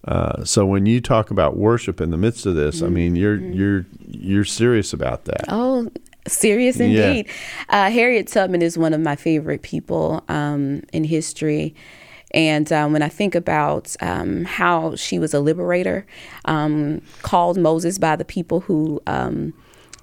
uh, 0.03 0.43
so 0.43 0.65
when 0.65 0.85
you 0.85 0.99
talk 0.99 1.31
about 1.31 1.55
worship 1.55 2.01
in 2.01 2.11
the 2.11 2.17
midst 2.17 2.45
of 2.45 2.55
this, 2.55 2.77
mm-hmm. 2.77 2.85
I 2.85 2.89
mean, 2.89 3.15
you're 3.15 3.37
mm-hmm. 3.37 3.53
you're 3.53 3.85
you're 4.05 4.45
serious 4.45 4.91
about 4.91 5.25
that. 5.25 5.45
Oh, 5.47 5.89
serious 6.27 6.79
indeed. 6.79 7.27
Yeah. 7.27 7.87
Uh, 7.87 7.89
Harriet 7.89 8.27
Tubman 8.27 8.61
is 8.61 8.77
one 8.77 8.93
of 8.93 8.99
my 8.99 9.15
favorite 9.15 9.61
people 9.61 10.23
um, 10.27 10.83
in 10.91 11.05
history. 11.05 11.73
And 12.33 12.71
um, 12.71 12.93
when 12.93 13.01
I 13.01 13.09
think 13.09 13.35
about 13.35 13.95
um, 14.01 14.45
how 14.45 14.95
she 14.95 15.19
was 15.19 15.33
a 15.33 15.39
liberator, 15.39 16.05
um, 16.45 17.01
called 17.21 17.57
Moses 17.57 17.97
by 17.97 18.15
the 18.15 18.25
people 18.25 18.61
who 18.61 19.01
um, 19.07 19.53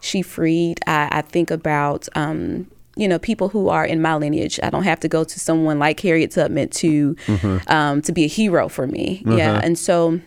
she 0.00 0.22
freed, 0.22 0.80
I, 0.86 1.08
I 1.10 1.22
think 1.22 1.50
about 1.50 2.08
um, 2.14 2.66
you 2.96 3.08
know 3.08 3.18
people 3.18 3.48
who 3.48 3.68
are 3.68 3.84
in 3.84 4.02
my 4.02 4.16
lineage. 4.16 4.58
I 4.62 4.70
don't 4.70 4.82
have 4.82 5.00
to 5.00 5.08
go 5.08 5.24
to 5.24 5.40
someone 5.40 5.78
like 5.78 6.00
Harriet 6.00 6.32
Tubman 6.32 6.68
to 6.70 7.14
mm-hmm. 7.14 7.58
Um, 7.72 8.02
to 8.02 8.12
be 8.12 8.24
a 8.24 8.28
hero 8.28 8.68
for 8.68 8.86
me. 8.86 9.22
Uh-huh. 9.24 9.36
Yeah, 9.36 9.60
and 9.62 9.78
so 9.78 10.20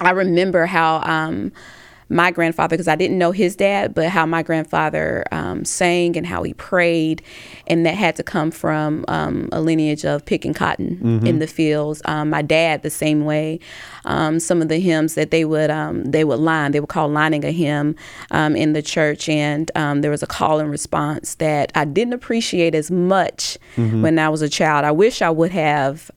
I 0.00 0.10
remember 0.10 0.66
how 0.66 1.02
my 2.08 2.30
grandfather, 2.30 2.74
because 2.74 2.88
I 2.88 2.96
didn't 2.96 3.18
know 3.18 3.32
his 3.32 3.54
dad, 3.54 3.94
but 3.94 4.08
how 4.08 4.24
my 4.24 4.42
grandfather 4.42 5.24
um, 5.30 5.64
sang 5.64 6.16
and 6.16 6.26
how 6.26 6.42
he 6.42 6.54
prayed, 6.54 7.22
and 7.66 7.84
that 7.84 7.94
had 7.94 8.16
to 8.16 8.22
come 8.22 8.50
from 8.50 9.04
um, 9.08 9.48
a 9.52 9.60
lineage 9.60 10.04
of 10.04 10.24
picking 10.24 10.54
cotton 10.54 10.96
mm-hmm. 10.96 11.26
in 11.26 11.38
the 11.38 11.46
fields. 11.46 12.00
Um, 12.06 12.30
my 12.30 12.42
dad, 12.42 12.82
the 12.82 12.90
same 12.90 13.24
way. 13.24 13.60
Um, 14.04 14.40
some 14.40 14.62
of 14.62 14.68
the 14.68 14.78
hymns 14.78 15.14
that 15.14 15.30
they 15.30 15.44
would 15.44 15.70
um, 15.70 16.04
they 16.04 16.24
would 16.24 16.40
line, 16.40 16.72
they 16.72 16.80
would 16.80 16.88
call 16.88 17.08
lining 17.08 17.44
a 17.44 17.50
hymn 17.50 17.94
um, 18.30 18.56
in 18.56 18.72
the 18.72 18.82
church, 18.82 19.28
and 19.28 19.70
there 19.74 20.10
was 20.10 20.22
a 20.22 20.26
call 20.26 20.60
and 20.60 20.70
response 20.70 21.34
that 21.36 21.70
I 21.74 21.84
didn't 21.84 22.14
appreciate 22.14 22.74
as 22.74 22.90
much 22.90 23.58
mm-hmm. 23.76 24.02
when 24.02 24.18
I 24.18 24.28
was 24.30 24.40
a 24.40 24.48
child. 24.48 24.84
I 24.84 24.92
wish 24.92 25.20
I 25.20 25.30
would 25.30 25.50
have. 25.50 26.10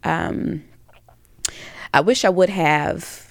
I 1.94 2.00
wish 2.00 2.24
I 2.24 2.30
would 2.30 2.50
have 2.50 3.31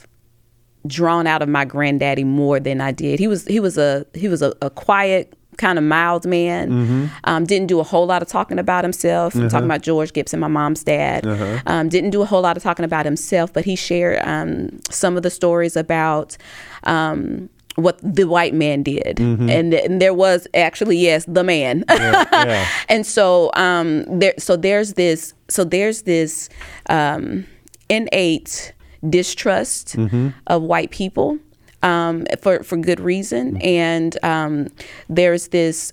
drawn 0.87 1.27
out 1.27 1.43
of 1.43 1.49
my 1.49 1.64
granddaddy 1.64 2.25
more 2.25 2.61
than 2.61 2.81
I 2.81 2.93
did. 2.93 3.19
He 3.19 3.27
was 3.27 3.47
he 3.47 3.61
was 3.61 3.79
a 3.79 4.07
he 4.14 4.29
was 4.29 4.43
a, 4.43 4.55
a 4.62 4.71
quiet 4.71 5.37
kind 5.61 5.79
of 5.79 5.85
mild 5.85 6.27
man. 6.27 6.71
Mm-hmm. 6.71 7.07
Um, 7.25 7.45
didn't 7.45 7.69
do 7.69 7.81
a 7.81 7.85
whole 7.85 8.07
lot 8.07 8.23
of 8.23 8.29
talking 8.29 8.59
about 8.59 8.83
himself. 8.83 9.37
Uh-huh. 9.37 9.45
I'm 9.45 9.51
talking 9.51 9.66
about 9.66 9.83
George 9.83 10.12
Gibson, 10.12 10.40
my 10.40 10.49
mom's 10.49 10.83
dad. 10.83 11.27
Uh-huh. 11.27 11.61
Um, 11.66 11.88
didn't 11.88 12.11
do 12.11 12.23
a 12.23 12.25
whole 12.25 12.43
lot 12.43 12.57
of 12.57 12.62
talking 12.62 12.85
about 12.85 13.05
himself, 13.05 13.53
but 13.53 13.64
he 13.64 13.77
shared 13.77 14.21
um, 14.27 14.81
some 14.90 15.16
of 15.16 15.23
the 15.23 15.31
stories 15.31 15.77
about 15.77 16.37
um, 16.85 17.51
what 17.77 17.99
the 18.03 18.25
white 18.25 18.53
man 18.53 18.83
did 18.83 19.16
mm-hmm. 19.16 19.49
and, 19.49 19.73
and, 19.73 20.03
there 20.03 20.12
was 20.12 20.47
actually 20.55 20.97
yes 20.97 21.25
the 21.27 21.45
man 21.45 21.85
yeah, 21.88 22.25
yeah. 22.33 22.69
and 22.88 23.07
so 23.07 23.51
um 23.55 24.05
there 24.19 24.35
so 24.38 24.57
there's 24.57 24.95
this 24.95 25.35
so 25.49 25.62
there's 25.62 26.03
this 26.03 26.49
um 26.88 27.47
innate 27.88 28.73
distrust 29.08 29.96
mm-hmm. 29.96 30.28
of 30.46 30.62
white 30.62 30.90
people 30.90 31.38
um, 31.82 32.26
for 32.40 32.62
for 32.62 32.76
good 32.76 33.00
reason, 33.00 33.54
mm-hmm. 33.54 33.66
and 33.66 34.24
um, 34.24 34.68
there's 35.08 35.48
this 35.48 35.92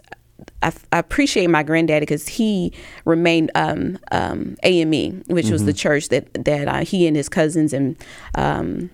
I, 0.62 0.74
I 0.92 1.00
appreciate 1.00 1.48
my 1.48 1.64
granddaddy 1.64 2.02
because 2.02 2.28
he 2.28 2.74
remained 3.06 3.52
um, 3.56 4.00
um, 4.12 4.58
AME, 4.64 5.24
which 5.28 5.50
was 5.50 5.66
the 5.66 5.74
church 5.74 6.10
that 6.10 6.34
that 6.46 6.68
uh, 6.68 6.80
he 6.84 7.08
and 7.08 7.16
his 7.16 7.30
cousins 7.30 7.74
and 7.74 7.96
um, 8.36 8.90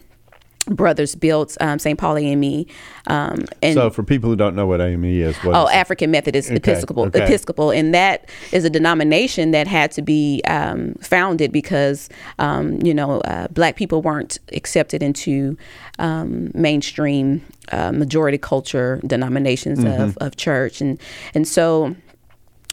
brothers 0.67 1.13
built 1.15 1.57
um, 1.59 1.77
St. 1.77 1.99
Paul 1.99 2.17
AME. 2.17 2.65
Um, 3.07 3.43
and 3.61 3.73
So, 3.73 3.89
for 3.89 4.01
people 4.01 4.29
who 4.29 4.35
don't 4.37 4.55
know 4.55 4.65
what 4.65 4.79
AME 4.79 5.03
is, 5.03 5.35
what 5.37 5.55
Oh, 5.55 5.65
is? 5.67 5.73
African 5.73 6.09
Methodist 6.09 6.49
Okay, 6.49 6.55
Episcopal, 6.57 7.03
okay. 7.07 7.23
Episcopal, 7.25 7.71
and 7.71 7.93
that 7.93 8.29
is 8.53 8.63
a 8.63 8.69
denomination 8.69 9.51
that 9.51 9.67
had 9.67 9.91
to 9.91 10.01
be 10.01 10.41
um, 10.47 10.93
founded 11.01 11.51
because 11.51 12.07
um, 12.39 12.79
you 12.81 12.93
know 12.93 13.19
uh, 13.21 13.47
black 13.49 13.75
people 13.75 14.01
weren't 14.01 14.39
accepted 14.53 15.03
into 15.03 15.57
um, 15.99 16.49
mainstream 16.53 17.41
uh, 17.71 17.91
majority 17.91 18.37
culture 18.37 19.01
denominations 19.05 19.79
Mm-hmm. 19.79 20.01
of, 20.01 20.17
of 20.19 20.35
church, 20.37 20.79
and 20.81 20.97
and 21.33 21.45
so 21.47 21.95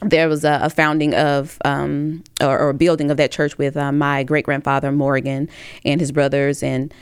there 0.03 0.29
was 0.29 0.45
a, 0.45 0.61
a 0.63 0.71
founding 0.71 1.13
of 1.15 1.59
um, 1.65 2.23
or, 2.41 2.59
or 2.59 2.69
a 2.71 2.75
building 2.75 3.11
of 3.11 3.17
that 3.17 3.31
church 3.33 3.59
with 3.59 3.77
uh, 3.77 3.91
my 3.93 4.23
great 4.23 4.45
grandfather 4.45 4.93
Morgan 4.93 5.49
and 5.85 6.01
his 6.01 6.13
brothers 6.13 6.63
and. 6.63 6.95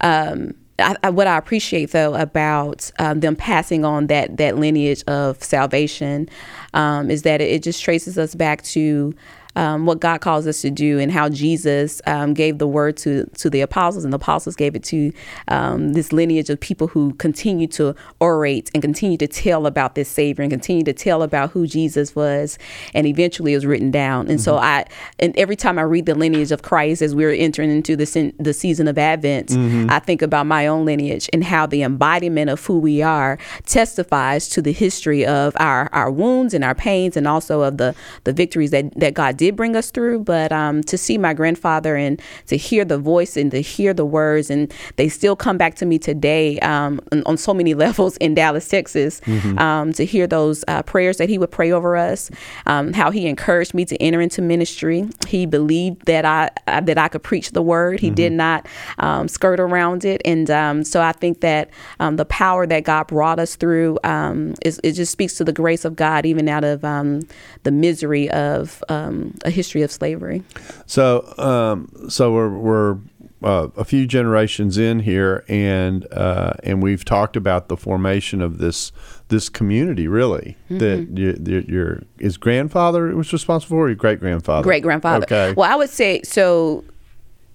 Um, 0.00 0.54
I, 0.78 0.96
I, 1.04 1.10
what 1.10 1.26
I 1.26 1.36
appreciate 1.38 1.92
though 1.92 2.14
about 2.14 2.90
um, 2.98 3.20
them 3.20 3.36
passing 3.36 3.84
on 3.84 4.08
that 4.08 4.36
that 4.38 4.58
lineage 4.58 5.04
of 5.04 5.42
salvation 5.42 6.28
um, 6.72 7.10
is 7.10 7.22
that 7.22 7.40
it, 7.40 7.50
it 7.50 7.62
just 7.62 7.82
traces 7.82 8.18
us 8.18 8.34
back 8.34 8.62
to 8.62 9.14
um, 9.56 9.86
what 9.86 10.00
God 10.00 10.20
calls 10.20 10.46
us 10.46 10.60
to 10.62 10.70
do 10.70 10.98
and 10.98 11.12
how 11.12 11.28
Jesus 11.28 12.00
um, 12.06 12.34
gave 12.34 12.58
the 12.58 12.66
word 12.66 12.96
to 12.98 13.26
to 13.38 13.50
the 13.50 13.60
apostles 13.60 14.04
and 14.04 14.12
the 14.12 14.16
apostles 14.16 14.56
gave 14.56 14.74
it 14.74 14.82
to 14.84 15.12
um, 15.48 15.92
this 15.92 16.12
lineage 16.12 16.50
of 16.50 16.58
people 16.60 16.88
who 16.88 17.12
continue 17.14 17.66
to 17.68 17.94
orate 18.20 18.70
and 18.74 18.82
continue 18.82 19.16
to 19.18 19.26
tell 19.26 19.66
about 19.66 19.94
this 19.94 20.08
Savior 20.08 20.42
and 20.42 20.50
continue 20.50 20.84
to 20.84 20.92
tell 20.92 21.22
about 21.22 21.50
who 21.50 21.66
Jesus 21.66 22.14
was 22.16 22.58
and 22.94 23.06
eventually 23.06 23.52
it 23.52 23.56
was 23.56 23.66
written 23.66 23.90
down. 23.90 24.28
And 24.28 24.40
so 24.40 24.56
I 24.56 24.86
and 25.18 25.36
every 25.38 25.56
time 25.56 25.78
I 25.78 25.82
read 25.82 26.06
the 26.06 26.14
lineage 26.14 26.52
of 26.52 26.62
Christ 26.62 27.02
as 27.02 27.14
we're 27.14 27.32
entering 27.32 27.70
into 27.70 27.96
the 27.96 28.06
sen- 28.06 28.32
the 28.38 28.52
season 28.52 28.88
of 28.88 28.98
Advent, 28.98 29.52
I 29.90 29.98
think 29.98 30.22
about 30.22 30.46
my 30.46 30.66
own 30.66 30.84
lineage 30.84 31.28
and 31.32 31.44
how 31.44 31.66
the 31.66 31.82
embodiment 31.82 32.50
of 32.50 32.64
who 32.64 32.78
we 32.78 33.02
are 33.02 33.38
testifies 33.66 34.48
to 34.48 34.62
the 34.62 34.72
history 34.72 35.24
of 35.26 35.54
our 35.58 35.88
our 35.92 36.10
wounds 36.10 36.54
and 36.54 36.64
our 36.64 36.74
pains 36.74 37.16
and 37.16 37.28
also 37.28 37.62
of 37.62 37.76
the 37.78 37.94
the 38.24 38.32
victories 38.32 38.70
that 38.70 38.92
that 38.98 39.14
God 39.14 39.36
did 39.36 39.43
bring 39.50 39.76
us 39.76 39.90
through. 39.90 40.20
But 40.20 40.52
um, 40.52 40.82
to 40.84 40.98
see 40.98 41.18
my 41.18 41.34
grandfather 41.34 41.96
and 41.96 42.20
to 42.46 42.56
hear 42.56 42.84
the 42.84 42.98
voice 42.98 43.36
and 43.36 43.50
to 43.50 43.60
hear 43.60 43.94
the 43.94 44.04
words 44.04 44.50
and 44.50 44.72
they 44.96 45.08
still 45.08 45.36
come 45.36 45.56
back 45.58 45.74
to 45.76 45.86
me 45.86 45.98
today 45.98 46.58
um, 46.60 47.00
on, 47.12 47.22
on 47.26 47.36
so 47.36 47.54
many 47.54 47.74
levels 47.84 48.16
in 48.18 48.34
Dallas, 48.34 48.68
Texas. 48.68 49.20
Um, 49.58 49.92
to 49.94 50.04
hear 50.04 50.26
those 50.26 50.64
uh, 50.68 50.82
prayers 50.82 51.18
that 51.18 51.28
he 51.28 51.38
would 51.38 51.50
pray 51.50 51.70
over 51.72 51.96
us, 51.96 52.30
um, 52.66 52.92
how 52.92 53.10
he 53.10 53.26
encouraged 53.26 53.74
me 53.74 53.84
to 53.84 53.96
enter 54.02 54.20
into 54.20 54.42
ministry. 54.42 55.08
He 55.28 55.46
believed 55.46 56.06
that 56.06 56.24
I, 56.24 56.50
I 56.66 56.80
that 56.80 56.98
I 56.98 57.08
could 57.08 57.22
preach 57.22 57.50
the 57.52 57.62
word. 57.62 58.00
He 58.00 58.10
did 58.10 58.32
not 58.32 58.66
um, 58.98 59.28
skirt 59.28 59.60
around 59.60 60.04
it, 60.04 60.20
and 60.24 60.50
um, 60.50 60.84
so 60.84 61.00
I 61.00 61.12
think 61.12 61.40
that 61.40 61.70
um, 62.00 62.16
the 62.16 62.24
power 62.24 62.66
that 62.66 62.84
God 62.84 63.06
brought 63.08 63.38
us 63.38 63.56
through 63.56 63.98
um, 64.04 64.54
is 64.64 64.80
it 64.82 64.92
just 64.92 65.12
speaks 65.12 65.34
to 65.34 65.44
the 65.44 65.52
grace 65.52 65.84
of 65.84 65.96
God, 65.96 66.26
even 66.26 66.48
out 66.48 66.64
of 66.64 66.84
um, 66.84 67.20
the 67.62 67.70
misery 67.70 68.30
of 68.30 68.82
um, 68.88 69.33
a 69.44 69.50
history 69.50 69.82
of 69.82 69.90
slavery. 69.92 70.42
So, 70.86 71.32
um, 71.38 71.88
so 72.08 72.32
we're 72.32 72.48
we're 72.50 72.98
uh, 73.42 73.68
a 73.76 73.84
few 73.84 74.06
generations 74.06 74.78
in 74.78 75.00
here, 75.00 75.44
and 75.48 76.06
uh, 76.12 76.54
and 76.62 76.82
we've 76.82 77.04
talked 77.04 77.36
about 77.36 77.68
the 77.68 77.76
formation 77.76 78.40
of 78.40 78.58
this 78.58 78.92
this 79.28 79.48
community. 79.48 80.08
Really, 80.08 80.56
Mm-hmm. 80.70 80.78
that 80.78 81.18
you, 81.18 81.36
your, 81.44 81.60
your 81.62 82.02
his 82.18 82.36
grandfather 82.36 83.14
was 83.14 83.32
responsible 83.32 83.76
for, 83.76 83.84
or 83.84 83.88
your 83.88 83.96
great 83.96 84.18
grandfather, 84.20 84.62
great 84.64 84.82
grandfather. 84.82 85.24
Okay. 85.24 85.52
Well, 85.56 85.70
I 85.70 85.76
would 85.76 85.90
say 85.90 86.22
so. 86.22 86.84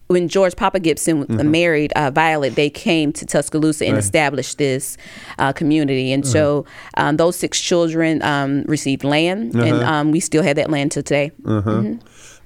When 0.09 0.27
George 0.27 0.55
Papa 0.55 0.79
Gibson 0.79 1.23
Mm-hmm. 1.25 1.51
married 1.51 1.93
uh, 1.95 2.09
Violet, 2.09 2.55
they 2.55 2.71
came 2.71 3.13
to 3.13 3.27
Tuscaloosa 3.27 3.85
and 3.85 3.95
established 3.95 4.57
this 4.57 4.97
uh, 5.37 5.53
community. 5.53 6.11
And 6.11 6.25
so 6.25 6.65
Uh-huh. 6.97 7.09
um, 7.09 7.17
those 7.17 7.35
six 7.35 7.61
children 7.61 8.23
um, 8.23 8.63
received 8.63 9.03
land, 9.03 9.53
and 9.53 9.83
um, 9.83 10.11
we 10.11 10.19
still 10.19 10.41
have 10.41 10.55
that 10.55 10.71
land 10.71 10.91
to 10.93 11.03
today. 11.03 11.31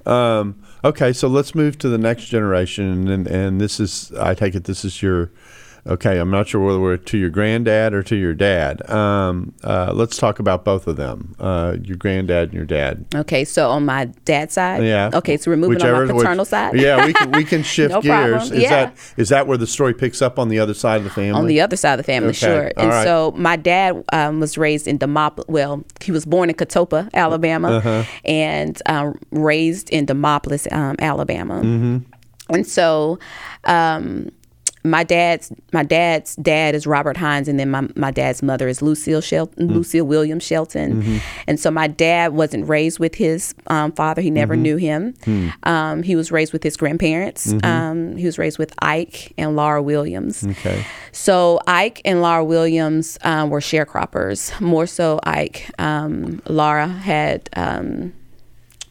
Um, 0.04 0.56
okay, 0.84 1.14
so 1.14 1.26
let's 1.26 1.54
move 1.54 1.78
to 1.78 1.88
the 1.88 1.96
next 1.96 2.26
generation, 2.26 3.08
and 3.08 3.26
and 3.26 3.58
this 3.58 3.80
is 3.80 4.12
I 4.20 4.34
take 4.34 4.54
it 4.54 4.64
this 4.64 4.84
is 4.84 5.02
your. 5.02 5.30
Okay, 5.86 6.18
I'm 6.18 6.30
not 6.30 6.48
sure 6.48 6.64
whether 6.64 6.80
we're 6.80 6.96
to 6.96 7.18
your 7.18 7.28
granddad 7.28 7.92
or 7.92 8.02
to 8.04 8.16
your 8.16 8.32
dad. 8.32 8.88
Um, 8.88 9.52
uh, 9.62 9.92
let's 9.94 10.16
talk 10.16 10.38
about 10.38 10.64
both 10.64 10.86
of 10.86 10.96
them, 10.96 11.34
uh, 11.38 11.76
your 11.82 11.98
granddad 11.98 12.44
and 12.44 12.54
your 12.54 12.64
dad. 12.64 13.04
Okay, 13.14 13.44
so 13.44 13.68
on 13.68 13.84
my 13.84 14.06
dad's 14.24 14.54
side, 14.54 14.82
Yeah. 14.82 15.10
Okay, 15.12 15.36
so 15.36 15.50
we're 15.50 15.58
moving 15.58 15.76
on 15.82 15.86
Whichever- 15.86 16.06
my 16.06 16.12
which- 16.14 16.22
paternal 16.24 16.46
side. 16.46 16.74
Yeah, 16.80 17.04
we 17.04 17.12
can 17.12 17.30
we 17.32 17.44
can 17.44 17.62
shift 17.74 17.92
No 17.92 18.00
gears. 18.00 18.30
problem. 18.30 18.52
Is 18.56 18.62
Yeah. 18.62 18.70
that 18.70 18.96
is 19.18 19.28
that 19.28 19.46
where 19.46 19.58
the 19.58 19.66
story 19.66 19.92
picks 19.92 20.22
up 20.22 20.38
on 20.38 20.48
the 20.48 20.58
other 20.58 20.72
side 20.72 20.96
of 20.98 21.04
the 21.04 21.10
family? 21.10 21.32
on 21.32 21.46
the 21.48 21.60
other 21.60 21.76
side 21.76 21.92
of 21.92 21.98
the 21.98 22.10
family, 22.12 22.30
Okay, 22.30 22.38
sure. 22.38 22.64
all 22.78 22.82
And 22.84 22.88
right. 22.90 23.04
so 23.04 23.34
my 23.36 23.56
dad 23.56 24.02
um, 24.10 24.40
was 24.40 24.56
raised 24.56 24.88
in 24.88 24.98
Demopolis. 24.98 25.44
Well, 25.48 25.84
he 26.02 26.12
was 26.12 26.24
born 26.24 26.48
in 26.48 26.56
Coatopa, 26.56 27.10
Alabama, 27.12 27.68
Uh-huh. 27.72 28.04
and 28.24 28.80
um, 28.86 29.18
raised 29.32 29.90
in 29.90 30.06
Demopolis, 30.06 30.66
um, 30.72 30.96
Alabama. 30.98 31.60
Mm-hmm. 31.62 31.98
And 32.54 32.66
so. 32.66 33.18
Um, 33.64 34.30
my 34.86 35.02
dad's 35.02 35.50
my 35.72 35.82
dad's 35.82 36.36
dad 36.36 36.74
is 36.74 36.86
Robert 36.86 37.16
Hines, 37.16 37.48
and 37.48 37.58
then 37.58 37.70
my, 37.70 37.88
my 37.96 38.10
dad's 38.10 38.42
mother 38.42 38.68
is 38.68 38.82
Lucille 38.82 39.20
Shelton, 39.22 39.68
Mm. 39.68 39.74
Lucille 39.74 40.04
Williams 40.04 40.44
Shelton, 40.44 41.02
Mm-hmm. 41.02 41.18
and 41.46 41.58
so 41.58 41.70
my 41.70 41.86
dad 41.86 42.34
wasn't 42.34 42.68
raised 42.68 42.98
with 42.98 43.14
his 43.14 43.54
um, 43.68 43.92
father. 43.92 44.20
He 44.20 44.28
Mm-hmm. 44.28 44.34
never 44.34 44.56
knew 44.56 44.76
him. 44.76 45.14
Hmm. 45.24 45.48
Um, 45.62 46.02
he 46.02 46.16
was 46.16 46.30
raised 46.30 46.52
with 46.52 46.62
his 46.62 46.76
grandparents. 46.76 47.52
Mm-hmm. 47.52 47.64
Um, 47.66 48.16
he 48.16 48.26
was 48.26 48.38
raised 48.38 48.58
with 48.58 48.74
Ike 48.80 49.32
and 49.38 49.56
Laura 49.56 49.82
Williams. 49.82 50.44
Okay. 50.46 50.84
So 51.12 51.60
Ike 51.66 52.02
and 52.04 52.20
Laura 52.20 52.44
Williams 52.44 53.16
um, 53.22 53.48
were 53.50 53.60
sharecroppers. 53.60 54.58
More 54.60 54.86
so, 54.86 55.18
Ike. 55.24 55.70
Um, 55.78 56.42
Laura 56.48 56.86
had. 56.88 57.48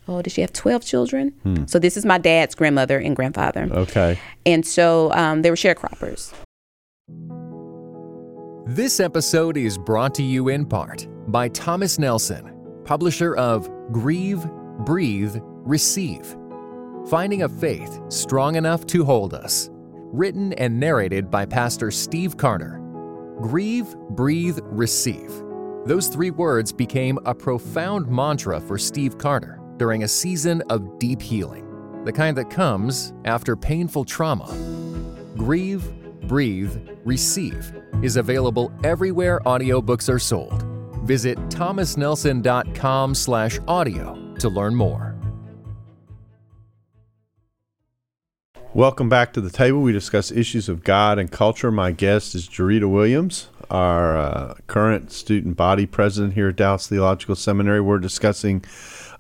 Oh, 0.08 0.22
did 0.22 0.32
she 0.32 0.42
have 0.42 0.54
12 0.54 0.84
children? 0.84 1.30
Hmm. 1.44 1.66
So, 1.66 1.80
this 1.80 1.96
is 1.98 2.06
my 2.06 2.18
dad's 2.18 2.56
grandmother 2.56 2.98
and 2.98 3.16
grandfather. 3.16 3.70
Okay. 3.72 4.20
And 4.46 4.66
so 4.66 5.12
um, 5.14 5.42
they 5.42 5.50
were 5.50 5.56
sharecroppers. 5.56 6.34
This 8.66 9.00
episode 9.00 9.58
is 9.58 9.78
brought 9.78 10.16
to 10.16 10.24
you 10.24 10.50
in 10.50 10.66
part 10.66 11.08
by 11.28 11.50
Thomas 11.50 12.00
Nelson, 12.00 12.54
publisher 12.86 13.36
of 13.36 13.70
Grieve, 13.92 14.46
Breathe, 14.80 15.38
Receive 15.42 16.36
Finding 17.10 17.44
a 17.44 17.50
Faith 17.50 18.00
Strong 18.08 18.56
Enough 18.56 18.86
to 18.88 19.04
Hold 19.04 19.34
Us. 19.34 19.70
Written 20.14 20.54
and 20.54 20.80
narrated 20.80 21.30
by 21.30 21.46
Pastor 21.46 21.92
Steve 21.92 22.38
Carter. 22.38 22.80
Grieve, 23.42 23.96
Breathe, 24.12 24.60
Receive. 24.64 25.32
Those 25.86 26.08
three 26.08 26.32
words 26.32 26.72
became 26.72 27.20
a 27.26 27.36
profound 27.36 28.08
mantra 28.08 28.62
for 28.62 28.78
Steve 28.78 29.18
Carter 29.18 29.60
during 29.78 30.04
a 30.04 30.08
season 30.08 30.62
of 30.70 31.00
deep 31.00 31.22
healing, 31.22 31.66
the 32.06 32.12
kind 32.12 32.38
that 32.38 32.50
comes 32.50 33.14
after 33.26 33.56
painful 33.56 34.06
trauma. 34.06 34.48
Grieve, 35.38 35.92
Breathe, 36.28 36.78
Receive 37.04 37.74
is 38.02 38.16
available 38.16 38.72
everywhere 38.84 39.40
audiobooks 39.46 40.08
are 40.12 40.20
sold. 40.20 40.64
Visit 41.04 41.38
thomasnelson.com 41.50 43.16
slash 43.16 43.60
audio 43.68 44.36
to 44.40 44.50
learn 44.50 44.76
more. 44.76 45.14
Welcome 48.74 49.08
back 49.08 49.34
to 49.34 49.42
the 49.42 49.52
table. 49.52 49.82
We 49.82 49.92
discuss 49.92 50.32
issues 50.32 50.68
of 50.68 50.84
God 50.84 51.20
and 51.20 51.32
culture. 51.32 51.72
My 51.72 51.92
guest 51.92 52.34
is 52.34 52.50
Jurrita 52.50 52.90
Williams, 52.90 53.50
our 53.70 54.18
uh, 54.18 54.56
current 54.66 55.12
student 55.12 55.56
body 55.56 55.86
president 55.86 56.34
here 56.34 56.50
at 56.50 56.56
Dallas 56.56 56.88
Theological 56.88 57.36
Seminary. 57.36 57.82
We're 57.82 58.00
discussing 58.00 58.64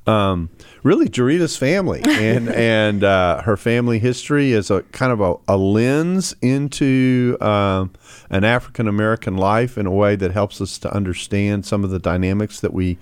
um, 0.05 0.49
really 0.83 1.07
Jurrita's 1.07 1.55
family 1.55 2.01
and 2.05 2.49
and 2.49 3.03
uh, 3.03 3.41
her 3.43 3.57
family 3.57 3.99
history 3.99 4.51
is 4.51 4.69
a 4.69 4.81
kind 4.83 5.11
of 5.11 5.21
a, 5.21 5.35
a 5.47 5.57
lens 5.57 6.35
into 6.41 7.37
um, 7.41 7.91
an 8.29 8.43
African 8.43 8.87
American 8.87 9.37
life 9.37 9.77
in 9.77 9.85
a 9.85 9.91
way 9.91 10.15
that 10.15 10.31
helps 10.31 10.59
us 10.61 10.77
to 10.79 10.93
understand 10.93 11.65
some 11.65 11.83
of 11.83 11.89
the 11.89 11.99
dynamics 11.99 12.59
that 12.59 12.73
we 12.73 12.97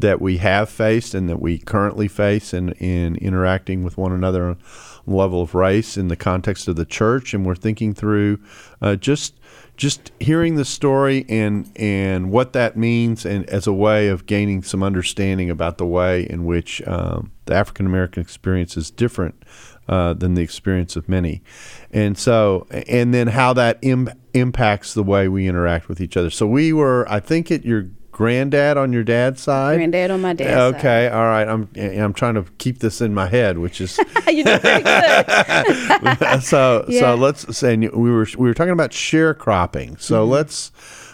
that 0.00 0.20
we 0.20 0.38
have 0.38 0.68
faced 0.68 1.14
and 1.14 1.28
that 1.28 1.40
we 1.40 1.58
currently 1.58 2.08
face 2.08 2.52
in, 2.52 2.72
in 2.72 3.16
interacting 3.16 3.82
with 3.84 3.96
one 3.96 4.12
another 4.12 4.48
on 4.50 4.58
level 5.06 5.42
of 5.42 5.54
race 5.54 5.96
in 5.96 6.08
the 6.08 6.16
context 6.16 6.68
of 6.68 6.76
the 6.76 6.84
church. 6.84 7.34
And 7.34 7.44
we're 7.44 7.54
thinking 7.54 7.94
through 7.94 8.38
uh, 8.80 8.96
just 8.96 9.34
just 9.76 10.12
hearing 10.20 10.56
the 10.56 10.64
story 10.64 11.24
and 11.28 11.70
and 11.74 12.30
what 12.30 12.52
that 12.52 12.76
means 12.76 13.24
and 13.24 13.48
as 13.48 13.66
a 13.66 13.72
way 13.72 14.08
of 14.08 14.26
gaining 14.26 14.62
some 14.62 14.82
understanding 14.82 15.48
about 15.48 15.78
the 15.78 15.86
way 15.86 16.24
in 16.28 16.44
which 16.44 16.86
um, 16.86 17.32
the 17.46 17.54
African 17.54 17.86
American 17.86 18.20
experience 18.20 18.76
is 18.76 18.90
different 18.90 19.42
uh, 19.88 20.12
than 20.12 20.34
the 20.34 20.42
experience 20.42 20.96
of 20.96 21.08
many, 21.08 21.42
and 21.90 22.16
so 22.16 22.66
and 22.70 23.14
then 23.14 23.28
how 23.28 23.52
that 23.54 23.78
Im- 23.80 24.12
impacts 24.34 24.92
the 24.94 25.02
way 25.02 25.28
we 25.28 25.48
interact 25.48 25.88
with 25.88 26.00
each 26.00 26.16
other. 26.16 26.30
So 26.30 26.46
we 26.46 26.72
were, 26.72 27.06
I 27.10 27.18
think, 27.18 27.50
at 27.50 27.64
your 27.64 27.88
granddad 28.20 28.76
on 28.76 28.92
your 28.92 29.02
dad's 29.02 29.40
side. 29.42 29.76
Granddad 29.76 30.10
on 30.10 30.20
my 30.20 30.34
dad's 30.34 30.50
side. 30.50 30.74
okay, 30.78 31.08
all 31.08 31.24
right. 31.24 31.48
I'm 31.48 31.68
I'm 31.76 32.12
trying 32.12 32.34
to 32.34 32.44
keep 32.58 32.80
this 32.80 33.00
in 33.00 33.14
my 33.14 33.26
head, 33.26 33.56
which 33.58 33.80
is 33.80 33.98
you 34.28 34.44
did 34.44 34.60
very 34.60 34.82
good. 34.82 36.42
so 36.42 36.84
Yeah. 36.88 37.00
so 37.00 37.14
let's 37.14 37.56
say 37.56 37.76
we 37.76 37.88
were 38.10 38.26
we 38.36 38.48
were 38.48 38.54
talking 38.54 38.72
about 38.72 38.90
sharecropping. 38.90 40.00
So 40.00 40.22
Mm-hmm. 40.22 40.32
let's 40.32 40.70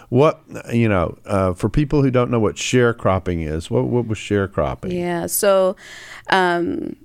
what 0.09 0.41
you 0.73 0.87
know 0.89 1.17
uh, 1.25 1.53
for 1.53 1.69
people 1.69 2.01
who 2.03 2.11
don't 2.11 2.29
know 2.31 2.39
what 2.39 2.55
sharecropping 2.55 3.47
is. 3.47 3.71
What 3.71 3.85
what 3.85 4.07
was 4.07 4.17
sharecropping? 4.17 4.91
Yeah. 4.93 5.27
So, 5.27 5.75
um, 6.29 6.95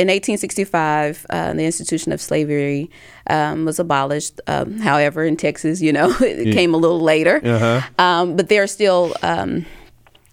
in 0.00 0.08
1865, 0.08 1.26
uh, 1.28 1.52
the 1.52 1.64
institution 1.66 2.10
of 2.10 2.22
slavery 2.22 2.90
um, 3.26 3.66
was 3.66 3.78
abolished. 3.78 4.40
Um, 4.46 4.78
however, 4.78 5.24
in 5.24 5.36
Texas, 5.36 5.82
you 5.82 5.92
know, 5.92 6.10
it 6.20 6.54
came 6.54 6.72
a 6.72 6.78
little 6.78 7.00
later. 7.00 7.38
Uh-huh. 7.44 7.82
Um, 7.98 8.34
but 8.34 8.48
there 8.48 8.62
are 8.62 8.66
still 8.66 9.14
um, 9.22 9.66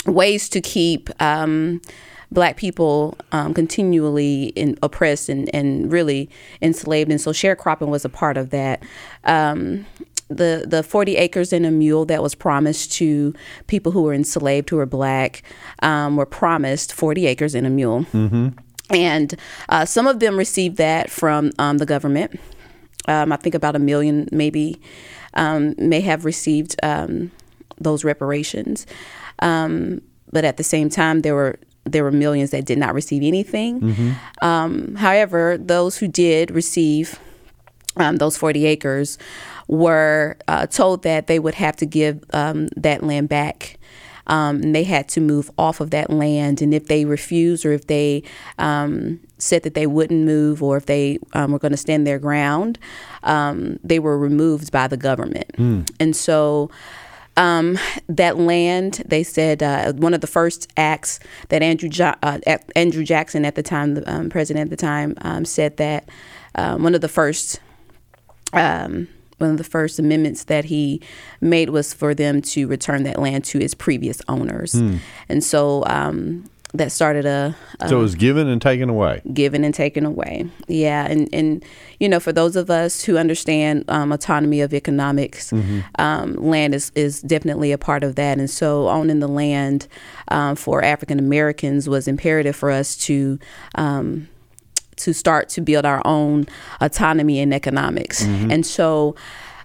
ways 0.05 0.47
to 0.49 0.61
keep. 0.61 1.09
Um, 1.21 1.81
Black 2.29 2.57
people 2.57 3.17
um, 3.31 3.53
continually 3.53 4.47
in, 4.47 4.77
oppressed 4.83 5.29
and, 5.29 5.49
and 5.55 5.89
really 5.89 6.29
enslaved, 6.61 7.09
and 7.09 7.21
so 7.21 7.31
sharecropping 7.31 7.87
was 7.87 8.03
a 8.03 8.09
part 8.09 8.35
of 8.35 8.49
that. 8.49 8.83
Um, 9.23 9.85
the 10.27 10.65
the 10.67 10.83
40 10.83 11.15
acres 11.15 11.53
and 11.53 11.65
a 11.65 11.71
mule 11.71 12.03
that 12.03 12.21
was 12.21 12.35
promised 12.35 12.91
to 12.93 13.33
people 13.67 13.93
who 13.93 14.01
were 14.01 14.13
enslaved 14.13 14.69
who 14.69 14.75
were 14.75 14.85
black 14.85 15.41
um, 15.81 16.17
were 16.17 16.25
promised 16.25 16.91
40 16.91 17.27
acres 17.27 17.55
and 17.55 17.65
a 17.65 17.69
mule 17.69 18.05
and 18.89 19.35
uh, 19.69 19.85
some 19.85 20.07
of 20.07 20.19
them 20.19 20.37
received 20.37 20.77
that 20.77 21.09
from 21.09 21.51
um, 21.59 21.77
the 21.77 21.85
government. 21.85 22.39
Um, 23.09 23.31
i 23.31 23.37
think 23.37 23.55
about 23.55 23.73
a 23.73 23.79
million 23.79 24.27
maybe 24.33 24.81
um, 25.33 25.75
may 25.77 26.01
have 26.01 26.25
received 26.25 26.75
um, 26.83 27.31
those 27.79 28.03
reparations. 28.03 28.85
Um, 29.39 30.01
but 30.31 30.43
at 30.43 30.57
the 30.57 30.63
same 30.63 30.89
time 30.89 31.21
there 31.21 31.35
were 31.35 31.57
there 31.85 32.03
were 32.03 32.11
millions 32.11 32.51
that 32.51 32.65
did 32.65 32.77
not 32.77 32.93
receive 32.93 33.23
anything. 33.23 34.15
Um, 34.41 34.95
however 34.95 35.57
those 35.57 35.97
who 35.97 36.07
did 36.09 36.51
receive 36.51 37.17
um, 37.95 38.17
those 38.17 38.37
40 38.37 38.65
acres 38.65 39.17
were 39.67 40.37
uh, 40.47 40.67
told 40.67 41.03
that 41.03 41.27
they 41.27 41.39
would 41.39 41.55
have 41.55 41.75
to 41.77 41.85
give 41.85 42.23
um, 42.33 42.67
that 42.75 43.03
land 43.03 43.29
back. 43.29 43.76
Um, 44.27 44.61
and 44.61 44.75
they 44.75 44.83
had 44.83 45.07
to 45.09 45.21
move 45.21 45.49
off 45.57 45.79
of 45.79 45.89
that 45.91 46.09
land. 46.09 46.61
And 46.61 46.73
if 46.73 46.87
they 46.87 47.05
refused 47.05 47.65
or 47.65 47.71
if 47.71 47.87
they 47.87 48.23
um, 48.59 49.19
said 49.37 49.63
that 49.63 49.73
they 49.73 49.87
wouldn't 49.87 50.25
move 50.25 50.61
or 50.61 50.77
if 50.77 50.85
they 50.85 51.17
um, 51.33 51.51
were 51.51 51.59
going 51.59 51.71
to 51.71 51.77
stand 51.77 52.05
their 52.05 52.19
ground, 52.19 52.77
um, 53.23 53.79
they 53.83 53.99
were 53.99 54.17
removed 54.17 54.71
by 54.71 54.87
the 54.87 54.97
government. 54.97 55.49
And 55.99 56.15
so 56.15 56.69
um, 57.37 57.77
that 58.09 58.37
land, 58.37 59.03
they 59.05 59.23
said 59.23 59.61
uh, 59.61 59.93
one 59.93 60.13
of 60.13 60.21
the 60.21 60.27
first 60.27 60.71
acts 60.75 61.19
that 61.49 61.61
Andrew 61.61 61.87
jo- 61.87 62.15
uh, 62.23 62.39
Andrew 62.75 63.03
Jackson 63.03 63.45
at 63.45 63.55
the 63.55 63.63
time, 63.63 63.93
the 63.93 64.11
um, 64.11 64.29
president 64.29 64.65
at 64.65 64.69
the 64.71 64.75
time, 64.75 65.13
um, 65.21 65.45
said 65.45 65.77
that 65.77 66.09
um, 66.55 66.83
one 66.83 66.95
of 66.95 67.01
the 67.01 67.07
first 67.07 67.59
um, 68.53 69.07
one 69.37 69.51
of 69.51 69.57
the 69.57 69.63
first 69.63 69.99
amendments 69.99 70.45
that 70.45 70.65
he 70.65 71.01
made 71.41 71.69
was 71.69 71.93
for 71.93 72.13
them 72.15 72.41
to 72.41 72.67
return 72.67 73.03
that 73.03 73.19
land 73.19 73.43
to 73.45 73.59
its 73.61 73.73
previous 73.73 74.21
owners, 74.27 74.73
and 75.29 75.43
so 75.43 75.83
um, 75.87 76.43
that 76.73 76.91
started 76.91 77.25
a, 77.25 77.55
a 77.79 77.87
So 77.87 77.99
it 77.99 78.01
was 78.01 78.15
given 78.15 78.47
and 78.47 78.61
taken 78.61 78.89
away. 78.89 79.21
given 79.33 79.63
and 79.63 79.73
taken 79.73 80.05
away. 80.05 80.49
Yeah, 80.67 81.05
and 81.07 81.29
and 81.31 81.63
you 81.99 82.09
know, 82.09 82.19
for 82.19 82.33
those 82.33 82.55
of 82.55 82.69
us 82.69 83.03
who 83.03 83.17
understand 83.17 83.85
um, 83.87 84.11
autonomy 84.11 84.59
of 84.61 84.73
economics, 84.73 85.53
um, 85.97 86.33
land 86.35 86.75
is 86.75 86.91
is 86.95 87.21
definitely 87.21 87.71
a 87.71 87.77
part 87.77 88.03
of 88.03 88.15
that. 88.15 88.37
And 88.37 88.49
so, 88.49 88.89
owning 88.89 89.19
the 89.19 89.27
land 89.29 89.87
um, 90.27 90.55
for 90.55 90.83
African 90.83 91.19
Americans 91.19 91.87
was 91.87 92.07
imperative 92.07 92.55
for 92.55 92.69
us 92.71 92.97
to. 93.07 93.39
To 94.97 95.13
start 95.13 95.49
to 95.49 95.61
build 95.61 95.85
our 95.85 96.01
own 96.05 96.45
autonomy 96.81 97.39
in 97.39 97.53
economics. 97.53 98.23
And 98.23 98.65
so 98.65 99.15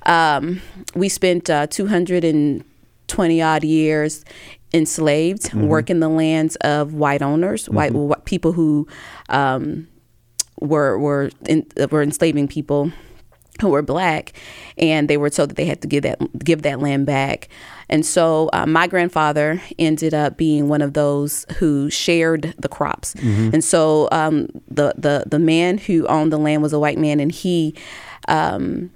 um, 0.07 0.61
we 0.95 1.09
spent 1.09 1.49
uh, 1.49 1.67
220 1.69 3.43
odd 3.43 3.65
years 3.65 4.25
enslaved, 4.75 5.53
working 5.55 6.01
the 6.01 6.09
lands 6.09 6.57
of 6.57 6.95
white 6.95 7.23
owners, 7.23 7.69
white, 7.69 7.93
white 7.93 8.25
people 8.25 8.53
who 8.53 8.87
um, 9.29 9.89
were 10.61 10.99
were 10.99 11.31
in, 11.49 11.67
were 11.91 12.03
enslaving 12.03 12.49
people 12.49 12.93
who 13.61 13.69
were 13.69 13.83
black, 13.83 14.33
and 14.79 15.09
they 15.09 15.17
were 15.17 15.31
told 15.31 15.51
that 15.51 15.57
they 15.57 15.67
had 15.67 15.83
to 15.83 15.89
give 15.89 16.03
that 16.03 16.19
give 16.39 16.63
that 16.63 16.81
land 16.81 17.07
back. 17.07 17.49
And 17.89 18.07
so 18.07 18.49
uh, 18.53 18.65
my 18.67 18.87
grandfather 18.87 19.63
ended 19.79 20.15
up 20.15 20.37
being 20.39 20.69
one 20.69 20.81
of 20.81 20.95
those 20.95 21.45
who 21.59 21.91
shared 21.91 22.55
the 22.59 22.69
crops. 22.69 23.15
And 23.55 23.63
so 23.63 24.09
um, 24.11 24.49
the 24.69 24.95
the 24.97 25.25
the 25.27 25.39
man 25.39 25.79
who 25.79 26.07
owned 26.07 26.33
the 26.33 26.39
land 26.39 26.63
was 26.63 26.73
a 26.73 26.79
white 26.79 26.99
man, 26.99 27.21
and 27.21 27.31
he 27.31 27.75
um, 28.29 28.91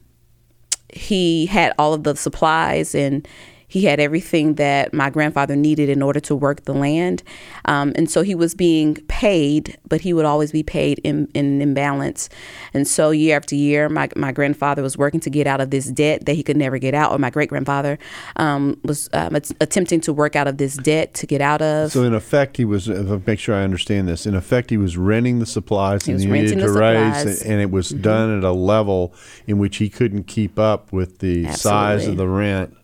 he 0.93 1.47
had 1.47 1.75
all 1.79 1.93
of 1.93 2.05
the 2.05 2.17
supplies 2.17 2.95
and 2.95 3.29
he 3.69 3.83
had 3.83 4.01
everything 4.01 4.55
that 4.55 4.93
my 4.93 5.11
grandfather 5.11 5.57
needed 5.57 5.89
in 5.89 6.03
order 6.03 6.21
to 6.21 6.35
work 6.35 6.65
the 6.65 6.73
land. 6.73 7.23
Um, 7.65 7.93
and 7.97 8.11
so 8.11 8.23
he 8.23 8.35
was 8.35 8.55
being 8.55 8.95
paid, 9.09 9.77
but 9.89 10.01
he 10.01 10.13
would 10.13 10.25
always 10.25 10.53
be 10.53 10.63
paid 10.63 11.01
in, 11.01 11.29
in 11.35 11.47
an 11.47 11.63
imbalance. 11.63 12.29
And 12.73 12.87
so 12.87 13.11
year 13.11 13.37
after 13.37 13.55
year, 13.55 13.89
my, 13.89 14.09
my 14.17 14.33
grandfather 14.33 14.83
was 14.83 14.97
working 14.97 15.21
to 15.21 15.31
get 15.31 15.47
out 15.47 15.61
of 15.61 15.71
this 15.71 15.87
debt 15.87 16.27
that 16.27 16.35
he 16.35 16.43
could 16.43 16.57
never 16.57 16.79
get 16.79 16.95
out, 16.95 17.13
or 17.13 17.19
my 17.19 17.31
great 17.31 17.49
grandfather 17.49 17.99
um, 18.37 18.79
was 18.85 19.09
um, 19.13 19.35
att- 19.35 19.53
attempting 19.61 20.01
to 20.03 20.13
work 20.13 20.37
out 20.37 20.47
of 20.47 20.59
this 20.59 20.77
debt 20.77 21.15
to 21.15 21.27
get 21.27 21.41
out 21.41 21.63
of. 21.63 21.93
So 21.93 22.03
in 22.05 22.15
effect, 22.15 22.57
he 22.57 22.65
was. 22.65 22.89
Make 22.89 23.39
sure 23.39 23.55
I 23.55 23.63
understand 23.63 24.09
this, 24.09 24.27
in 24.27 24.35
effect, 24.35 24.71
he 24.71 24.77
was 24.77 24.97
renting 24.97 25.39
the 25.39 25.47
supplies 25.47 26.05
He 26.05 26.13
and 26.13 26.21
he 26.21 26.27
needed 26.29 26.59
to 26.61 26.71
raise. 26.71 27.07
Mm-hmm. 27.07 27.51
and 27.51 27.61
it 27.61 27.71
was 27.71 27.91
done 27.91 28.39
at 28.39 28.45
a 28.45 28.53
level 28.53 29.15
in 29.47 29.59
which 29.59 29.79
he 29.79 29.89
couldn't 29.89 30.25
keep 30.25 30.59
up 30.59 30.93
with 30.93 31.19
the 31.19 31.51
size 31.53 32.07
of 32.07 32.19
Absolutely. 32.21 32.27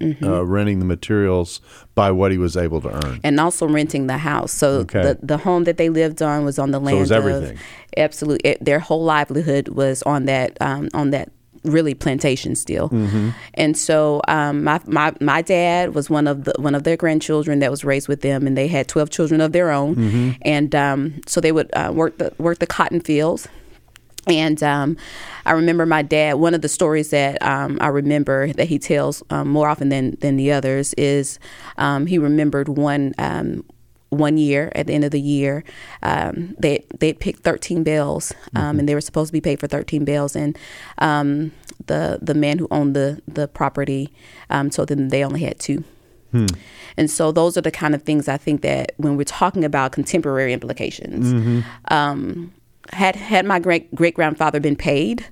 Mm-hmm. 0.01 0.25
the 0.25 0.25
rent, 0.25 0.41
uh, 0.41 0.45
renting 0.45 0.72
the 0.79 0.85
materials 0.85 1.61
by 1.95 2.11
what 2.11 2.31
he 2.33 2.39
was 2.39 2.57
able 2.57 2.81
to 2.81 2.89
earn. 3.07 3.21
and 3.25 3.39
also 3.41 3.67
renting 3.67 4.07
the 4.07 4.19
house. 4.19 4.53
So 4.53 4.69
Okay. 4.81 5.03
the, 5.03 5.19
the 5.23 5.37
home 5.39 5.65
that 5.65 5.77
they 5.77 5.89
lived 5.89 6.23
on 6.23 6.45
was 6.45 6.59
on 6.59 6.71
the 6.71 6.81
land 6.81 6.99
was 6.99 7.11
of 7.11 7.19
everything. 7.25 7.59
absolutely 7.97 8.51
it, 8.51 8.65
their 8.65 8.79
whole 8.79 9.05
livelihood 9.05 9.69
was 9.69 10.03
on 10.05 10.25
that 10.27 10.57
um, 10.61 10.89
on 10.95 11.11
that 11.11 11.31
really 11.65 11.95
plantation 11.95 12.57
still. 12.57 12.89
Mm-hmm. 12.89 13.29
And 13.55 13.79
so 13.79 14.21
um, 14.27 14.65
my, 14.65 14.81
my 14.87 15.13
my 15.21 15.43
dad 15.43 15.95
was 15.95 16.11
one 16.11 16.27
of 16.27 16.43
the 16.45 16.55
one 16.59 16.75
of 16.75 16.83
their 16.83 16.97
grandchildren 16.97 17.61
that 17.61 17.71
was 17.71 17.85
raised 17.85 18.09
with 18.09 18.21
them, 18.23 18.47
and 18.49 18.57
they 18.57 18.67
had 18.67 18.89
twelve 18.89 19.11
children 19.11 19.41
of 19.41 19.53
their 19.53 19.71
own, 19.71 19.95
Mm-hmm. 19.95 20.31
and 20.43 20.75
um, 20.75 21.21
so 21.27 21.41
they 21.41 21.53
would 21.53 21.71
uh, 21.75 21.93
work 21.95 22.19
the 22.19 22.33
work 22.39 22.59
the 22.59 22.67
cotton 22.67 23.01
fields. 23.01 23.47
And 24.27 24.63
um, 24.63 24.97
I 25.45 25.53
remember 25.53 25.85
my 25.85 26.03
dad. 26.03 26.35
One 26.35 26.55
of 26.55 26.63
the 26.63 26.69
stories 26.69 27.11
that 27.11 27.43
um, 27.43 27.79
I 27.81 27.89
remember 27.89 28.53
that 28.53 28.69
he 28.69 28.79
tells 28.79 29.23
um, 29.31 29.49
more 29.49 29.69
often 29.69 29.89
than 29.89 30.17
than 30.21 30.37
the 30.37 30.53
others 30.53 30.95
is 30.95 31.39
um, 31.77 32.07
he 32.07 32.19
remembered 32.19 32.69
one 32.69 33.15
um, 33.19 33.65
one 34.11 34.37
year 34.37 34.71
at 34.75 34.87
the 34.87 34.93
end 34.93 35.05
of 35.05 35.11
the 35.11 35.21
year 35.21 35.65
um, 36.03 36.55
they 36.59 36.85
they 37.01 37.15
picked 37.15 37.43
13 37.43 37.83
bells 37.83 38.35
um, 38.55 38.79
and 38.79 38.87
they 38.87 38.95
were 38.95 39.01
supposed 39.01 39.29
to 39.29 39.33
be 39.33 39.41
paid 39.41 39.59
for 39.59 39.67
13 39.67 40.05
bells 40.05 40.37
and 40.37 40.59
um, 40.99 41.51
the 41.87 42.19
the 42.21 42.35
man 42.35 42.59
who 42.59 42.69
owned 42.71 42.95
the 42.95 43.23
the 43.27 43.49
property 43.49 44.13
um, 44.51 44.69
told 44.71 44.89
them 44.89 45.09
they 45.09 45.25
only 45.25 45.41
had 45.41 45.59
two. 45.59 45.83
And 46.97 47.11
so 47.11 47.31
those 47.33 47.57
are 47.59 47.61
the 47.63 47.71
kind 47.71 47.95
of 47.95 48.03
things 48.03 48.27
I 48.29 48.37
think 48.39 48.63
that 48.63 48.93
when 48.97 49.17
we're 49.17 49.25
talking 49.25 49.65
about 49.65 49.93
contemporary 49.93 50.53
implications, 50.55 51.65
um, 51.89 52.53
had 52.93 53.17
had 53.17 53.47
my 53.47 53.59
great 53.59 53.95
great 53.95 54.15
grandfather 54.15 54.61
been 54.61 54.77
paid, 54.77 55.25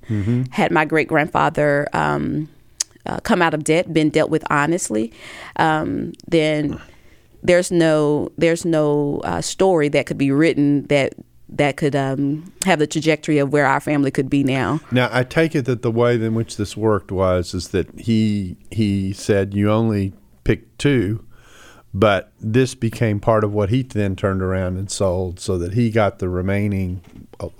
had 0.50 0.70
my 0.70 0.84
great 0.84 1.08
grandfather 1.08 1.88
um, 1.92 2.48
uh, 3.06 3.20
come 3.20 3.42
out 3.42 3.54
of 3.54 3.64
debt, 3.64 3.92
been 3.92 4.10
dealt 4.10 4.30
with 4.30 4.44
honestly, 4.50 5.12
um, 5.56 6.12
then 6.26 6.80
there's 7.42 7.70
no 7.70 8.30
there's 8.38 8.64
no 8.64 9.20
uh, 9.24 9.40
story 9.40 9.88
that 9.88 10.06
could 10.06 10.18
be 10.18 10.30
written 10.30 10.86
that 10.86 11.14
that 11.48 11.76
could 11.76 11.96
um, 11.96 12.52
have 12.64 12.78
the 12.78 12.86
trajectory 12.86 13.38
of 13.38 13.52
where 13.52 13.66
our 13.66 13.80
family 13.80 14.10
could 14.10 14.30
be 14.30 14.44
now. 14.44 14.80
Now, 14.92 15.08
I 15.10 15.24
take 15.24 15.56
it 15.56 15.64
that 15.64 15.82
the 15.82 15.90
way 15.90 16.14
in 16.14 16.34
which 16.34 16.56
this 16.56 16.76
worked 16.76 17.10
was 17.10 17.54
is 17.54 17.68
that 17.68 17.88
he 17.98 18.56
he 18.70 19.12
said 19.12 19.54
you 19.54 19.70
only 19.70 20.12
picked 20.44 20.78
two, 20.78 21.24
but 21.92 22.33
this 22.40 22.74
became 22.74 23.20
part 23.20 23.44
of 23.44 23.53
what 23.53 23.70
he 23.70 23.83
then 23.83 24.16
turned 24.16 24.42
around 24.42 24.76
and 24.76 24.90
sold, 24.90 25.40
so 25.40 25.59
that 25.59 25.74
he 25.74 25.90
got 25.90 26.18
the 26.18 26.29
remaining 26.29 27.03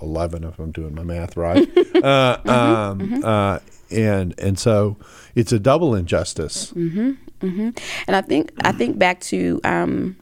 11, 0.01 0.43
if 0.43 0.59
I'm 0.59 0.71
doing 0.71 0.95
my 0.95 1.03
math 1.03 1.35
right. 1.35 1.67
uh, 2.03 2.37
um, 2.45 3.23
Uh, 3.23 3.59
and 3.91 4.33
and 4.39 4.57
so 4.57 4.95
it's 5.35 5.51
a 5.51 5.59
double 5.59 5.95
injustice. 5.95 6.71
And 8.07 8.15
I 8.15 8.21
think 8.21 8.53
I 8.63 8.71
think 8.71 8.97
back 8.97 9.19
to 9.21 9.59
um, 9.63 10.15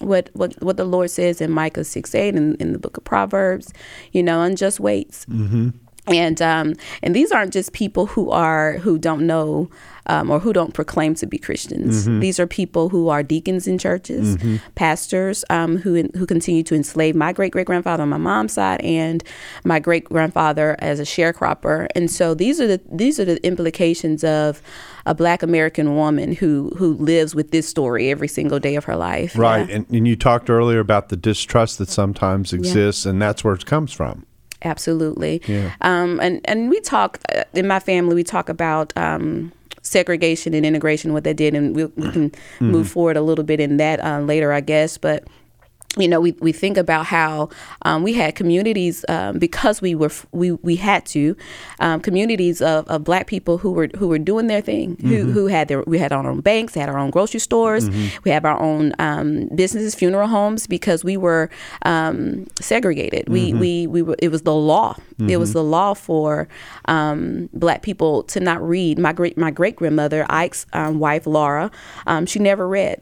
what 0.00 0.30
what 0.34 0.60
what 0.62 0.76
the 0.76 0.84
Lord 0.84 1.10
says 1.10 1.40
in 1.40 1.50
Micah 1.50 1.84
six 1.84 2.14
eight 2.14 2.34
in, 2.34 2.56
in 2.56 2.72
the 2.72 2.78
book 2.78 2.96
of 2.96 3.04
Proverbs, 3.04 3.72
you 4.12 4.22
know, 4.22 4.42
unjust 4.42 4.80
weights. 4.80 5.24
Mm-hmm. 5.26 5.70
and 6.08 6.42
um, 6.42 6.74
and 7.02 7.16
these 7.16 7.32
aren't 7.32 7.52
just 7.52 7.72
people 7.72 8.06
who 8.06 8.30
are 8.30 8.74
who 8.78 8.98
don't 8.98 9.26
know 9.26 9.70
um, 10.06 10.30
or 10.30 10.38
who 10.40 10.52
don't 10.52 10.74
proclaim 10.74 11.14
to 11.16 11.26
be 11.26 11.38
Christians. 11.38 12.06
Mm-hmm. 12.06 12.20
These 12.20 12.38
are 12.40 12.46
people 12.46 12.88
who 12.88 13.08
are 13.08 13.22
deacons 13.22 13.66
in 13.66 13.78
churches, 13.78 14.36
pastors 14.74 15.44
um, 15.50 15.78
who 15.78 16.08
who 16.14 16.26
continue 16.26 16.62
to 16.64 16.74
enslave 16.74 17.14
my 17.14 17.32
great 17.32 17.52
great 17.52 17.66
grandfather 17.66 18.02
on 18.02 18.08
my 18.08 18.16
mom's 18.16 18.52
side 18.52 18.80
and 18.82 19.22
my 19.64 19.78
great 19.78 20.04
grandfather 20.04 20.76
as 20.78 21.00
a 21.00 21.04
sharecropper. 21.04 21.86
And 21.94 22.10
so 22.10 22.34
these 22.34 22.60
are 22.60 22.66
the 22.66 22.80
these 22.90 23.18
are 23.18 23.24
the 23.24 23.44
implications 23.46 24.24
of 24.24 24.62
a 25.06 25.14
Black 25.14 25.42
American 25.42 25.96
woman 25.96 26.32
who 26.32 26.72
who 26.76 26.94
lives 26.94 27.34
with 27.34 27.50
this 27.50 27.68
story 27.68 28.10
every 28.10 28.28
single 28.28 28.58
day 28.58 28.76
of 28.76 28.84
her 28.84 28.96
life. 28.96 29.36
Right. 29.36 29.68
Yeah. 29.68 29.76
And, 29.76 29.86
and 29.90 30.08
you 30.08 30.16
talked 30.16 30.50
earlier 30.50 30.80
about 30.80 31.08
the 31.08 31.16
distrust 31.16 31.78
that 31.78 31.88
sometimes 31.88 32.52
exists, 32.52 33.06
and 33.06 33.20
that's 33.20 33.44
where 33.44 33.54
it 33.54 33.66
comes 33.66 33.92
from. 33.92 34.26
Absolutely. 34.62 35.42
Yeah. 35.46 35.74
Um, 35.82 36.20
and 36.20 36.40
and 36.44 36.70
we 36.70 36.80
talk 36.80 37.18
uh, 37.34 37.44
in 37.52 37.66
my 37.66 37.80
family. 37.80 38.14
We 38.14 38.24
talk 38.24 38.48
about 38.48 38.92
um, 38.96 39.52
segregation 39.84 40.54
and 40.54 40.66
integration, 40.66 41.12
what 41.12 41.22
that 41.24 41.36
did, 41.36 41.54
and 41.54 41.76
we, 41.76 41.84
we 41.84 42.10
can 42.10 42.32
move 42.58 42.88
forward 42.88 43.16
a 43.16 43.22
little 43.22 43.44
bit 43.44 43.60
in 43.60 43.76
that 43.76 44.02
uh, 44.02 44.18
later, 44.20 44.52
I 44.52 44.60
guess. 44.60 44.98
But 44.98 45.24
you 45.96 46.08
know, 46.08 46.20
we, 46.20 46.32
we 46.40 46.52
think 46.52 46.76
about 46.76 47.06
how 47.06 47.48
um, 47.82 48.02
we 48.02 48.14
had 48.14 48.34
communities 48.34 49.04
um, 49.08 49.38
because 49.38 49.80
we 49.80 49.94
were 49.94 50.10
we, 50.32 50.52
we 50.52 50.76
had 50.76 51.06
to 51.06 51.36
um, 51.80 52.00
communities 52.00 52.60
of, 52.60 52.86
of 52.88 53.04
black 53.04 53.26
people 53.26 53.58
who 53.58 53.70
were 53.70 53.88
who 53.96 54.08
were 54.08 54.18
doing 54.18 54.46
their 54.48 54.60
thing 54.60 54.96
who, 55.02 55.30
who 55.30 55.46
had 55.46 55.68
their 55.68 55.82
we 55.86 55.98
had 55.98 56.12
our 56.12 56.26
own 56.26 56.40
banks 56.40 56.74
had 56.74 56.88
our 56.88 56.98
own 56.98 57.10
grocery 57.10 57.40
stores 57.40 57.88
we 58.24 58.30
have 58.30 58.44
our 58.44 58.60
own 58.60 58.92
um, 58.98 59.48
businesses 59.54 59.94
funeral 59.94 60.26
homes 60.28 60.66
because 60.66 61.04
we 61.04 61.16
were 61.16 61.48
um, 61.82 62.46
segregated. 62.60 63.28
We, 63.28 63.52
we 63.60 63.86
we 63.86 64.02
were 64.02 64.16
it 64.18 64.30
was 64.30 64.42
the 64.42 64.54
law. 64.54 64.96
It 65.30 65.36
was 65.36 65.52
the 65.52 65.62
law 65.62 65.94
for 65.94 66.48
um, 66.86 67.48
black 67.52 67.82
people 67.82 68.24
to 68.24 68.40
not 68.40 68.60
read. 68.66 68.98
My 68.98 69.12
great 69.12 69.36
my 69.38 69.50
great 69.50 69.76
grandmother 69.76 70.26
Ike's 70.28 70.66
um, 70.72 70.98
wife 70.98 71.26
Laura 71.26 71.70
um, 72.06 72.26
she 72.26 72.38
never 72.40 72.66
read 72.66 73.00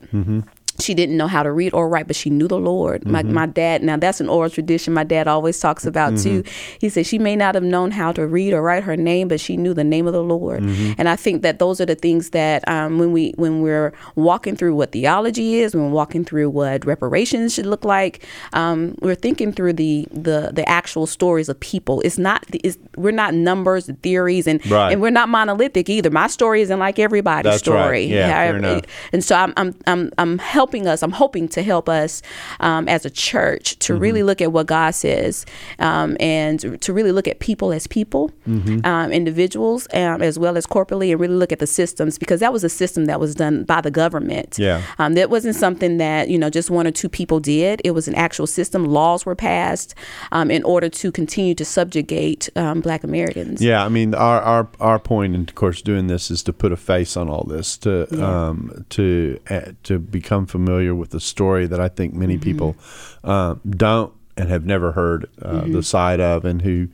she 0.83 0.95
didn't 0.95 1.17
know 1.17 1.27
how 1.27 1.43
to 1.43 1.51
read 1.53 1.73
or 1.75 1.89
write, 1.89 2.07
but 2.07 2.17
she 2.17 2.31
knew 2.31 2.49
the 2.49 2.59
Lord. 2.59 3.07
My, 3.07 3.23
my 3.23 3.47
dad, 3.47 3.83
now 3.83 3.97
that's 3.97 4.21
an 4.21 4.29
oral 4.29 4.51
tradition 4.51 4.93
my 4.93 5.05
dad 5.05 5.29
always 5.29 5.59
talks 5.61 5.87
about 5.87 6.19
too. 6.19 6.43
He 6.81 6.89
said 6.89 7.07
she 7.07 7.19
may 7.19 7.37
not 7.37 7.55
have 7.55 7.65
known 7.65 7.91
how 7.93 8.13
to 8.13 8.27
read 8.27 8.53
or 8.53 8.63
write 8.63 8.83
her 8.85 8.97
name, 8.97 9.29
but 9.29 9.41
she 9.41 9.57
knew 9.57 9.75
the 9.75 9.85
name 9.85 10.07
of 10.07 10.13
the 10.13 10.23
Lord. 10.23 10.63
And 10.63 11.09
I 11.09 11.17
think 11.17 11.43
that 11.43 11.59
those 11.59 11.81
are 11.81 11.87
the 11.87 11.95
things 11.95 12.31
that 12.31 12.67
um, 12.69 12.99
when 12.99 13.13
we 13.13 13.33
when 13.37 13.63
we're 13.63 13.93
walking 14.17 14.57
through 14.57 14.75
what 14.75 14.93
theology 14.93 15.57
is, 15.61 15.75
when 15.75 15.85
we're 15.85 15.91
walking 15.91 16.25
through 16.25 16.51
what 16.51 16.85
reparations 16.87 17.55
should 17.55 17.67
look 17.67 17.85
like, 17.85 18.25
um, 18.53 18.95
we're 19.01 19.15
thinking 19.15 19.53
through 19.53 19.75
the 19.75 20.07
the 20.11 20.51
the 20.53 20.67
actual 20.69 21.07
stories 21.07 21.49
of 21.49 21.59
people. 21.61 22.01
It's 22.03 22.19
not 22.19 22.45
it's, 22.65 22.79
we're 22.97 23.11
not 23.13 23.35
numbers, 23.35 23.91
theories, 24.03 24.47
and 24.47 24.65
Right. 24.71 24.93
and 24.93 25.03
we're 25.03 25.11
not 25.11 25.29
monolithic 25.29 25.91
either. 25.91 26.11
My 26.11 26.27
story 26.29 26.63
isn't 26.63 26.79
like 26.79 26.99
everybody's 26.99 27.45
That's 27.45 27.69
right. 27.69 27.83
story. 27.85 28.05
Yeah, 28.07 28.27
fair 28.29 28.35
However- 28.53 28.59
enough. 28.59 28.85
and 29.13 29.23
so 29.25 29.37
I'm 29.37 29.53
I'm 29.57 29.75
I'm 29.87 30.11
I'm 30.19 30.39
helping 30.39 30.72
us. 30.89 31.03
I'm 31.03 31.13
hoping 31.13 31.49
to 31.49 31.63
help 31.63 31.89
us 31.89 32.23
um, 32.61 32.89
as 32.89 33.05
a 33.05 33.11
church 33.11 33.79
to 33.79 33.93
Mm-hmm. 33.93 34.03
really 34.03 34.23
look 34.23 34.41
at 34.41 34.53
what 34.53 34.67
God 34.67 34.93
says 34.95 35.45
um, 35.79 36.17
and 36.19 36.81
to 36.81 36.93
really 36.93 37.13
look 37.13 37.29
at 37.29 37.39
people 37.41 37.73
as 37.73 37.87
people, 37.87 38.31
Mm-hmm. 38.49 38.85
um, 38.87 39.13
individuals, 39.13 39.87
um, 39.95 40.23
as 40.23 40.39
well 40.39 40.57
as 40.57 40.67
corporately, 40.67 41.11
and 41.11 41.21
really 41.21 41.35
look 41.35 41.53
at 41.53 41.59
the 41.59 41.67
systems 41.67 42.19
because 42.19 42.41
that 42.41 42.53
was 42.53 42.65
a 42.65 42.69
system 42.69 43.05
that 43.07 43.21
was 43.21 43.35
done 43.35 43.65
by 43.65 43.81
the 43.81 43.91
government. 43.91 44.59
Yeah. 44.59 44.81
um, 44.99 45.15
that 45.15 45.29
wasn't 45.31 45.57
something 45.57 45.99
that 45.99 46.29
you 46.29 46.39
know 46.39 46.49
just 46.51 46.71
one 46.71 46.87
or 46.87 46.91
two 46.91 47.09
people 47.09 47.39
did. 47.41 47.81
It 47.85 47.91
was 47.93 48.09
an 48.09 48.15
actual 48.15 48.47
system. 48.47 48.85
Laws 48.85 49.27
were 49.27 49.35
passed 49.37 49.95
um, 50.33 50.51
in 50.51 50.63
order 50.65 50.89
to 50.89 51.13
continue 51.13 51.55
to 51.55 51.65
subjugate 51.65 52.49
um, 52.57 52.81
Black 52.81 53.05
Americans. 53.05 53.61
Yeah, 53.61 53.85
I 53.85 53.89
mean, 53.89 54.15
our 54.15 54.41
our 54.41 54.69
our 54.81 54.99
point, 54.99 55.35
and 55.35 55.49
of 55.49 55.55
course, 55.55 55.83
doing 55.83 56.07
this 56.07 56.31
is 56.31 56.43
to 56.45 56.53
put 56.53 56.73
a 56.73 56.77
face 56.77 57.17
on 57.17 57.29
all 57.29 57.45
this, 57.45 57.77
to 57.79 57.93
um, 58.25 58.85
to 58.91 59.39
uh, 59.51 59.73
to 59.83 59.99
become 59.99 60.47
familiar 60.47 60.62
with 60.95 61.11
the 61.11 61.21
story 61.21 61.67
that 61.67 61.81
I 61.81 61.89
think 61.89 62.15
many 62.15 62.39
people 62.39 62.77
uh, 63.25 63.57
don't 63.69 64.13
and 64.37 64.49
have 64.49 64.65
never 64.65 64.93
heard 64.93 65.29
uh, 65.43 65.63
the 65.67 65.83
side 65.83 66.21
of, 66.21 66.45
and 66.45 66.63
who 66.63 66.89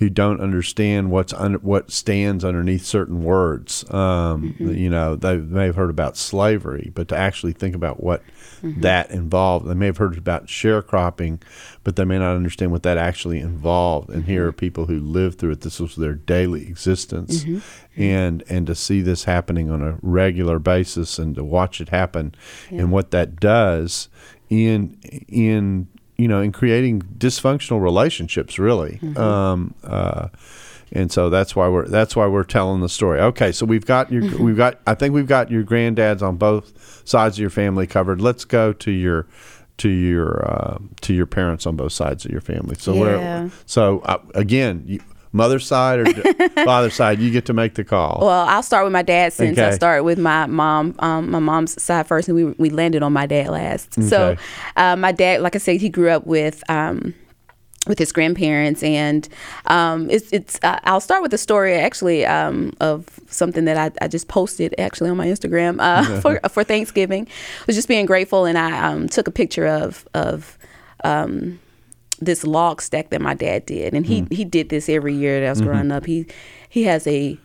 who 0.00 0.08
don't 0.08 0.40
understand 0.40 1.10
what's 1.10 1.34
under, 1.34 1.58
what 1.58 1.90
stands 1.90 2.42
underneath 2.42 2.86
certain 2.86 3.22
words. 3.22 3.84
Um, 3.90 4.54
mm-hmm. 4.54 4.72
You 4.72 4.88
know, 4.88 5.14
they 5.14 5.36
may 5.36 5.66
have 5.66 5.76
heard 5.76 5.90
about 5.90 6.16
slavery, 6.16 6.90
but 6.94 7.08
to 7.08 7.16
actually 7.16 7.52
think 7.52 7.74
about 7.74 8.02
what 8.02 8.22
mm-hmm. 8.62 8.80
that 8.80 9.10
involved, 9.10 9.68
they 9.68 9.74
may 9.74 9.84
have 9.84 9.98
heard 9.98 10.16
about 10.16 10.46
sharecropping, 10.46 11.42
but 11.84 11.96
they 11.96 12.06
may 12.06 12.18
not 12.18 12.34
understand 12.34 12.72
what 12.72 12.82
that 12.84 12.96
actually 12.96 13.40
involved. 13.40 14.08
And 14.08 14.24
here 14.24 14.46
are 14.46 14.52
mm-hmm. 14.52 14.58
people 14.58 14.86
who 14.86 15.00
lived 15.00 15.38
through 15.38 15.52
it. 15.52 15.60
This 15.60 15.78
was 15.78 15.96
their 15.96 16.14
daily 16.14 16.66
existence, 16.66 17.44
and 17.94 18.42
and 18.48 18.66
to 18.68 18.74
see 18.74 19.02
this 19.02 19.24
happening 19.24 19.70
on 19.70 19.82
a 19.82 19.98
regular 20.00 20.58
basis 20.58 21.18
and 21.18 21.34
to 21.34 21.44
watch 21.44 21.78
it 21.78 21.90
happen, 21.90 22.34
and 22.70 22.90
what 22.90 23.10
that 23.10 23.38
does 23.38 24.08
in 24.48 24.96
in 25.28 25.88
you 26.20 26.28
know 26.28 26.40
in 26.40 26.52
creating 26.52 27.02
dysfunctional 27.18 27.80
relationships, 27.82 28.58
really. 28.58 29.00
Um, 29.16 29.74
uh, 29.84 30.28
and 30.92 31.10
so 31.12 31.30
that's 31.30 31.54
why 31.54 31.68
we're 31.68 31.86
that's 31.86 32.14
why 32.16 32.26
we're 32.26 32.44
telling 32.44 32.80
the 32.80 32.88
story. 32.88 33.20
Okay, 33.20 33.52
so 33.52 33.64
we've 33.66 33.86
got 33.86 34.10
your 34.12 34.22
we've 34.38 34.56
got 34.56 34.80
I 34.86 34.94
think 34.94 35.14
we've 35.14 35.26
got 35.26 35.50
your 35.50 35.62
granddads 35.64 36.20
on 36.22 36.36
both 36.36 36.72
sides 37.08 37.36
of 37.36 37.40
your 37.40 37.50
family 37.50 37.86
covered. 37.86 38.20
Let's 38.20 38.44
go 38.44 38.72
to 38.72 38.90
your 38.90 39.26
to 39.78 39.88
your 39.88 40.44
uh, 40.50 40.78
to 41.02 41.14
your 41.14 41.26
parents 41.26 41.66
on 41.66 41.76
both 41.76 41.92
sides 41.92 42.24
of 42.24 42.30
your 42.32 42.40
family. 42.40 42.74
So 42.78 42.92
Yeah. 42.94 43.00
where 43.00 43.50
so 43.66 44.00
uh, 44.00 44.18
again, 44.34 44.82
you, 44.86 45.00
mother's 45.32 45.66
side 45.66 45.98
or 46.00 46.06
father's 46.64 46.94
side, 46.94 47.20
you 47.20 47.30
get 47.30 47.46
to 47.46 47.52
make 47.52 47.74
the 47.74 47.84
call. 47.84 48.18
Well, 48.22 48.46
I'll 48.48 48.62
start 48.62 48.84
with 48.84 48.92
my 48.92 49.02
dad 49.02 49.32
since 49.32 49.58
I 49.58 49.66
Okay. 49.66 49.74
started 49.76 50.04
with 50.04 50.18
my 50.18 50.46
mom, 50.46 50.94
um, 50.98 51.30
my 51.30 51.38
mom's 51.38 51.80
side 51.82 52.06
first, 52.06 52.28
and 52.28 52.34
we 52.36 52.44
we 52.58 52.70
landed 52.70 53.02
on 53.02 53.12
my 53.12 53.26
dad 53.26 53.48
last. 53.48 53.94
So, 54.02 54.36
uh, 54.76 54.96
my 54.96 55.12
dad, 55.12 55.40
like 55.42 55.54
I 55.54 55.58
said, 55.58 55.80
he 55.80 55.88
grew 55.88 56.10
up 56.10 56.26
with. 56.26 56.62
Um, 56.68 57.14
with 57.86 57.98
his 57.98 58.12
grandparents, 58.12 58.82
and 58.82 59.26
um, 59.64 60.10
it's 60.10 60.30
it's. 60.34 60.60
Uh, 60.62 60.78
I'll 60.84 61.00
start 61.00 61.22
with 61.22 61.30
the 61.30 61.38
story 61.38 61.74
actually 61.74 62.26
um, 62.26 62.74
of 62.78 63.06
something 63.28 63.64
that 63.64 63.78
I, 63.78 64.04
I 64.04 64.06
just 64.06 64.28
posted 64.28 64.74
actually 64.78 65.08
on 65.08 65.16
my 65.16 65.26
Instagram 65.26 65.78
uh, 65.80 66.20
for 66.20 66.38
for 66.50 66.62
Thanksgiving. 66.62 67.26
I 67.26 67.64
was 67.66 67.76
just 67.76 67.88
being 67.88 68.04
grateful, 68.04 68.44
and 68.44 68.58
I 68.58 68.86
um, 68.86 69.08
took 69.08 69.28
a 69.28 69.30
picture 69.30 69.66
of 69.66 70.06
of 70.12 70.58
um, 71.04 71.58
this 72.20 72.44
log 72.44 72.82
stack 72.82 73.10
that 73.10 73.20
my 73.20 73.34
dad 73.34 73.66
did, 73.66 73.94
and 73.94 74.06
he 74.06 74.26
he 74.30 74.44
did 74.44 74.68
this 74.68 74.88
every 74.88 75.14
year 75.14 75.40
that 75.40 75.46
I 75.46 75.50
was 75.50 75.60
growing 75.60 75.90
up. 75.90 76.06
He 76.06 76.26
he 76.68 76.84
has 76.84 77.06
a 77.06 77.38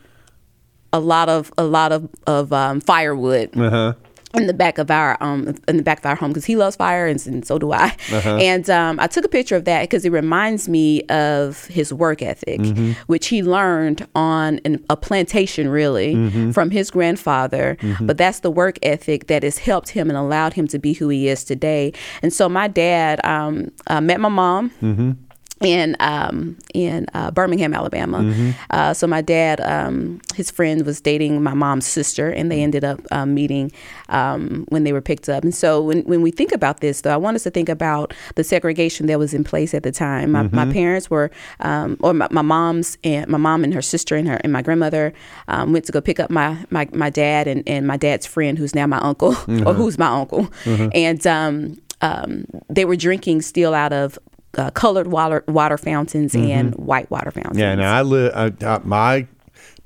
a 0.94 1.00
lot 1.00 1.30
of 1.30 1.52
a 1.58 1.64
lot 1.64 1.92
of 1.92 2.10
of 2.28 2.54
um, 2.54 2.82
firewood 2.82 3.58
Uh-huh. 3.58 3.94
In 4.38 4.48
the 4.48 4.54
back 4.54 4.78
of 4.78 4.90
our 4.92 5.18
um 5.22 5.56
in 5.68 5.78
the 5.78 5.84
back 5.84 6.00
of 6.00 6.06
our 6.06 6.16
home 6.16 6.32
because 6.32 6.46
he 6.46 6.56
loves 6.56 6.76
fire 6.76 7.08
and, 7.08 7.26
and 7.28 7.46
so 7.46 7.58
do 7.60 7.72
I. 7.72 7.96
Uh-huh. 8.12 8.38
And 8.38 8.70
um, 8.70 9.00
I 9.00 9.08
took 9.08 9.26
a 9.26 9.30
picture 9.30 9.56
of 9.56 9.66
that 9.66 9.82
because 9.84 10.06
it 10.06 10.12
reminds 10.12 10.68
me 10.70 11.02
of 11.04 11.66
his 11.66 11.94
work 11.94 12.22
ethic, 12.22 12.60
Mm-hmm. 12.60 12.92
which 13.08 13.28
he 13.28 13.42
learned 13.44 14.08
on 14.16 14.60
an, 14.66 14.84
a 14.90 14.96
plantation 14.98 15.70
really 15.70 16.16
Mm-hmm. 16.16 16.52
from 16.52 16.72
his 16.72 16.92
grandfather. 16.92 17.78
But 18.02 18.18
that's 18.18 18.40
the 18.42 18.52
work 18.52 18.78
ethic 18.84 19.28
that 19.28 19.44
has 19.44 19.58
helped 19.58 19.90
him 19.90 20.10
and 20.10 20.18
allowed 20.18 20.54
him 20.54 20.68
to 20.70 20.80
be 20.80 20.94
who 20.94 21.10
he 21.10 21.28
is 21.28 21.44
today. 21.44 21.94
And 22.22 22.32
so 22.34 22.48
my 22.50 22.68
dad 22.68 23.24
um, 23.26 23.72
uh, 23.88 24.02
met 24.02 24.20
my 24.20 24.30
mom 24.30 24.72
Mm-hmm. 24.82 25.12
In 25.62 25.96
um, 26.02 26.58
in 26.74 27.06
uh, 27.14 27.32
Birmingham, 27.32 27.74
Alabama. 27.74 28.20
Mm-hmm. 28.20 28.52
Uh, 28.70 28.94
so 28.94 29.08
my 29.08 29.22
dad, 29.22 29.62
um, 29.62 30.20
his 30.36 30.52
friend 30.52 30.86
was 30.86 31.00
dating 31.00 31.42
my 31.42 31.54
mom's 31.54 31.88
sister, 31.88 32.30
and 32.30 32.52
they 32.52 32.62
ended 32.62 32.84
up 32.84 33.00
um, 33.12 33.34
meeting 33.34 33.72
um, 34.10 34.66
when 34.70 34.84
they 34.84 34.92
were 34.94 35.02
picked 35.02 35.30
up. 35.30 35.44
And 35.44 35.56
so 35.56 35.82
when 35.82 36.02
when 36.04 36.22
we 36.22 36.32
think 36.32 36.52
about 36.52 36.82
this, 36.82 37.02
though, 37.02 37.14
I 37.14 37.18
want 37.18 37.36
us 37.36 37.44
to 37.44 37.50
think 37.52 37.70
about 37.70 38.14
the 38.36 38.44
segregation 38.44 39.08
that 39.08 39.18
was 39.18 39.34
in 39.34 39.44
place 39.44 39.74
at 39.74 39.84
the 39.84 39.92
time. 39.92 40.32
My, 40.32 40.44
Mm-hmm. 40.46 40.56
my 40.56 40.72
parents 40.72 41.10
were, 41.10 41.32
um, 41.62 41.98
or 42.02 42.14
my, 42.14 42.28
my 42.32 42.42
mom's 42.44 42.98
and 43.04 43.28
my 43.28 43.38
mom 43.38 43.64
and 43.64 43.74
her 43.74 43.82
sister 43.82 44.16
and 44.16 44.28
her 44.28 44.36
and 44.44 44.52
my 44.54 44.62
grandmother 44.62 45.14
um, 45.48 45.72
went 45.74 45.86
to 45.86 45.92
go 45.92 46.02
pick 46.02 46.20
up 46.20 46.30
my 46.30 46.58
my, 46.70 46.88
my 46.94 47.10
dad 47.10 47.48
and, 47.48 47.64
and 47.68 47.88
my 47.88 47.98
dad's 47.98 48.26
friend, 48.28 48.58
who's 48.60 48.76
now 48.76 48.86
my 48.88 49.00
uncle, 49.00 49.32
Mm-hmm. 49.46 49.66
or 49.68 49.74
who's 49.74 49.98
my 49.98 50.08
uncle, 50.08 50.52
and 50.94 51.26
um, 51.26 51.78
um, 52.02 52.46
they 52.70 52.84
were 52.86 52.96
drinking 52.98 53.42
still 53.42 53.74
out 53.74 53.94
of 53.94 54.20
uh, 54.58 54.72
colored 54.72 55.08
water 55.08 55.44
water 55.48 55.78
fountains 55.78 56.36
and 56.36 56.74
white 56.76 57.10
water 57.12 57.32
fountains. 57.32 57.58
Mm-hmm. 57.58 57.60
Yeah, 57.60 57.76
now 57.76 57.96
I 57.96 58.02
live. 58.02 58.34
I, 58.36 58.66
I, 58.66 58.80
my 58.84 59.28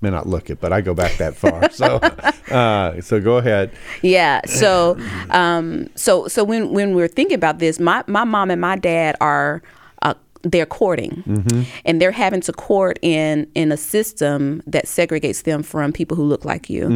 may 0.02 0.10
not 0.10 0.28
look 0.28 0.50
it, 0.50 0.60
but 0.62 0.72
I 0.72 0.82
go 0.82 0.94
back 0.94 1.18
that 1.18 1.36
far. 1.36 1.70
So, 1.72 1.98
uh, 2.56 3.02
so 3.02 3.20
go 3.20 3.38
ahead. 3.38 3.72
Yeah. 4.02 4.42
So, 4.46 4.98
um, 5.30 5.90
so 5.96 6.28
so 6.28 6.44
when 6.44 6.72
when 6.72 6.96
we're 6.96 7.08
thinking 7.08 7.36
about 7.36 7.60
this, 7.60 7.80
my 7.80 8.04
my 8.08 8.24
mom 8.24 8.52
and 8.52 8.62
my 8.62 8.76
dad 8.76 9.16
are. 9.22 9.62
Uh, 10.02 10.14
they're 10.44 10.66
courting, 10.66 11.68
and 11.84 12.02
they're 12.02 12.14
having 12.14 12.40
to 12.40 12.54
court 12.54 12.98
in 13.02 13.46
in 13.56 13.74
a 13.74 13.78
system 13.78 14.64
that 14.66 14.86
segregates 14.86 15.44
them 15.44 15.64
from 15.64 15.92
people 15.92 16.16
who 16.16 16.24
look 16.24 16.46
like 16.46 16.70
you, 16.70 16.88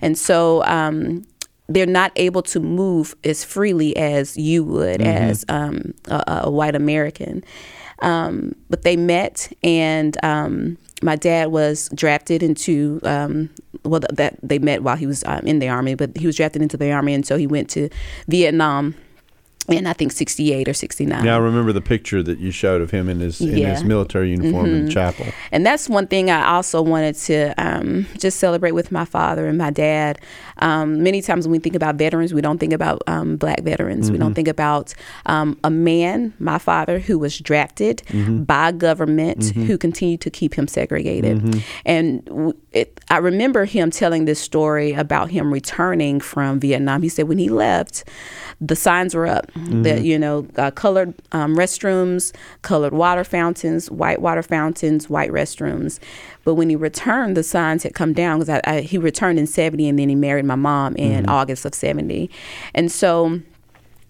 and 0.00 0.18
so 0.18 0.64
um, 0.64 1.24
they're 1.68 1.86
not 1.86 2.12
able 2.16 2.42
to 2.42 2.60
move 2.60 3.14
as 3.24 3.44
freely 3.44 3.96
as 3.96 4.36
you 4.36 4.64
would 4.64 5.02
as 5.02 5.44
um, 5.48 5.94
a, 6.06 6.42
a 6.44 6.50
white 6.50 6.74
American. 6.74 7.44
Um, 8.00 8.54
but 8.70 8.82
they 8.82 8.96
met, 8.96 9.52
and 9.62 10.16
um, 10.24 10.78
my 11.02 11.16
dad 11.16 11.50
was 11.50 11.90
drafted 11.94 12.42
into 12.42 13.00
um, 13.02 13.50
well 13.82 14.00
that 14.10 14.38
they 14.42 14.58
met 14.58 14.82
while 14.82 14.96
he 14.96 15.06
was 15.06 15.24
um, 15.24 15.40
in 15.40 15.58
the 15.58 15.68
army, 15.68 15.94
but 15.94 16.16
he 16.16 16.26
was 16.26 16.36
drafted 16.36 16.62
into 16.62 16.76
the 16.76 16.92
army, 16.92 17.12
and 17.12 17.26
so 17.26 17.36
he 17.36 17.46
went 17.46 17.68
to 17.70 17.88
Vietnam 18.28 18.94
in 19.68 19.86
I 19.86 19.92
think 19.92 20.12
68 20.12 20.68
or 20.68 20.74
69. 20.74 21.24
Yeah, 21.24 21.34
I 21.34 21.38
remember 21.38 21.72
the 21.72 21.80
picture 21.80 22.22
that 22.22 22.38
you 22.38 22.50
showed 22.50 22.80
of 22.80 22.90
him 22.90 23.08
in 23.08 23.20
his 23.20 23.40
in 23.40 23.56
his 23.56 23.84
military 23.84 24.30
uniform 24.30 24.66
in 24.66 24.86
the 24.86 24.90
chapel. 24.90 25.26
And 25.52 25.64
that's 25.64 25.88
one 25.88 26.06
thing 26.06 26.30
I 26.30 26.48
also 26.54 26.82
wanted 26.82 27.14
to 27.16 27.54
um, 27.58 28.06
just 28.18 28.38
celebrate 28.38 28.72
with 28.72 28.90
my 28.90 29.04
father 29.04 29.46
and 29.46 29.58
my 29.58 29.70
dad. 29.70 30.18
Um, 30.58 31.02
many 31.02 31.22
times 31.22 31.46
when 31.46 31.52
we 31.52 31.58
think 31.58 31.76
about 31.76 31.96
veterans, 31.96 32.34
we 32.34 32.40
don't 32.40 32.58
think 32.58 32.72
about 32.72 33.02
um, 33.06 33.36
black 33.36 33.62
veterans. 33.62 34.10
We 34.10 34.18
don't 34.18 34.34
think 34.34 34.48
about 34.48 34.94
um, 35.26 35.58
a 35.62 35.70
man, 35.70 36.34
my 36.38 36.58
father, 36.58 36.98
who 36.98 37.18
was 37.18 37.38
drafted 37.38 38.02
by 38.46 38.72
government, 38.72 39.50
who 39.50 39.78
continued 39.78 40.20
to 40.22 40.30
keep 40.30 40.54
him 40.54 40.66
segregated. 40.66 41.62
And 41.84 42.54
it, 42.72 43.00
I 43.10 43.18
remember 43.18 43.64
him 43.64 43.90
telling 43.90 44.24
this 44.24 44.40
story 44.40 44.92
about 44.92 45.30
him 45.30 45.52
returning 45.52 46.20
from 46.20 46.60
Vietnam. 46.60 47.02
He 47.02 47.08
said 47.08 47.28
when 47.28 47.38
he 47.38 47.48
left, 47.48 48.04
the 48.60 48.74
signs 48.76 49.14
were 49.14 49.26
up 49.26 49.50
that 49.82 50.02
you 50.02 50.18
know 50.18 50.46
uh, 50.56 50.70
colored 50.70 51.14
um, 51.32 51.56
restrooms, 51.56 52.34
colored 52.62 52.92
water 52.92 53.24
fountains, 53.24 53.90
white 53.90 54.20
water 54.20 54.42
fountains, 54.42 55.08
white 55.08 55.30
restrooms. 55.30 55.98
But 56.44 56.54
when 56.54 56.70
he 56.70 56.76
returned, 56.76 57.36
the 57.36 57.42
signs 57.42 57.82
had 57.82 57.94
come 57.94 58.12
down 58.12 58.38
because 58.38 58.48
I, 58.48 58.60
I, 58.64 58.80
he 58.80 58.98
returned 58.98 59.38
in 59.38 59.46
'70 59.46 59.88
and 59.88 59.98
then 59.98 60.08
he 60.08 60.14
married 60.14 60.44
my 60.44 60.54
mom 60.54 60.96
in 60.96 61.28
August 61.28 61.64
of 61.64 61.74
'70, 61.74 62.30
and 62.74 62.90
so. 62.90 63.40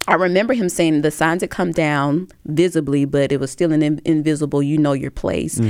I 0.09 0.15
remember 0.15 0.55
him 0.55 0.69
saying 0.71 1.03
the 1.03 1.11
signs 1.11 1.43
had 1.43 1.51
come 1.51 1.71
down 1.71 2.29
visibly, 2.47 3.05
but 3.05 3.31
it 3.31 3.39
was 3.41 3.51
still 3.51 3.73
an 3.73 3.83
in- 3.83 4.01
invisible. 4.07 4.63
You 4.63 4.79
know 4.79 4.93
your 4.95 5.11
place. 5.11 5.61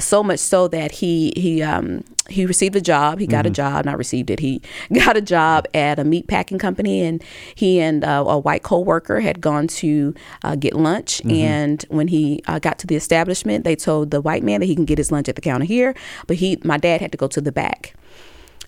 So 0.00 0.22
much 0.22 0.40
so 0.40 0.66
that 0.68 0.90
he 0.90 1.32
he 1.36 1.62
um, 1.62 2.02
he 2.28 2.44
received 2.44 2.74
a 2.74 2.80
job. 2.80 3.20
He 3.20 3.26
got 3.26 3.46
a 3.46 3.50
job, 3.50 3.84
not 3.84 3.96
received 3.96 4.30
it. 4.30 4.40
He 4.40 4.60
got 4.92 5.16
a 5.16 5.20
job 5.20 5.66
at 5.74 5.98
a 6.00 6.04
meat 6.04 6.26
packing 6.26 6.58
company, 6.58 7.02
and 7.02 7.22
he 7.54 7.80
and 7.80 8.04
uh, 8.04 8.24
a 8.26 8.38
white 8.38 8.64
coworker 8.64 9.20
had 9.20 9.40
gone 9.40 9.68
to 9.68 10.12
uh, 10.42 10.56
get 10.56 10.74
lunch. 10.74 11.22
And 11.24 11.84
when 11.88 12.08
he 12.08 12.42
uh, 12.48 12.58
got 12.58 12.78
to 12.80 12.86
the 12.86 12.96
establishment, 12.96 13.62
they 13.64 13.76
told 13.76 14.10
the 14.10 14.20
white 14.20 14.42
man 14.42 14.58
that 14.60 14.66
he 14.66 14.74
can 14.74 14.84
get 14.86 14.98
his 14.98 15.12
lunch 15.12 15.28
at 15.28 15.36
the 15.36 15.40
counter 15.40 15.66
here, 15.66 15.94
but 16.26 16.36
he 16.38 16.58
my 16.64 16.78
dad 16.78 17.00
had 17.00 17.12
to 17.12 17.18
go 17.18 17.28
to 17.28 17.40
the 17.40 17.52
back 17.52 17.94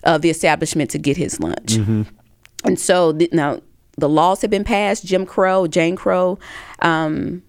of 0.04 0.22
the 0.22 0.30
establishment 0.30 0.88
to 0.90 0.98
get 0.98 1.16
his 1.16 1.40
lunch. 1.40 1.76
And 2.64 2.78
so 2.80 3.12
th- 3.12 3.32
now 3.32 3.60
the 3.98 4.08
laws 4.08 4.42
have 4.42 4.50
been 4.50 4.64
passed. 4.64 5.04
Jim 5.04 5.26
Crow, 5.26 5.66
Jane 5.66 5.96
Crow, 5.96 6.38
um, 6.80 7.42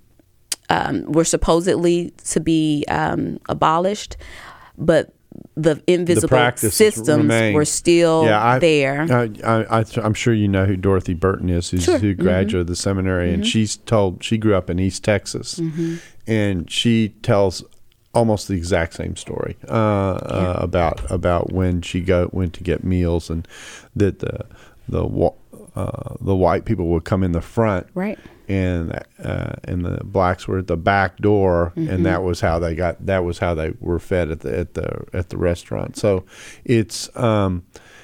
um, 0.69 1.03
were 1.11 1.25
supposedly 1.25 2.11
to 2.25 2.39
be 2.39 2.85
um, 2.87 3.39
abolished, 3.49 4.17
but 4.77 5.13
the 5.55 5.81
invisible 5.87 6.29
practices 6.29 6.73
systems 6.73 7.23
remain. 7.23 7.53
were 7.53 7.65
still 7.65 8.25
I, 8.25 8.59
there. 8.59 9.01
I, 9.09 9.29
I, 9.43 9.79
I, 9.79 9.85
I'm 9.97 10.13
sure 10.13 10.33
you 10.33 10.47
know 10.47 10.65
who 10.65 10.75
Dorothy 10.75 11.13
Burton 11.13 11.49
is, 11.49 11.69
who's, 11.69 11.83
Sure. 11.83 11.97
who 11.97 12.13
graduated 12.13 12.67
the 12.67 12.75
seminary, 12.75 13.33
and 13.33 13.45
she's 13.45 13.77
told 13.77 14.23
she 14.23 14.37
grew 14.37 14.55
up 14.55 14.69
in 14.69 14.79
East 14.79 15.03
Texas, 15.03 15.59
and 16.25 16.69
she 16.69 17.09
tells 17.21 17.63
almost 18.13 18.47
the 18.47 18.55
exact 18.55 18.95
same 18.95 19.15
story 19.15 19.57
uh, 19.67 19.71
uh, 19.73 20.59
about 20.59 21.09
about 21.11 21.51
when 21.51 21.81
she 21.81 22.01
go 22.01 22.29
went 22.31 22.53
to 22.53 22.63
get 22.63 22.83
meals, 22.83 23.29
and 23.29 23.47
that 23.95 24.19
the 24.19 24.45
the 24.89 25.05
uh, 25.75 26.15
the 26.21 26.35
white 26.35 26.65
people 26.65 26.87
would 26.87 27.03
come 27.05 27.23
in 27.23 27.31
the 27.33 27.41
front, 27.41 27.87
Right. 27.93 28.17
and 28.47 28.91
uh, 29.23 29.53
and 29.63 29.85
the 29.85 30.03
blacks 30.03 30.47
were 30.47 30.59
at 30.59 30.67
the 30.67 30.77
back 30.77 31.17
door, 31.17 31.73
and 31.75 32.05
that 32.05 32.23
was 32.23 32.39
how 32.41 32.59
they 32.59 32.73
got. 32.75 33.05
That 33.05 33.23
was 33.23 33.39
how 33.39 33.53
they 33.53 33.73
were 33.79 33.99
fed 33.99 34.31
at 34.31 34.39
the 34.41 34.57
at 34.59 34.73
the 34.73 35.03
at 35.13 35.29
the 35.29 35.37
restaurant. 35.37 35.97
So, 35.97 36.25
it's 36.65 37.15
um, 37.15 37.63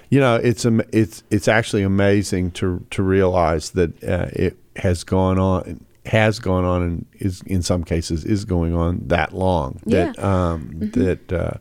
you 0.10 0.20
know, 0.20 0.36
it's 0.36 0.66
it's 0.92 1.24
it's 1.32 1.48
actually 1.48 1.84
amazing 1.84 2.52
to 2.52 2.86
to 2.92 3.02
realize 3.04 3.72
that 3.72 4.04
uh, 4.04 4.28
it 4.34 4.58
has 4.76 5.04
gone 5.04 5.40
on 5.40 5.84
has 6.06 6.38
gone 6.38 6.66
on 6.66 6.82
and 6.84 7.06
is 7.20 7.42
in 7.46 7.62
some 7.62 7.82
cases 7.84 8.26
is 8.26 8.44
going 8.44 8.76
on 8.76 9.00
that 9.08 9.34
long 9.34 9.80
that 9.86 10.20
um, 10.22 10.70
that 10.94 11.32
uh, 11.32 11.54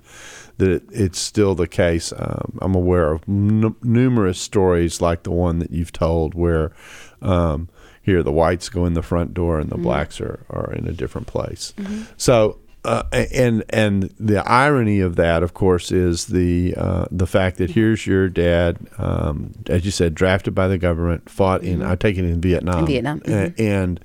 that 0.63 0.71
it, 0.71 0.83
it's 0.91 1.19
still 1.19 1.55
the 1.55 1.67
case. 1.69 2.13
Um, 2.17 2.59
I'm 2.63 2.75
aware 2.75 3.13
of 3.13 3.23
n- 3.29 3.75
numerous 3.83 4.39
stories 4.41 5.01
like 5.01 5.23
the 5.25 5.31
one 5.33 5.59
that 5.59 5.71
you've 5.71 5.93
told 5.93 6.35
where 6.35 6.73
um, 7.21 7.69
here 8.03 8.23
the 8.23 8.33
whites 8.33 8.69
go 8.69 8.87
in 8.87 8.95
the 8.95 9.03
front 9.03 9.35
door 9.35 9.59
and 9.61 9.71
the 9.71 9.77
blacks 9.79 10.21
are, 10.21 10.45
are 10.51 10.73
in 10.73 10.87
a 10.89 10.93
different 10.93 11.27
place. 11.27 11.75
So. 12.17 12.59
Uh, 12.85 13.05
and 13.33 13.63
and 13.71 14.13
the 14.19 14.43
irony 14.45 14.99
of 14.99 15.15
that, 15.15 15.45
of 15.45 15.55
course, 15.55 15.93
is 15.93 16.27
the 16.27 16.75
uh, 16.77 17.05
the 17.13 17.29
fact 17.29 17.59
that 17.59 17.71
here's 17.71 18.09
your 18.09 18.29
dad, 18.29 18.77
um, 18.99 19.53
as 19.69 19.85
you 19.85 19.93
said, 19.93 20.17
drafted 20.17 20.53
by 20.53 20.67
the 20.67 20.79
government, 20.79 21.31
fought 21.31 21.63
in 21.63 21.81
I 21.81 21.95
take 21.95 22.19
it 22.19 22.25
in 22.25 22.41
Vietnam, 22.41 22.81
In 22.81 22.87
Vietnam, 22.87 23.23
a- 23.25 23.55
and 23.57 24.01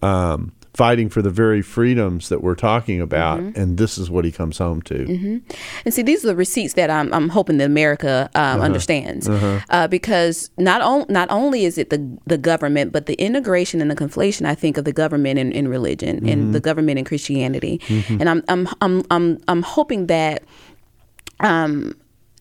um, 0.00 0.52
fighting 0.76 1.08
for 1.08 1.22
the 1.22 1.30
very 1.30 1.62
freedoms 1.62 2.28
that 2.28 2.42
we're 2.42 2.54
talking 2.54 3.00
about, 3.00 3.40
and 3.56 3.78
this 3.78 3.96
is 3.96 4.10
what 4.10 4.24
he 4.26 4.30
comes 4.30 4.58
home 4.58 4.82
to. 4.82 5.40
And 5.84 5.94
see, 5.94 6.02
these 6.02 6.22
are 6.22 6.28
the 6.28 6.36
receipts 6.36 6.74
that 6.74 6.90
I'm, 6.90 7.12
I'm 7.14 7.30
hoping 7.30 7.56
that 7.58 7.64
America 7.64 8.28
um, 8.34 8.60
understands, 8.60 9.26
uh, 9.70 9.88
because 9.88 10.50
not 10.58 10.82
on, 10.82 11.06
not 11.08 11.30
only 11.30 11.64
is 11.64 11.78
it 11.78 11.88
the 11.88 12.18
the 12.26 12.36
government, 12.36 12.92
but 12.92 13.06
the 13.06 13.14
integration 13.14 13.80
and 13.80 13.90
the 13.90 13.96
conflation, 13.96 14.44
I 14.46 14.54
think, 14.54 14.76
of 14.76 14.84
the 14.84 14.92
government 14.92 15.38
and, 15.38 15.52
and 15.54 15.68
religion, 15.70 16.28
and 16.28 16.54
the 16.54 16.60
government 16.60 16.98
and 16.98 17.06
Christianity, 17.06 17.80
and 18.20 18.28
I'm 18.28 18.42
I'm 18.48 18.68
I'm 18.82 19.02
I'm 19.10 19.38
I'm 19.48 19.62
hoping 19.62 20.08
that 20.08 20.42
um, 21.40 21.96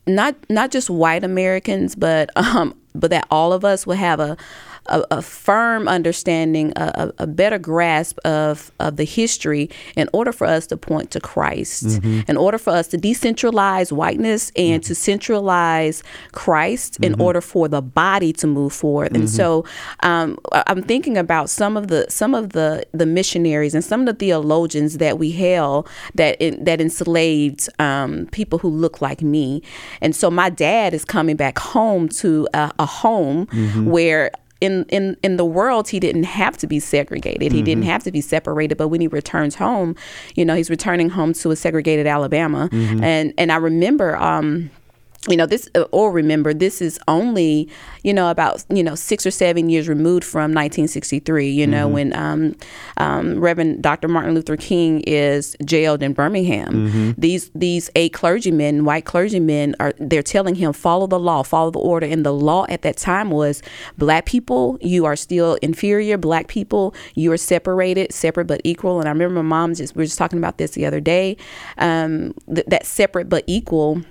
not 0.07 0.35
not 0.49 0.71
just 0.71 0.89
white 0.89 1.23
Americans, 1.23 1.95
but 1.95 2.29
um, 2.35 2.75
but 2.93 3.11
that 3.11 3.27
all 3.31 3.53
of 3.53 3.63
us 3.63 3.87
will 3.87 3.95
have 3.95 4.19
a 4.19 4.37
a, 4.87 5.03
a 5.11 5.21
firm 5.21 5.87
understanding, 5.87 6.73
a, 6.75 7.11
a 7.17 7.23
a 7.23 7.27
better 7.27 7.59
grasp 7.59 8.19
of 8.25 8.71
of 8.79 8.95
the 8.97 9.03
history, 9.03 9.69
in 9.95 10.09
order 10.13 10.31
for 10.31 10.47
us 10.47 10.67
to 10.67 10.77
point 10.77 11.11
to 11.11 11.19
Christ, 11.19 11.85
mm-hmm. 11.85 12.21
in 12.27 12.37
order 12.37 12.57
for 12.57 12.71
us 12.71 12.87
to 12.89 12.97
decentralize 12.97 13.91
whiteness 13.91 14.51
and 14.55 14.81
mm-hmm. 14.81 14.87
to 14.87 14.95
centralize 14.95 16.03
Christ, 16.31 16.97
in 17.01 17.13
mm-hmm. 17.13 17.21
order 17.21 17.41
for 17.41 17.67
the 17.67 17.81
body 17.81 18.33
to 18.33 18.47
move 18.47 18.73
forward. 18.73 19.15
And 19.15 19.29
so, 19.29 19.65
um, 20.01 20.37
I'm 20.51 20.83
thinking 20.83 21.17
about 21.17 21.49
some 21.49 21.77
of 21.77 21.87
the 21.87 22.05
some 22.09 22.35
of 22.35 22.53
the 22.53 22.85
the 22.91 23.05
missionaries 23.05 23.73
and 23.73 23.83
some 23.83 24.01
of 24.01 24.05
the 24.05 24.13
theologians 24.13 24.97
that 24.97 25.17
we 25.17 25.31
hail 25.31 25.87
that 26.15 26.39
in, 26.39 26.63
that 26.63 26.79
enslaved 26.81 27.69
um, 27.79 28.27
people 28.31 28.59
who 28.59 28.69
look 28.69 29.01
like 29.01 29.21
me. 29.21 29.61
And 30.01 30.15
so 30.15 30.29
my 30.29 30.49
dad 30.49 30.93
is 30.93 31.05
coming 31.05 31.35
back 31.35 31.59
home 31.59 32.09
to 32.09 32.47
a, 32.53 32.71
a 32.79 32.85
home 32.85 33.47
where 33.85 34.31
in, 34.65 34.85
in 34.89 35.15
in 35.23 35.37
the 35.37 35.45
world 35.45 35.87
he 35.89 35.99
didn't 35.99 36.23
have 36.41 36.57
to 36.57 36.67
be 36.67 36.79
segregated. 36.79 37.51
He 37.51 37.61
didn't 37.61 37.83
have 37.93 38.03
to 38.03 38.11
be 38.11 38.21
separated. 38.21 38.75
But 38.77 38.87
when 38.89 39.01
he 39.01 39.07
returns 39.07 39.55
home 39.55 39.95
you 40.35 40.43
know 40.45 40.55
he's 40.55 40.69
returning 40.69 41.09
home 41.09 41.33
to 41.33 41.51
a 41.51 41.55
segregated 41.55 42.07
alabama. 42.07 42.69
And 43.03 43.33
and 43.37 43.51
i 43.51 43.57
remember 43.57 44.15
um 44.17 44.69
you 45.27 45.37
know 45.37 45.45
this 45.45 45.69
or 45.91 46.11
remember 46.11 46.53
this 46.53 46.81
is 46.81 46.99
only 47.07 47.67
you 48.03 48.13
know 48.13 48.29
about 48.29 48.63
you 48.69 48.83
know 48.83 48.95
six 48.95 49.25
or 49.25 49.31
seven 49.31 49.69
years 49.69 49.87
removed 49.87 50.23
from 50.23 50.53
1963 50.53 51.49
you 51.49 51.65
know 51.65 51.87
when 51.87 52.15
um, 52.15 52.55
um, 52.97 53.39
reverend 53.39 53.81
dr 53.81 54.07
martin 54.07 54.35
luther 54.35 54.55
king 54.55 55.01
is 55.01 55.55
jailed 55.65 56.03
in 56.03 56.13
birmingham. 56.13 57.13
These 57.17 57.51
these 57.53 57.89
eight 57.95 58.13
clergymen 58.13 58.85
white 58.85 59.05
clergymen 59.05 59.75
are 59.79 59.93
they're 59.99 60.23
telling 60.23 60.55
him 60.55 60.73
follow 60.73 61.07
the 61.07 61.19
law 61.19 61.43
follow 61.43 61.71
the 61.71 61.79
order. 61.79 62.05
And 62.05 62.25
the 62.25 62.33
law 62.33 62.65
at 62.69 62.81
that 62.83 62.97
time 62.97 63.31
was 63.31 63.61
black 63.97 64.25
people 64.25 64.77
you 64.81 65.05
are 65.05 65.15
still 65.15 65.55
inferior. 65.61 66.17
Black 66.17 66.47
people 66.47 66.93
you 67.15 67.31
are 67.31 67.37
separated 67.37 68.13
separate 68.13 68.45
but 68.45 68.61
equal. 68.63 68.99
And 68.99 69.07
i 69.07 69.11
remember 69.11 69.35
my 69.35 69.41
mom 69.41 69.73
just 69.75 69.95
we 69.95 70.01
were 70.01 70.05
just 70.05 70.17
talking 70.17 70.39
about 70.39 70.57
this 70.57 70.71
the 70.71 70.85
other 70.85 70.99
day. 70.99 71.37
Um, 71.77 72.33
th- 72.53 72.67
that 72.67 72.85
separate 72.85 73.29
but 73.29 73.43
equal 73.47 74.01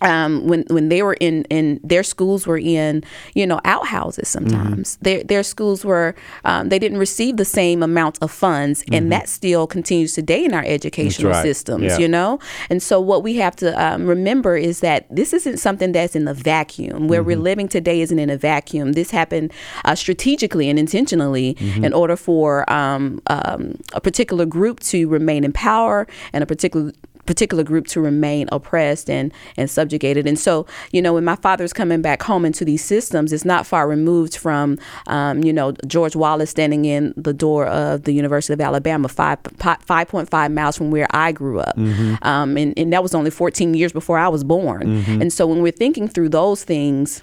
um, 0.00 0.46
when 0.46 0.64
when 0.68 0.88
they 0.88 1.02
were 1.02 1.14
in 1.14 1.44
in 1.44 1.80
their 1.82 2.02
schools 2.02 2.46
were 2.46 2.58
in 2.58 3.02
you 3.34 3.46
know 3.46 3.60
outhouses 3.64 4.28
sometimes. 4.28 4.96
Their 5.02 5.22
their 5.24 5.42
schools 5.42 5.84
were 5.84 6.14
um, 6.44 6.68
they 6.68 6.78
didn't 6.78 6.98
receive 6.98 7.36
the 7.36 7.44
same 7.44 7.82
amount 7.82 8.18
of 8.20 8.30
funds 8.30 8.84
and 8.92 9.12
that 9.12 9.28
still 9.28 9.66
continues 9.66 10.14
today 10.14 10.44
in 10.44 10.54
our 10.54 10.64
educational 10.64 11.32
right. 11.32 11.42
systems 11.42 11.84
Yeah. 11.84 11.98
you 11.98 12.08
know? 12.08 12.38
And 12.70 12.82
so 12.82 13.00
what 13.00 13.22
we 13.22 13.36
have 13.36 13.56
to 13.56 13.72
um, 13.82 14.06
remember 14.06 14.56
is 14.56 14.80
that 14.80 15.06
this 15.14 15.32
isn't 15.32 15.58
something 15.58 15.92
that's 15.92 16.14
in 16.14 16.24
the 16.24 16.34
vacuum. 16.34 17.08
Where 17.08 17.22
we're 17.22 17.36
living 17.36 17.68
today 17.68 18.00
isn't 18.00 18.18
in 18.18 18.30
a 18.30 18.36
vacuum. 18.36 18.92
This 18.92 19.10
happened 19.10 19.52
uh, 19.84 19.94
strategically 19.94 20.68
and 20.68 20.78
intentionally 20.78 21.56
in 21.82 21.92
order 21.92 22.16
for 22.16 22.70
um, 22.70 23.20
um, 23.28 23.78
a 23.92 24.00
particular 24.00 24.46
group 24.46 24.80
to 24.80 25.08
remain 25.08 25.44
in 25.44 25.52
power 25.52 26.06
and 26.32 26.42
a 26.42 26.46
particular 26.46 26.92
particular 27.28 27.62
group 27.62 27.86
to 27.86 28.00
remain 28.00 28.48
oppressed 28.50 29.10
and 29.10 29.32
and 29.58 29.70
subjugated. 29.70 30.26
And 30.26 30.38
so, 30.38 30.66
you 30.92 31.02
know, 31.02 31.12
when 31.12 31.24
my 31.24 31.36
father's 31.36 31.74
coming 31.74 32.00
back 32.00 32.22
home 32.22 32.46
into 32.46 32.64
these 32.64 32.82
systems, 32.82 33.34
it's 33.34 33.44
not 33.44 33.66
far 33.66 33.86
removed 33.86 34.34
from, 34.34 34.78
um, 35.06 35.44
you 35.44 35.52
know, 35.52 35.72
George 35.86 36.16
Wallace 36.16 36.48
standing 36.48 36.86
in 36.86 37.12
the 37.18 37.34
door 37.34 37.66
of 37.66 38.04
the 38.04 38.12
University 38.12 38.54
of 38.54 38.60
Alabama, 38.62 39.08
five 39.08 39.38
five 39.58 40.08
point 40.08 40.30
five 40.30 40.50
miles 40.50 40.78
from 40.78 40.90
where 40.90 41.06
I 41.10 41.30
grew 41.32 41.60
up, 41.60 41.76
mm-hmm. 41.76 42.14
um, 42.22 42.56
and 42.56 42.72
and 42.78 42.92
that 42.94 43.02
was 43.02 43.14
only 43.14 43.30
14 43.30 43.74
years 43.74 43.92
before 43.92 44.16
I 44.16 44.28
was 44.28 44.42
born. 44.42 45.02
Mm-hmm. 45.02 45.20
And 45.20 45.32
so, 45.32 45.46
when 45.46 45.60
we're 45.60 45.70
thinking 45.70 46.08
through 46.08 46.30
those 46.30 46.64
things 46.64 47.22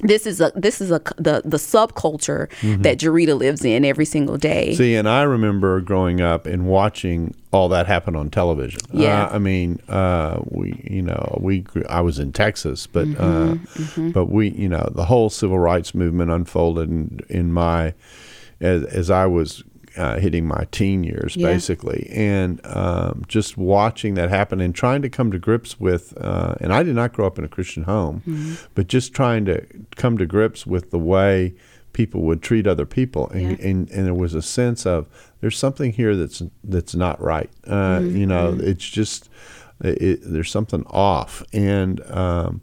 this 0.00 0.26
is 0.26 0.40
a 0.40 0.52
this 0.54 0.80
is 0.80 0.90
a 0.90 1.00
the 1.16 1.42
the 1.44 1.58
subculture 1.58 2.48
mm-hmm. 2.60 2.82
that 2.82 2.98
Jurrita 2.98 3.36
lives 3.36 3.64
in 3.64 3.84
every 3.84 4.04
single 4.04 4.36
day. 4.36 4.74
See, 4.74 4.94
and 4.96 5.08
I 5.08 5.22
remember 5.22 5.80
growing 5.80 6.20
up 6.20 6.46
and 6.46 6.66
watching 6.66 7.34
all 7.52 7.68
that 7.68 7.86
happen 7.86 8.16
on 8.16 8.30
television. 8.30 8.80
Yeah, 8.92 9.26
uh, 9.26 9.36
I 9.36 9.38
mean, 9.38 9.80
uh, 9.88 10.40
we 10.44 10.82
you 10.90 11.02
know 11.02 11.38
we 11.40 11.64
I 11.88 12.00
was 12.00 12.18
in 12.18 12.32
Texas, 12.32 12.86
but 12.86 13.06
mm-hmm. 13.06 13.22
Uh, 13.22 13.54
mm-hmm. 13.54 14.10
but 14.10 14.26
we 14.26 14.50
you 14.50 14.68
know 14.68 14.88
the 14.92 15.04
whole 15.04 15.30
civil 15.30 15.58
rights 15.58 15.94
movement 15.94 16.30
unfolded 16.30 16.90
in, 16.90 17.20
in 17.28 17.52
my 17.52 17.94
as, 18.60 18.84
as 18.84 19.10
I 19.10 19.26
was 19.26 19.62
uh, 19.96 20.18
hitting 20.18 20.46
my 20.46 20.66
teen 20.70 21.04
years, 21.04 21.36
yeah. 21.36 21.46
basically, 21.46 22.08
and 22.10 22.60
um, 22.64 23.24
just 23.28 23.56
watching 23.56 24.14
that 24.14 24.30
happen 24.30 24.60
and 24.60 24.74
trying 24.74 25.02
to 25.02 25.08
come 25.08 25.30
to 25.30 25.38
grips 25.38 25.78
with. 25.78 26.14
Uh, 26.20 26.54
and 26.60 26.72
I 26.72 26.82
did 26.82 26.94
not 26.94 27.12
grow 27.12 27.26
up 27.26 27.38
in 27.38 27.44
a 27.44 27.48
Christian 27.48 27.84
home, 27.84 28.22
mm-hmm. 28.26 28.54
but 28.74 28.86
just 28.86 29.14
trying 29.14 29.44
to 29.46 29.66
come 29.96 30.18
to 30.18 30.26
grips 30.26 30.66
with 30.66 30.90
the 30.90 30.98
way 30.98 31.54
people 31.92 32.22
would 32.22 32.42
treat 32.42 32.66
other 32.66 32.86
people, 32.86 33.28
and, 33.30 33.58
yeah. 33.58 33.66
and, 33.66 33.90
and 33.90 34.06
there 34.06 34.14
was 34.14 34.34
a 34.34 34.42
sense 34.42 34.86
of 34.86 35.06
there's 35.40 35.58
something 35.58 35.92
here 35.92 36.16
that's 36.16 36.42
that's 36.64 36.94
not 36.94 37.20
right. 37.20 37.50
Uh, 37.66 37.98
mm-hmm. 37.98 38.16
You 38.16 38.26
know, 38.26 38.52
mm-hmm. 38.52 38.66
it's 38.66 38.88
just 38.88 39.28
it, 39.80 40.20
there's 40.22 40.50
something 40.50 40.84
off, 40.88 41.42
and 41.52 42.00
um, 42.10 42.62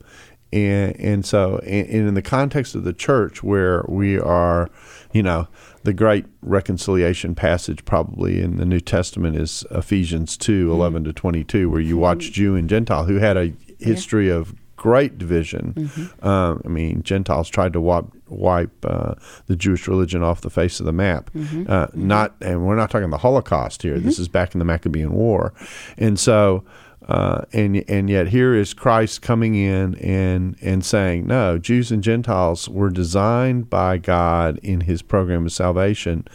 and 0.51 0.95
and 0.99 1.25
so 1.25 1.59
and, 1.59 1.87
and 1.87 2.07
in 2.09 2.13
the 2.13 2.21
context 2.21 2.75
of 2.75 2.83
the 2.83 2.93
church 2.93 3.43
where 3.43 3.85
we 3.87 4.19
are, 4.19 4.69
you 5.11 5.23
know 5.23 5.47
the 5.83 5.93
great 5.93 6.25
reconciliation 6.41 7.35
passage 7.35 7.85
probably 7.85 8.41
in 8.41 8.57
the 8.57 8.65
New 8.65 8.79
Testament 8.79 9.35
is 9.35 9.65
Ephesians 9.71 10.37
2 10.37 10.65
mm-hmm. 10.65 10.73
11 10.73 11.03
to 11.05 11.13
22, 11.13 11.69
where 11.69 11.81
you 11.81 11.97
watch 11.97 12.25
mm-hmm. 12.25 12.33
Jew 12.33 12.55
and 12.55 12.69
Gentile 12.69 13.05
who 13.05 13.15
had 13.15 13.37
a 13.37 13.53
history 13.79 14.27
yeah. 14.27 14.35
of 14.35 14.53
great 14.75 15.17
division. 15.17 15.73
Mm-hmm. 15.73 16.25
Um, 16.25 16.61
I 16.65 16.67
mean, 16.69 17.03
Gentiles 17.03 17.49
tried 17.49 17.73
to 17.73 17.81
wipe, 17.81 18.05
wipe 18.27 18.85
uh, 18.85 19.15
the 19.47 19.55
Jewish 19.55 19.87
religion 19.87 20.23
off 20.23 20.41
the 20.41 20.49
face 20.49 20.79
of 20.79 20.85
the 20.85 20.93
map. 20.93 21.29
Mm-hmm. 21.33 21.69
Uh, 21.69 21.87
mm-hmm. 21.87 22.07
not, 22.07 22.35
and 22.41 22.65
we're 22.65 22.75
not 22.75 22.89
talking 22.89 23.09
the 23.09 23.17
Holocaust 23.17 23.81
here. 23.81 23.99
This 23.99 24.15
mm-hmm. 24.15 24.21
is 24.23 24.27
back 24.29 24.55
in 24.55 24.59
the 24.59 24.65
Maccabean 24.65 25.11
War, 25.11 25.53
and 25.97 26.19
so 26.19 26.63
uh, 27.09 27.43
and 27.53 27.83
and 27.89 28.07
yet 28.07 28.27
here 28.27 28.53
is 28.53 28.75
Christ 28.75 29.23
coming 29.23 29.55
in 29.55 29.95
and 29.95 30.55
and 30.61 30.85
saying, 30.85 31.25
no, 31.25 31.57
Jews 31.57 31.91
and 31.91 32.03
Gentiles 32.03 32.69
were 32.69 32.91
designed 32.91 33.67
by 33.67 33.97
God 33.97 34.59
in 34.59 34.81
His 34.81 35.01
program 35.01 35.47
of 35.47 35.51
salvation 35.51 36.27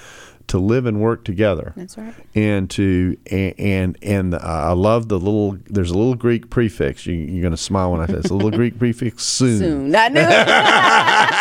to 0.49 0.59
live 0.59 0.85
and 0.85 1.01
work 1.01 1.25
together. 1.25 1.72
That's 1.77 1.97
right. 1.97 2.12
And 2.35 2.68
to 2.70 3.16
and 3.31 3.55
and, 3.59 3.99
and 4.03 4.35
uh, 4.35 4.39
I 4.39 4.72
love 4.72 5.09
the 5.09 5.18
little. 5.18 5.59
There's 5.66 5.91
a 5.91 5.97
little 5.97 6.16
Greek 6.16 6.51
prefix. 6.51 7.07
You, 7.07 7.39
are 7.39 7.43
going 7.43 7.53
to 7.53 7.57
smile 7.57 7.93
when 7.93 8.01
I 8.01 8.07
say 8.07 8.14
it's 8.14 8.31
A 8.31 8.35
little 8.35 8.51
Greek 8.51 8.77
prefix. 8.81 9.22
Soon. 9.22 9.59
Soon. 9.59 9.95
I 9.95 10.09
knew. 10.09 10.20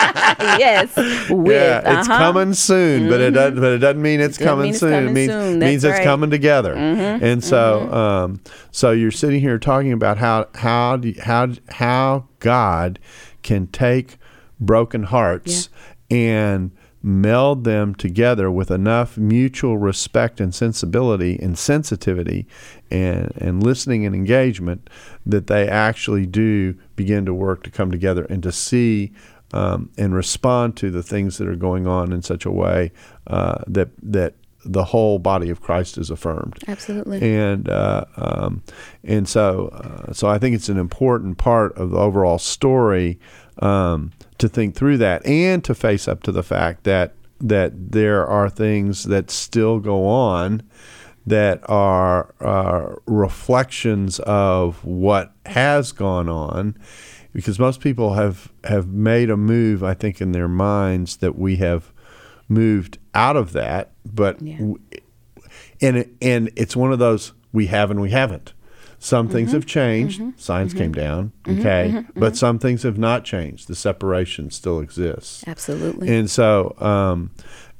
yes. 0.60 0.96
With, 1.30 1.52
yeah, 1.52 1.82
uh-huh. 1.84 2.00
it's 2.00 2.08
coming 2.08 2.54
soon, 2.54 3.02
mm-hmm. 3.02 3.10
but 3.10 3.22
it 3.22 3.32
doesn't. 3.32 3.60
But 3.60 3.72
it 3.74 3.78
doesn't 3.80 4.02
mean 4.02 4.22
it's 4.22 4.40
it 4.40 4.44
coming 4.44 4.66
mean 4.66 4.74
soon. 4.74 4.92
Coming 4.92 5.10
it 5.10 5.14
means 5.14 5.32
soon. 5.32 5.60
means 5.60 5.86
right. 5.86 5.96
it's 5.96 6.04
coming 6.04 6.30
together. 6.30 6.76
Mm-hmm. 6.76 7.24
And 7.24 7.44
so, 7.44 7.82
mm-hmm. 7.82 7.94
um, 7.94 8.42
so 8.72 8.92
you're 8.92 9.12
sitting 9.12 9.40
here 9.40 9.58
talking 9.58 9.92
about 9.92 10.18
how 10.18 10.48
how 10.56 10.98
do, 10.98 11.14
how 11.22 11.50
how 11.70 12.28
God 12.40 13.00
can 13.42 13.68
take 13.68 14.18
broken 14.60 15.04
hearts 15.04 15.70
yeah. 16.10 16.18
and 16.18 16.72
meld 17.06 17.66
them 17.66 17.94
together 17.94 18.50
with 18.50 18.72
enough 18.72 19.18
mutual 19.18 19.78
respect 19.78 20.40
and 20.40 20.56
sensibility 20.56 21.38
and 21.42 21.58
sensitivity 21.58 22.48
and, 22.90 23.30
and 23.36 23.62
listening 23.62 24.06
and 24.06 24.16
engagement 24.16 24.90
that 25.26 25.48
they 25.48 25.68
actually 25.68 26.26
do 26.26 26.74
begin 26.96 27.26
to 27.26 27.34
work 27.34 27.62
to 27.62 27.70
come 27.70 27.92
together 27.92 28.24
and 28.30 28.42
to 28.42 28.54
see 28.54 29.12
um, 29.54 29.90
and 29.98 30.14
respond 30.14 30.76
to 30.78 30.92
the 30.92 31.04
things 31.04 31.38
that 31.38 31.48
are 31.48 31.56
going 31.56 31.88
on 31.88 32.12
in 32.12 32.22
such 32.22 32.46
a 32.46 32.52
way 32.52 32.92
uh, 33.28 33.64
that 33.68 33.90
that 34.02 34.34
the 34.66 34.86
whole 34.86 35.20
body 35.20 35.50
of 35.50 35.62
Christ 35.62 35.98
is 35.98 36.10
affirmed. 36.10 36.58
Absolutely. 36.68 37.36
And 37.36 37.70
uh, 37.70 38.06
um, 38.16 38.64
and 39.04 39.28
so 39.28 39.68
uh, 39.70 40.14
so 40.14 40.28
I 40.28 40.38
think 40.38 40.56
it's 40.56 40.70
an 40.70 40.78
important 40.78 41.38
part 41.38 41.78
of 41.78 41.92
the 41.92 41.98
overall 41.98 42.40
story 42.40 43.20
um, 43.60 44.12
to 44.38 44.50
think 44.50 44.76
through 44.76 44.98
that 44.98 45.26
and 45.26 45.64
to 45.64 45.76
face 45.76 46.08
up 46.08 46.24
to 46.24 46.32
the 46.32 46.44
fact 46.44 46.84
that 46.84 47.14
that 47.40 47.92
there 47.92 48.26
are 48.26 48.50
things 48.50 49.04
that 49.04 49.30
still 49.30 49.80
go 49.80 50.06
on 50.08 50.64
that 51.26 51.62
are 51.70 52.34
uh, 52.42 52.96
reflections 53.06 54.20
of 54.20 54.84
what 54.84 55.32
has 55.46 55.92
gone 55.92 56.28
on 56.28 56.78
because 57.34 57.60
most 57.60 57.82
people 57.82 58.14
have 58.14 58.52
have 58.64 58.88
made 58.88 59.30
a 59.30 59.38
move 59.38 59.84
I 59.84 59.94
think 59.94 60.22
in 60.22 60.32
their 60.32 60.48
minds 60.48 61.18
that 61.18 61.38
we 61.38 61.58
have 61.58 61.92
moved 62.48 62.98
out 63.14 63.36
of 63.36 63.54
that 63.54 63.92
but 64.06 64.42
yeah. 64.42 64.60
and 65.82 66.18
and 66.22 66.52
it's 66.56 66.76
one 66.76 66.92
of 66.92 67.00
those 67.00 67.34
we 67.52 67.68
have 67.68 67.92
and 67.92 68.02
we 68.02 68.12
haven't 68.12 68.54
some 69.04 69.28
things 69.28 69.50
mm-hmm. 69.50 69.58
have 69.58 69.66
changed. 69.66 70.22
Mm-hmm. 70.22 70.40
Signs 70.40 70.72
mm-hmm. 70.72 70.80
came 70.80 70.92
down. 70.94 71.34
Mm-hmm. 71.44 71.60
Okay. 71.60 71.90
Mm-hmm. 71.90 72.20
But 72.20 72.28
mm-hmm. 72.28 72.36
some 72.36 72.58
things 72.58 72.84
have 72.84 72.98
not 72.98 73.26
changed. 73.26 73.68
The 73.68 73.76
separation 73.76 74.50
still 74.50 74.80
exists. 74.80 75.44
Absolutely. 75.46 76.16
And 76.16 76.32
so, 76.32 76.74
um, 76.80 77.32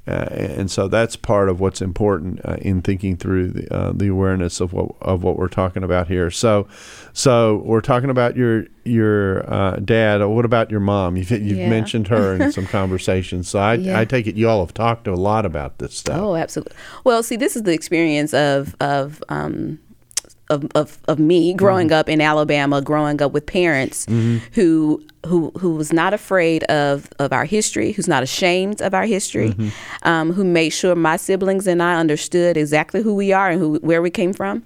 and 0.06 0.70
so 0.70 0.86
that's 0.86 1.16
part 1.16 1.48
of 1.48 1.60
what's 1.60 1.80
important 1.80 2.40
uh, 2.44 2.56
in 2.60 2.82
thinking 2.82 3.16
through 3.16 3.48
the, 3.48 3.74
uh, 3.74 3.92
the 3.94 4.08
awareness 4.08 4.60
of 4.60 4.74
what 4.74 4.90
of 5.00 5.22
what 5.22 5.38
we're 5.38 5.48
talking 5.48 5.82
about 5.82 6.08
here. 6.08 6.30
So, 6.30 6.68
so 7.14 7.62
we're 7.64 7.80
talking 7.80 8.10
about 8.10 8.36
your 8.36 8.66
your 8.84 9.50
uh, 9.50 9.76
dad. 9.76 10.22
What 10.22 10.44
about 10.44 10.70
your 10.70 10.80
mom? 10.80 11.16
You've, 11.16 11.30
you've 11.30 11.58
yeah. 11.58 11.70
mentioned 11.70 12.08
her 12.08 12.34
in 12.34 12.52
some 12.52 12.66
conversations. 12.78 13.48
So 13.48 13.58
I, 13.58 13.74
yeah. 13.74 13.98
I 13.98 14.04
take 14.04 14.26
it 14.26 14.36
y'all 14.36 14.60
have 14.64 14.74
talked 14.74 15.06
a 15.06 15.14
lot 15.14 15.46
about 15.46 15.78
this 15.78 15.96
stuff. 15.96 16.20
Oh, 16.20 16.36
absolutely. 16.36 16.76
Well, 17.04 17.22
see, 17.22 17.36
this 17.36 17.56
is 17.56 17.62
the 17.62 17.72
experience 17.72 18.34
of 18.34 18.76
of 18.80 19.24
um, 19.30 19.78
of, 20.50 20.68
of, 20.74 20.98
of 21.08 21.18
me 21.18 21.54
growing 21.54 21.88
mm-hmm. 21.88 21.94
up 21.94 22.08
in 22.08 22.20
Alabama, 22.20 22.82
growing 22.82 23.22
up 23.22 23.32
with 23.32 23.46
parents 23.46 24.04
mm-hmm. 24.04 24.44
who 24.52 25.02
who 25.26 25.50
who 25.58 25.74
was 25.74 25.92
not 25.92 26.14
afraid 26.14 26.64
of 26.64 27.08
of 27.18 27.32
our 27.32 27.44
history, 27.44 27.92
who's 27.92 28.08
not 28.08 28.22
ashamed 28.22 28.80
of 28.82 28.94
our 28.94 29.04
history, 29.04 29.50
mm-hmm. 29.50 30.08
um, 30.08 30.32
who 30.32 30.44
made 30.44 30.70
sure 30.70 30.94
my 30.94 31.16
siblings 31.16 31.66
and 31.66 31.82
I 31.82 31.96
understood 31.96 32.56
exactly 32.56 33.02
who 33.02 33.14
we 33.14 33.32
are 33.32 33.50
and 33.50 33.60
who 33.60 33.76
where 33.76 34.02
we 34.02 34.10
came 34.10 34.32
from, 34.32 34.62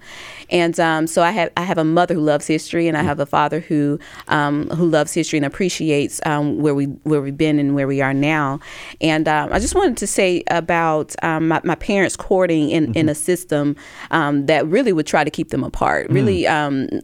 and 0.49 0.79
um, 0.79 1.07
so 1.07 1.21
I 1.21 1.31
have 1.31 1.51
I 1.57 1.63
have 1.63 1.77
a 1.77 1.83
mother 1.83 2.15
who 2.15 2.21
loves 2.21 2.47
history, 2.47 2.87
and 2.87 2.97
I 2.97 3.03
have 3.03 3.19
a 3.19 3.25
father 3.25 3.59
who 3.59 3.99
um, 4.27 4.69
who 4.69 4.87
loves 4.87 5.13
history 5.13 5.37
and 5.37 5.45
appreciates 5.45 6.19
um, 6.25 6.59
where 6.59 6.75
we 6.75 6.85
where 6.85 7.21
we've 7.21 7.37
been 7.37 7.59
and 7.59 7.75
where 7.75 7.87
we 7.87 8.01
are 8.01 8.13
now, 8.13 8.59
and 9.01 9.27
um, 9.27 9.51
I 9.51 9.59
just 9.59 9.75
wanted 9.75 9.97
to 9.97 10.07
say 10.07 10.43
about 10.49 11.15
um, 11.23 11.47
my, 11.47 11.61
my, 11.63 11.75
parents 11.75 12.15
courting 12.15 12.69
in, 12.69 12.87
mm-hmm. 12.87 12.97
in 12.97 13.09
a 13.09 13.15
system 13.15 13.75
that 14.09 14.67
really 14.67 14.91
would 14.91 15.07
try 15.07 15.23
to 15.23 15.31
keep 15.31 15.49
them 15.49 15.63
apart, 15.63 16.09
mm. 16.09 16.13
really 16.13 16.45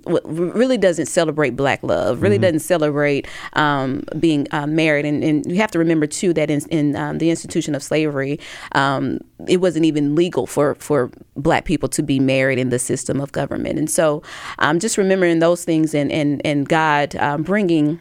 really 0.06 0.78
doesn't 0.78 1.06
celebrate 1.08 1.52
black 1.52 1.82
love, 1.84 2.22
really 2.22 2.36
mm-hmm. 2.36 2.44
doesn't 2.44 2.60
celebrate 2.60 3.28
um, 3.54 4.04
being 4.20 4.48
uh, 4.52 4.68
married. 4.68 5.06
And, 5.06 5.24
and, 5.24 5.46
you 5.46 5.58
have 5.58 5.72
to 5.72 5.80
remember 5.80 6.08
too 6.08 6.34
that 6.34 6.50
in, 6.50 6.62
in 6.70 6.96
um, 6.96 7.18
the 7.20 7.30
institution 7.30 7.76
of 7.76 7.84
slavery, 7.84 8.40
um, 8.74 9.20
it 9.48 9.58
wasn't 9.58 9.86
even 9.86 10.16
legal 10.16 10.48
for 10.48 10.76
for 10.76 11.12
black 11.36 11.66
people 11.66 11.90
to 11.90 12.02
be 12.02 12.20
married 12.20 12.58
in 12.58 12.70
the 12.70 12.80
system 12.80 13.22
of 13.22 13.32
government. 13.32 13.78
And 13.78 13.90
so, 13.90 14.24
um, 14.60 14.80
just 14.80 14.98
remembering 14.98 15.40
those 15.40 15.64
things 15.64 15.94
and 15.94 16.12
and 16.12 16.42
and 16.46 16.68
God 16.68 17.16
um, 17.18 17.44
bringing 17.44 18.00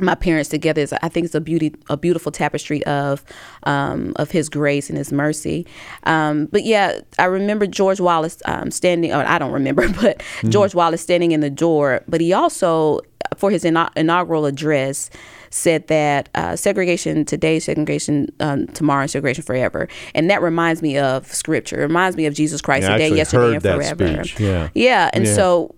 my 0.00 0.14
parents 0.14 0.48
together 0.48 0.80
is 0.80 0.92
I 0.92 1.08
think 1.08 1.26
it's 1.26 1.34
a 1.34 1.40
beauty 1.40 1.74
a 1.88 1.96
beautiful 1.96 2.32
tapestry 2.32 2.84
of 2.84 3.24
um, 3.64 4.12
of 4.16 4.30
his 4.30 4.48
grace 4.48 4.88
and 4.88 4.98
his 4.98 5.12
mercy. 5.12 5.66
Um, 6.04 6.46
but 6.46 6.64
yeah, 6.64 7.00
I 7.18 7.24
remember 7.24 7.66
George 7.66 8.00
Wallace 8.00 8.38
um, 8.44 8.70
standing 8.70 9.12
or 9.12 9.24
I 9.26 9.38
don't 9.38 9.52
remember, 9.52 9.88
but 10.00 10.18
mm-hmm. 10.18 10.50
George 10.50 10.74
Wallace 10.74 11.02
standing 11.02 11.32
in 11.32 11.40
the 11.40 11.50
door, 11.50 12.02
but 12.08 12.20
he 12.20 12.32
also 12.32 13.00
for 13.36 13.50
his 13.50 13.64
ina- 13.64 13.90
inaugural 13.96 14.46
address 14.46 15.10
said 15.50 15.86
that 15.88 16.28
uh, 16.34 16.56
segregation 16.56 17.24
today, 17.24 17.58
segregation 17.58 18.28
um, 18.40 18.66
tomorrow, 18.68 19.06
segregation 19.06 19.42
forever, 19.42 19.88
and 20.14 20.30
that 20.30 20.42
reminds 20.42 20.82
me 20.82 20.98
of 20.98 21.26
scripture. 21.26 21.80
It 21.80 21.86
reminds 21.86 22.16
me 22.16 22.26
of 22.26 22.34
Jesus 22.34 22.60
Christ 22.60 22.82
yeah, 22.82 22.92
today, 22.92 23.14
yesterday, 23.14 23.54
and 23.54 23.62
forever. 23.62 24.22
Yeah, 24.38 24.68
yeah, 24.74 25.10
and 25.12 25.24
yeah. 25.24 25.34
so 25.34 25.74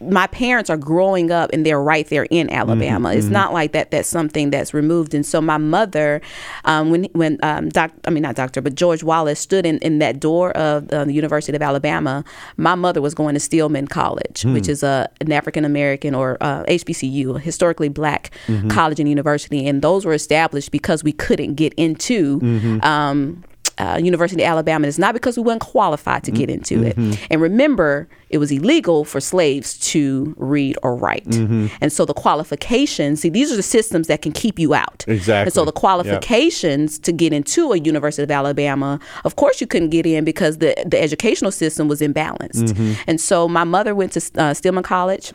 my 0.00 0.26
parents 0.26 0.68
are 0.68 0.76
growing 0.76 1.30
up 1.30 1.50
and 1.52 1.64
they're 1.64 1.80
right 1.82 2.06
there 2.08 2.24
in 2.30 2.50
Alabama. 2.50 3.08
Mm-hmm, 3.08 3.18
It's 3.18 3.28
not 3.28 3.52
like 3.54 3.72
that. 3.72 3.90
That's 3.90 4.08
something 4.08 4.50
that's 4.50 4.74
removed. 4.74 5.14
And 5.14 5.24
so 5.24 5.40
my 5.40 5.56
mother, 5.56 6.20
um, 6.66 6.90
when 6.90 7.04
when 7.12 7.38
um, 7.42 7.70
doc, 7.70 7.90
I 8.06 8.10
mean 8.10 8.22
not 8.22 8.34
doctor, 8.34 8.60
but 8.60 8.74
George 8.74 9.02
Wallace 9.02 9.40
stood 9.40 9.64
in, 9.64 9.78
in 9.78 9.98
that 10.00 10.20
door 10.20 10.50
of 10.56 10.90
uh, 10.90 11.04
the 11.06 11.12
University 11.14 11.56
of 11.56 11.62
Alabama. 11.62 12.24
My 12.58 12.74
mother 12.74 13.00
was 13.00 13.14
going 13.14 13.34
to 13.34 13.40
Stillman 13.40 13.86
College, 13.88 14.44
which 14.44 14.66
Hmm. 14.66 14.70
is 14.72 14.82
a 14.82 15.08
an 15.20 15.32
African 15.32 15.64
American 15.64 16.14
or 16.14 16.36
uh, 16.42 16.62
HBCU, 16.64 17.36
a 17.36 17.38
historically 17.38 17.88
black 17.88 18.30
Mm-hmm. 18.46 18.68
college 18.68 19.00
and 19.00 19.08
university, 19.08 19.66
and 19.66 19.80
those 19.82 20.04
were 20.04 20.12
established 20.14 20.70
because 20.72 21.02
we 21.04 21.12
couldn't 21.12 21.54
get 21.54 21.72
into. 21.74 22.38
Mm-hmm. 22.40 22.84
Um, 22.84 23.44
uh, 23.78 23.98
University 24.02 24.42
of 24.42 24.48
Alabama. 24.48 24.84
And 24.84 24.88
It's 24.88 24.98
not 24.98 25.14
because 25.14 25.36
we 25.36 25.42
weren't 25.42 25.60
qualified 25.60 26.24
to 26.24 26.30
get 26.30 26.48
into 26.50 26.76
Mm-hmm. 26.80 27.10
it. 27.12 27.26
And 27.30 27.40
remember, 27.42 28.08
it 28.30 28.38
was 28.38 28.50
illegal 28.52 29.04
for 29.04 29.20
slaves 29.20 29.76
to 29.92 30.34
read 30.38 30.76
or 30.82 30.94
write. 30.94 31.24
Mm-hmm. 31.26 31.66
And 31.80 31.92
so 31.92 32.04
the 32.04 32.14
qualifications, 32.14 33.20
see, 33.22 33.28
these 33.28 33.50
are 33.52 33.56
the 33.56 33.62
systems 33.62 34.06
that 34.06 34.22
can 34.22 34.32
keep 34.32 34.58
you 34.58 34.72
out. 34.74 35.04
Exactly. 35.08 35.46
And 35.48 35.52
so 35.52 35.64
the 35.64 35.70
Yep. 35.70 35.74
qualifications 36.20 36.98
to 37.00 37.12
get 37.12 37.32
into 37.32 37.72
a 37.72 37.78
University 37.78 38.22
of 38.22 38.30
Alabama, 38.30 39.00
of 39.24 39.36
course, 39.36 39.60
you 39.60 39.66
couldn't 39.66 39.90
get 39.90 40.06
in 40.06 40.24
because 40.24 40.58
the, 40.58 40.74
the 40.86 41.00
educational 41.00 41.50
system 41.50 41.88
was 41.88 42.00
imbalanced. 42.00 42.68
Mm-hmm. 42.72 42.92
And 43.06 43.20
so 43.20 43.48
my 43.48 43.64
mother 43.64 43.94
went 43.94 44.12
to 44.12 44.20
uh, 44.40 44.54
Stillman 44.54 44.84
College 44.84 45.32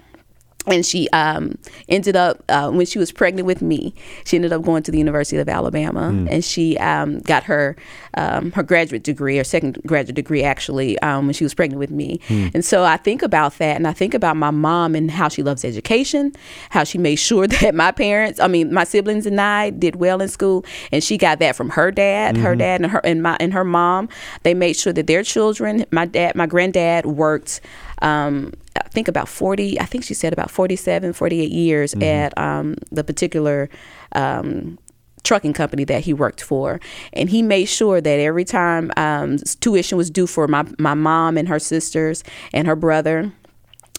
and 0.68 0.86
she 0.86 1.10
um, 1.10 1.58
ended 1.90 2.16
up 2.16 2.44
uh, 2.50 2.70
when 2.72 2.86
she 2.86 3.00
was 3.00 3.12
pregnant 3.12 3.46
with 3.46 3.62
me 3.62 3.94
she 4.26 4.38
ended 4.38 4.52
up 4.54 4.62
going 4.64 4.84
to 4.84 4.92
the 4.92 4.98
university 4.98 5.38
of 5.38 5.48
alabama. 5.50 6.10
And 6.30 6.44
she 6.44 6.78
um, 6.78 7.20
got 7.20 7.44
her 7.44 7.76
um, 8.16 8.52
her 8.54 8.64
graduate 8.64 9.04
degree 9.04 9.40
or 9.40 9.44
second 9.44 9.82
graduate 9.86 10.16
degree 10.16 10.44
actually 10.44 10.98
um, 11.00 11.28
when 11.28 11.34
she 11.34 11.44
was 11.44 11.54
pregnant 11.54 11.80
with 11.80 11.92
me. 11.92 12.20
And 12.54 12.64
so 12.64 12.84
i 12.84 12.98
think 12.98 13.22
about 13.22 13.58
that 13.58 13.76
and 13.76 13.88
i 13.88 13.94
think 13.94 14.14
about 14.14 14.38
my 14.38 14.52
mom 14.52 14.96
and 14.96 15.12
how 15.12 15.28
she 15.30 15.44
loves 15.44 15.64
education 15.66 16.34
how 16.70 16.84
she 16.84 16.98
made 16.98 17.16
sure 17.18 17.48
that 17.62 17.76
my 17.76 17.92
parents 17.92 18.40
i 18.40 18.48
mean 18.48 18.74
my 18.74 18.84
siblings 18.84 19.26
and 19.26 19.40
i 19.40 19.70
did 19.70 19.96
well 19.98 20.22
in 20.22 20.28
school 20.30 20.66
and 20.92 21.04
she 21.04 21.18
got 21.18 21.40
that 21.40 21.56
from 21.56 21.70
her 21.70 21.92
dad 21.92 22.38
her 22.38 22.56
dad 22.56 22.82
and 22.82 22.92
her 22.92 23.00
and 23.04 23.22
my 23.22 23.38
and 23.40 23.54
her 23.54 23.64
mom. 23.64 24.10
They 24.44 24.54
made 24.54 24.76
sure 24.76 24.94
that 24.94 25.08
their 25.08 25.24
children 25.24 25.86
my 25.92 26.06
dad 26.06 26.36
my 26.36 26.46
granddad 26.46 27.06
worked 27.06 27.62
um, 28.02 28.54
I 28.76 28.88
think 28.90 29.08
about 29.08 29.28
40, 29.28 29.80
I 29.80 29.86
think 29.86 30.04
she 30.04 30.14
said 30.14 30.34
about 30.34 30.52
47, 30.52 31.14
48 31.14 31.52
years 31.52 31.94
at 31.96 32.38
um, 32.38 32.76
the 32.92 33.04
particular 33.04 33.70
um, 34.14 34.78
trucking 35.24 35.54
company 35.54 35.84
that 35.86 36.04
he 36.04 36.14
worked 36.14 36.42
for. 36.42 36.80
And 37.14 37.30
he 37.30 37.42
made 37.42 37.66
sure 37.66 38.00
that 38.00 38.20
every 38.20 38.46
time 38.46 38.92
um, 38.98 39.38
tuition 39.60 39.98
was 39.98 40.10
due 40.10 40.28
for 40.28 40.48
my, 40.48 40.66
my 40.78 40.94
mom 40.94 41.38
and 41.38 41.48
her 41.50 41.60
sisters 41.60 42.24
and 42.54 42.68
her 42.68 42.76
brother, 42.76 43.32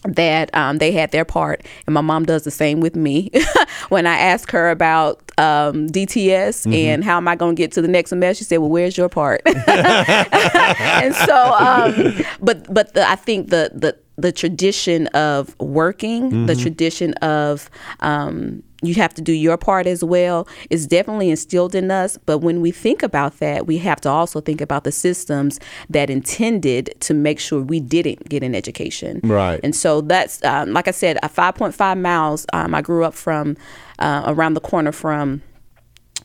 that 0.03 0.53
um, 0.55 0.77
they 0.77 0.91
had 0.91 1.11
their 1.11 1.25
part, 1.25 1.65
and 1.85 1.93
my 1.93 2.01
mom 2.01 2.23
does 2.23 2.43
the 2.43 2.51
same 2.51 2.79
with 2.79 2.95
me. 2.95 3.31
when 3.89 4.05
I 4.05 4.17
ask 4.17 4.51
her 4.51 4.69
about 4.69 5.19
um, 5.37 5.87
DTS 5.87 6.71
and 6.71 7.03
how 7.03 7.17
am 7.17 7.27
I 7.27 7.35
going 7.35 7.55
to 7.55 7.59
get 7.59 7.71
to 7.73 7.81
the 7.81 7.87
next 7.87 8.09
semester, 8.09 8.43
she 8.43 8.45
said, 8.45 8.57
"Well, 8.57 8.69
where's 8.69 8.95
your 8.95 9.09
part?" 9.09 9.41
and 9.45 11.15
so, 11.15 11.53
um, 11.53 12.23
but 12.39 12.71
but 12.71 12.93
the, 12.93 13.09
I 13.09 13.15
think 13.15 13.49
the 13.49 13.71
the 13.73 13.97
the 14.17 14.31
tradition 14.31 15.07
of 15.07 15.57
working, 15.59 16.47
the 16.47 16.55
tradition 16.55 17.13
of 17.15 17.69
um, 17.99 18.63
you 18.81 18.95
have 18.95 19.13
to 19.15 19.21
do 19.21 19.31
your 19.31 19.57
part 19.57 19.87
as 19.87 20.03
well 20.03 20.47
is 20.69 20.85
definitely 20.87 21.29
instilled 21.29 21.73
in 21.75 21.89
us. 21.89 22.17
But 22.25 22.39
when 22.39 22.61
we 22.61 22.71
think 22.71 23.03
about 23.03 23.39
that, 23.39 23.65
we 23.65 23.77
have 23.79 23.99
to 24.01 24.09
also 24.09 24.41
think 24.41 24.61
about 24.61 24.83
the 24.83 24.91
systems 24.91 25.59
that 25.89 26.09
intended 26.09 26.93
to 27.01 27.13
make 27.13 27.39
sure 27.39 27.61
we 27.61 27.79
didn't 27.79 28.29
get 28.29 28.43
an 28.43 28.53
education. 28.53 29.21
Right. 29.23 29.59
And 29.63 29.75
so 29.75 30.01
that's, 30.01 30.43
um, 30.43 30.73
like 30.73 30.87
I 30.87 30.91
said, 30.91 31.17
a 31.23 31.29
5.5 31.29 31.99
miles. 31.99 32.45
Um, 32.53 32.75
I 32.75 32.81
grew 32.81 33.03
up 33.03 33.13
from 33.13 33.57
uh, 33.99 34.23
around 34.25 34.53
the 34.53 34.61
corner 34.61 34.91
from. 34.91 35.41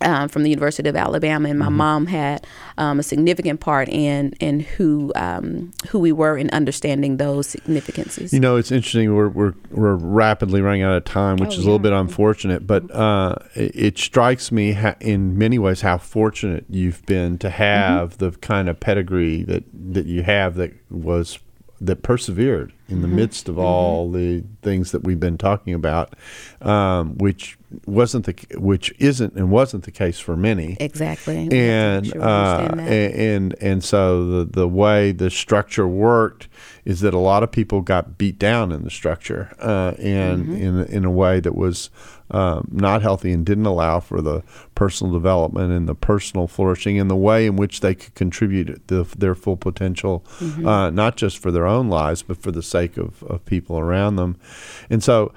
Um, 0.04 0.28
from 0.28 0.42
the 0.42 0.50
University 0.50 0.88
of 0.88 0.96
Alabama, 0.96 1.48
and 1.48 1.58
my 1.58 1.68
mom 1.68 2.06
had 2.06 2.46
um, 2.78 2.98
a 2.98 3.02
significant 3.02 3.60
part 3.60 3.88
in 3.88 4.32
in 4.40 4.60
who 4.60 5.12
um, 5.14 5.70
who 5.88 5.98
we 5.98 6.10
were 6.12 6.36
in 6.36 6.50
understanding 6.50 7.18
those 7.18 7.46
significances. 7.46 8.32
You 8.32 8.40
know, 8.40 8.56
it's 8.56 8.72
interesting. 8.72 9.14
We're 9.14 9.28
we're 9.28 9.54
we're 9.70 9.94
rapidly 9.94 10.60
running 10.60 10.82
out 10.82 10.96
of 10.96 11.04
time, 11.04 11.36
which 11.36 11.50
Oh, 11.50 11.52
is 11.52 11.58
a 11.58 11.62
little 11.62 11.78
bit 11.78 11.92
unfortunate. 11.92 12.66
But 12.66 12.90
uh, 12.90 13.36
it, 13.54 13.72
it 13.74 13.98
strikes 13.98 14.50
me 14.50 14.72
ha- 14.72 14.96
in 15.00 15.38
many 15.38 15.58
ways 15.58 15.80
how 15.82 15.98
fortunate 15.98 16.64
you've 16.68 17.04
been 17.06 17.38
to 17.38 17.50
have 17.50 17.92
Mm-hmm. 18.16 18.24
the 18.24 18.30
kind 18.38 18.68
of 18.68 18.80
pedigree 18.80 19.42
that 19.44 19.64
that 19.92 20.06
you 20.06 20.22
have 20.22 20.56
that 20.56 20.72
was 20.90 21.38
that 21.86 22.02
persevered 22.02 22.72
in 22.88 22.96
Mm-hmm. 22.98 23.02
the 23.02 23.08
midst 23.08 23.48
of 23.48 23.58
all 23.58 24.10
the 24.10 24.44
things 24.60 24.92
that 24.92 25.02
we've 25.02 25.18
been 25.20 25.38
talking 25.38 25.72
about, 25.72 26.14
um, 26.60 27.16
which 27.16 27.56
wasn't 27.86 28.26
the 28.26 28.34
which 28.58 28.92
isn't 28.98 29.32
and 29.34 29.50
wasn't 29.50 29.84
the 29.84 29.90
case 29.90 30.18
for 30.18 30.36
many 30.36 30.76
exactly. 30.78 31.34
We 31.34 31.40
have 31.44 31.48
to 31.50 31.56
make 31.56 31.62
and 31.62 32.06
sure 32.06 32.22
uh, 32.22 32.26
understand 32.58 32.80
that. 32.80 32.92
a- 32.92 33.34
and 33.34 33.54
and 33.62 33.82
so 33.84 34.26
the 34.26 34.44
the 34.44 34.68
way 34.68 35.12
the 35.12 35.30
structure 35.30 35.88
worked 35.88 36.48
is 36.84 37.00
that 37.00 37.14
a 37.14 37.18
lot 37.18 37.42
of 37.42 37.50
people 37.50 37.80
got 37.80 38.18
beat 38.18 38.38
down 38.38 38.72
in 38.72 38.84
the 38.84 38.90
structure 38.90 39.54
uh, 39.58 39.94
and 39.98 40.44
Mm-hmm. 40.44 40.54
in 40.56 40.80
in 40.86 41.04
a 41.06 41.10
way 41.10 41.40
that 41.40 41.54
was 41.54 41.88
um, 42.32 42.66
not 42.72 43.02
healthy 43.02 43.30
and 43.32 43.46
didn't 43.46 43.66
allow 43.66 44.00
for 44.00 44.20
the 44.20 44.42
personal 44.74 45.12
development 45.12 45.70
and 45.72 45.88
the 45.88 45.94
personal 45.94 46.46
flourishing 46.48 46.98
and 46.98 47.10
the 47.10 47.16
way 47.16 47.46
in 47.46 47.56
which 47.56 47.80
they 47.80 47.94
could 47.94 48.14
contribute 48.14 48.88
the, 48.88 49.04
their 49.16 49.34
full 49.34 49.56
potential, 49.56 50.24
Mm-hmm. 50.40 50.66
uh, 50.66 50.90
not 50.90 51.16
just 51.16 51.38
for 51.38 51.50
their 51.52 51.66
own 51.66 51.88
lives 51.88 52.22
but 52.22 52.36
for 52.38 52.50
the 52.50 52.62
sake 52.62 52.96
of, 52.96 53.22
of 53.24 53.44
people 53.44 53.78
around 53.78 54.16
them, 54.16 54.36
and 54.90 55.02
so. 55.02 55.32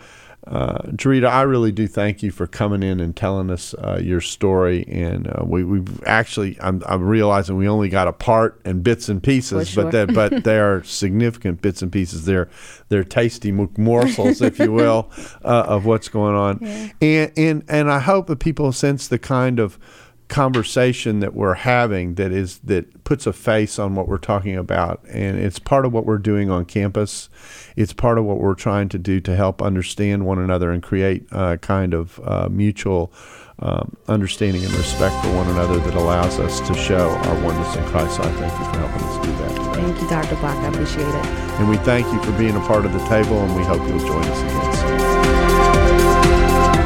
Uh, 0.47 0.77
Jurrita, 0.91 1.27
I 1.27 1.41
really 1.41 1.71
do 1.71 1.87
thank 1.87 2.21
you 2.21 2.29
for 2.29 2.45
coming 2.45 2.83
in 2.83 2.99
and 2.99 3.15
telling 3.15 3.49
us 3.49 3.73
uh, 3.75 3.99
your 4.01 4.21
story. 4.21 4.85
And 4.87 5.27
uh, 5.27 5.43
we, 5.43 5.63
we've 5.63 6.03
actually, 6.03 6.57
I'm, 6.61 6.83
I'm 6.85 7.03
realizing 7.03 7.57
we 7.57 7.67
only 7.67 7.89
got 7.89 8.07
a 8.07 8.13
part 8.13 8.61
and 8.63 8.83
bits 8.83 9.09
and 9.09 9.23
pieces, 9.23 9.73
For 9.73 9.83
but 9.83 9.91
sure. 9.91 10.05
they, 10.05 10.13
but 10.13 10.43
they 10.43 10.59
are 10.59 10.83
significant 10.83 11.61
bits 11.61 11.81
and 11.81 11.91
pieces. 11.91 12.25
They're 12.25 12.49
they're 12.89 13.03
tasty 13.03 13.51
mo- 13.51 13.71
morsels, 13.77 14.41
if 14.41 14.59
you 14.59 14.71
will, 14.71 15.09
uh, 15.43 15.65
of 15.67 15.85
what's 15.85 16.09
going 16.09 16.35
on. 16.35 16.91
And 17.01 17.31
and 17.35 17.63
and 17.67 17.91
I 17.91 17.99
hope 17.99 18.27
that 18.27 18.39
people 18.39 18.71
sense 18.71 19.07
the 19.07 19.17
kind 19.17 19.59
of 19.59 19.79
conversation 20.27 21.19
that 21.19 21.33
we're 21.35 21.53
having 21.53 22.15
that 22.15 22.31
is 22.31 22.57
that 22.59 23.03
puts 23.03 23.27
a 23.27 23.33
face 23.33 23.77
on 23.77 23.93
what 23.93 24.07
we're 24.07 24.17
talking 24.17 24.55
about 24.55 24.99
and 25.07 25.37
it's 25.37 25.59
part 25.59 25.85
of 25.85 25.93
what 25.93 26.05
we're 26.05 26.17
doing 26.17 26.49
on 26.49 26.65
campus 26.65 27.29
it's 27.75 27.93
part 27.93 28.17
of 28.17 28.25
what 28.25 28.39
we're 28.39 28.55
trying 28.55 28.89
to 28.89 28.97
do 28.97 29.19
to 29.21 29.35
help 29.35 29.61
understand 29.61 30.25
one 30.25 30.39
another 30.39 30.71
and 30.71 30.81
create 30.81 31.25
a 31.31 31.57
kind 31.59 31.93
of 31.93 32.19
uh, 32.23 32.49
mutual 32.49 33.13
um, 33.59 33.95
understanding 34.07 34.63
and 34.65 34.73
respect 34.73 35.15
for 35.23 35.33
one 35.33 35.47
another 35.49 35.77
that 35.79 35.93
allows 35.93 36.39
us 36.39 36.59
to 36.67 36.73
show 36.73 37.09
our 37.09 37.43
oneness 37.43 37.75
in 37.75 37.85
Christ. 37.85 38.17
So 38.17 38.23
I 38.23 38.31
thank 38.33 38.51
you 38.51 38.65
for 38.65 38.77
helping 38.79 39.03
us 39.07 39.25
do 39.25 39.31
that 39.31 39.49
today. 39.49 39.81
Thank 39.81 40.01
you, 40.01 40.09
Dr. 40.09 40.35
Bock. 40.41 40.57
I 40.57 40.67
appreciate 40.67 41.07
it. 41.07 41.25
And 41.59 41.69
we 41.69 41.77
thank 41.77 42.05
you 42.07 42.21
for 42.23 42.37
being 42.37 42.55
a 42.55 42.61
part 42.61 42.85
of 42.85 42.91
the 42.91 42.99
table, 43.07 43.39
and 43.39 43.55
we 43.55 43.63
hope 43.63 43.87
you'll 43.87 43.99
join 43.99 44.23
us 44.25 44.41
again 44.41 44.75
soon. 44.75 44.94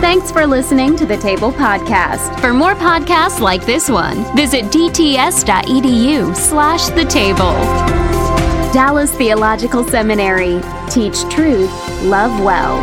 Thanks 0.02 0.32
for 0.32 0.48
listening 0.48 0.96
to 0.96 1.06
the 1.06 1.18
Table 1.18 1.52
Podcast. 1.52 2.40
For 2.40 2.54
more 2.54 2.74
podcasts 2.74 3.42
like 3.42 3.66
this 3.66 3.90
one, 3.90 4.24
visit 4.34 4.64
dts.edu 4.68 6.34
slash 6.38 6.88
the 6.88 7.04
table. 7.04 7.52
Dallas 8.72 9.14
Theological 9.16 9.84
Seminary. 9.84 10.62
Teach 10.90 11.22
truth, 11.30 11.70
love 12.04 12.42
well. 12.42 12.80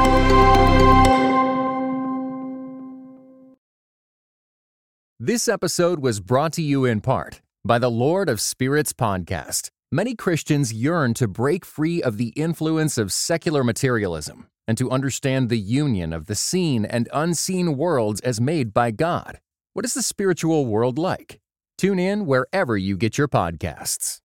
This 5.18 5.48
episode 5.48 6.00
was 6.00 6.20
brought 6.20 6.52
to 6.52 6.62
you 6.62 6.84
in 6.84 7.00
part 7.00 7.40
by 7.64 7.78
the 7.78 7.90
Lord 7.90 8.28
of 8.28 8.42
Spirits 8.42 8.92
podcast. 8.92 9.70
Many 9.90 10.14
Christians 10.14 10.70
yearn 10.70 11.14
to 11.14 11.26
break 11.26 11.64
free 11.64 12.02
of 12.02 12.18
the 12.18 12.28
influence 12.36 12.98
of 12.98 13.10
secular 13.10 13.64
materialism 13.64 14.48
and 14.66 14.76
to 14.78 14.90
understand 14.90 15.48
the 15.48 15.58
union 15.58 16.12
of 16.12 16.26
the 16.26 16.34
seen 16.34 16.84
and 16.84 17.08
unseen 17.12 17.76
worlds 17.76 18.20
as 18.20 18.40
made 18.40 18.74
by 18.74 18.90
God. 18.90 19.40
What 19.72 19.84
is 19.84 19.94
the 19.94 20.02
spiritual 20.02 20.66
world 20.66 20.98
like? 20.98 21.40
Tune 21.78 21.98
in 21.98 22.26
wherever 22.26 22.76
you 22.76 22.96
get 22.96 23.18
your 23.18 23.28
podcasts. 23.28 24.20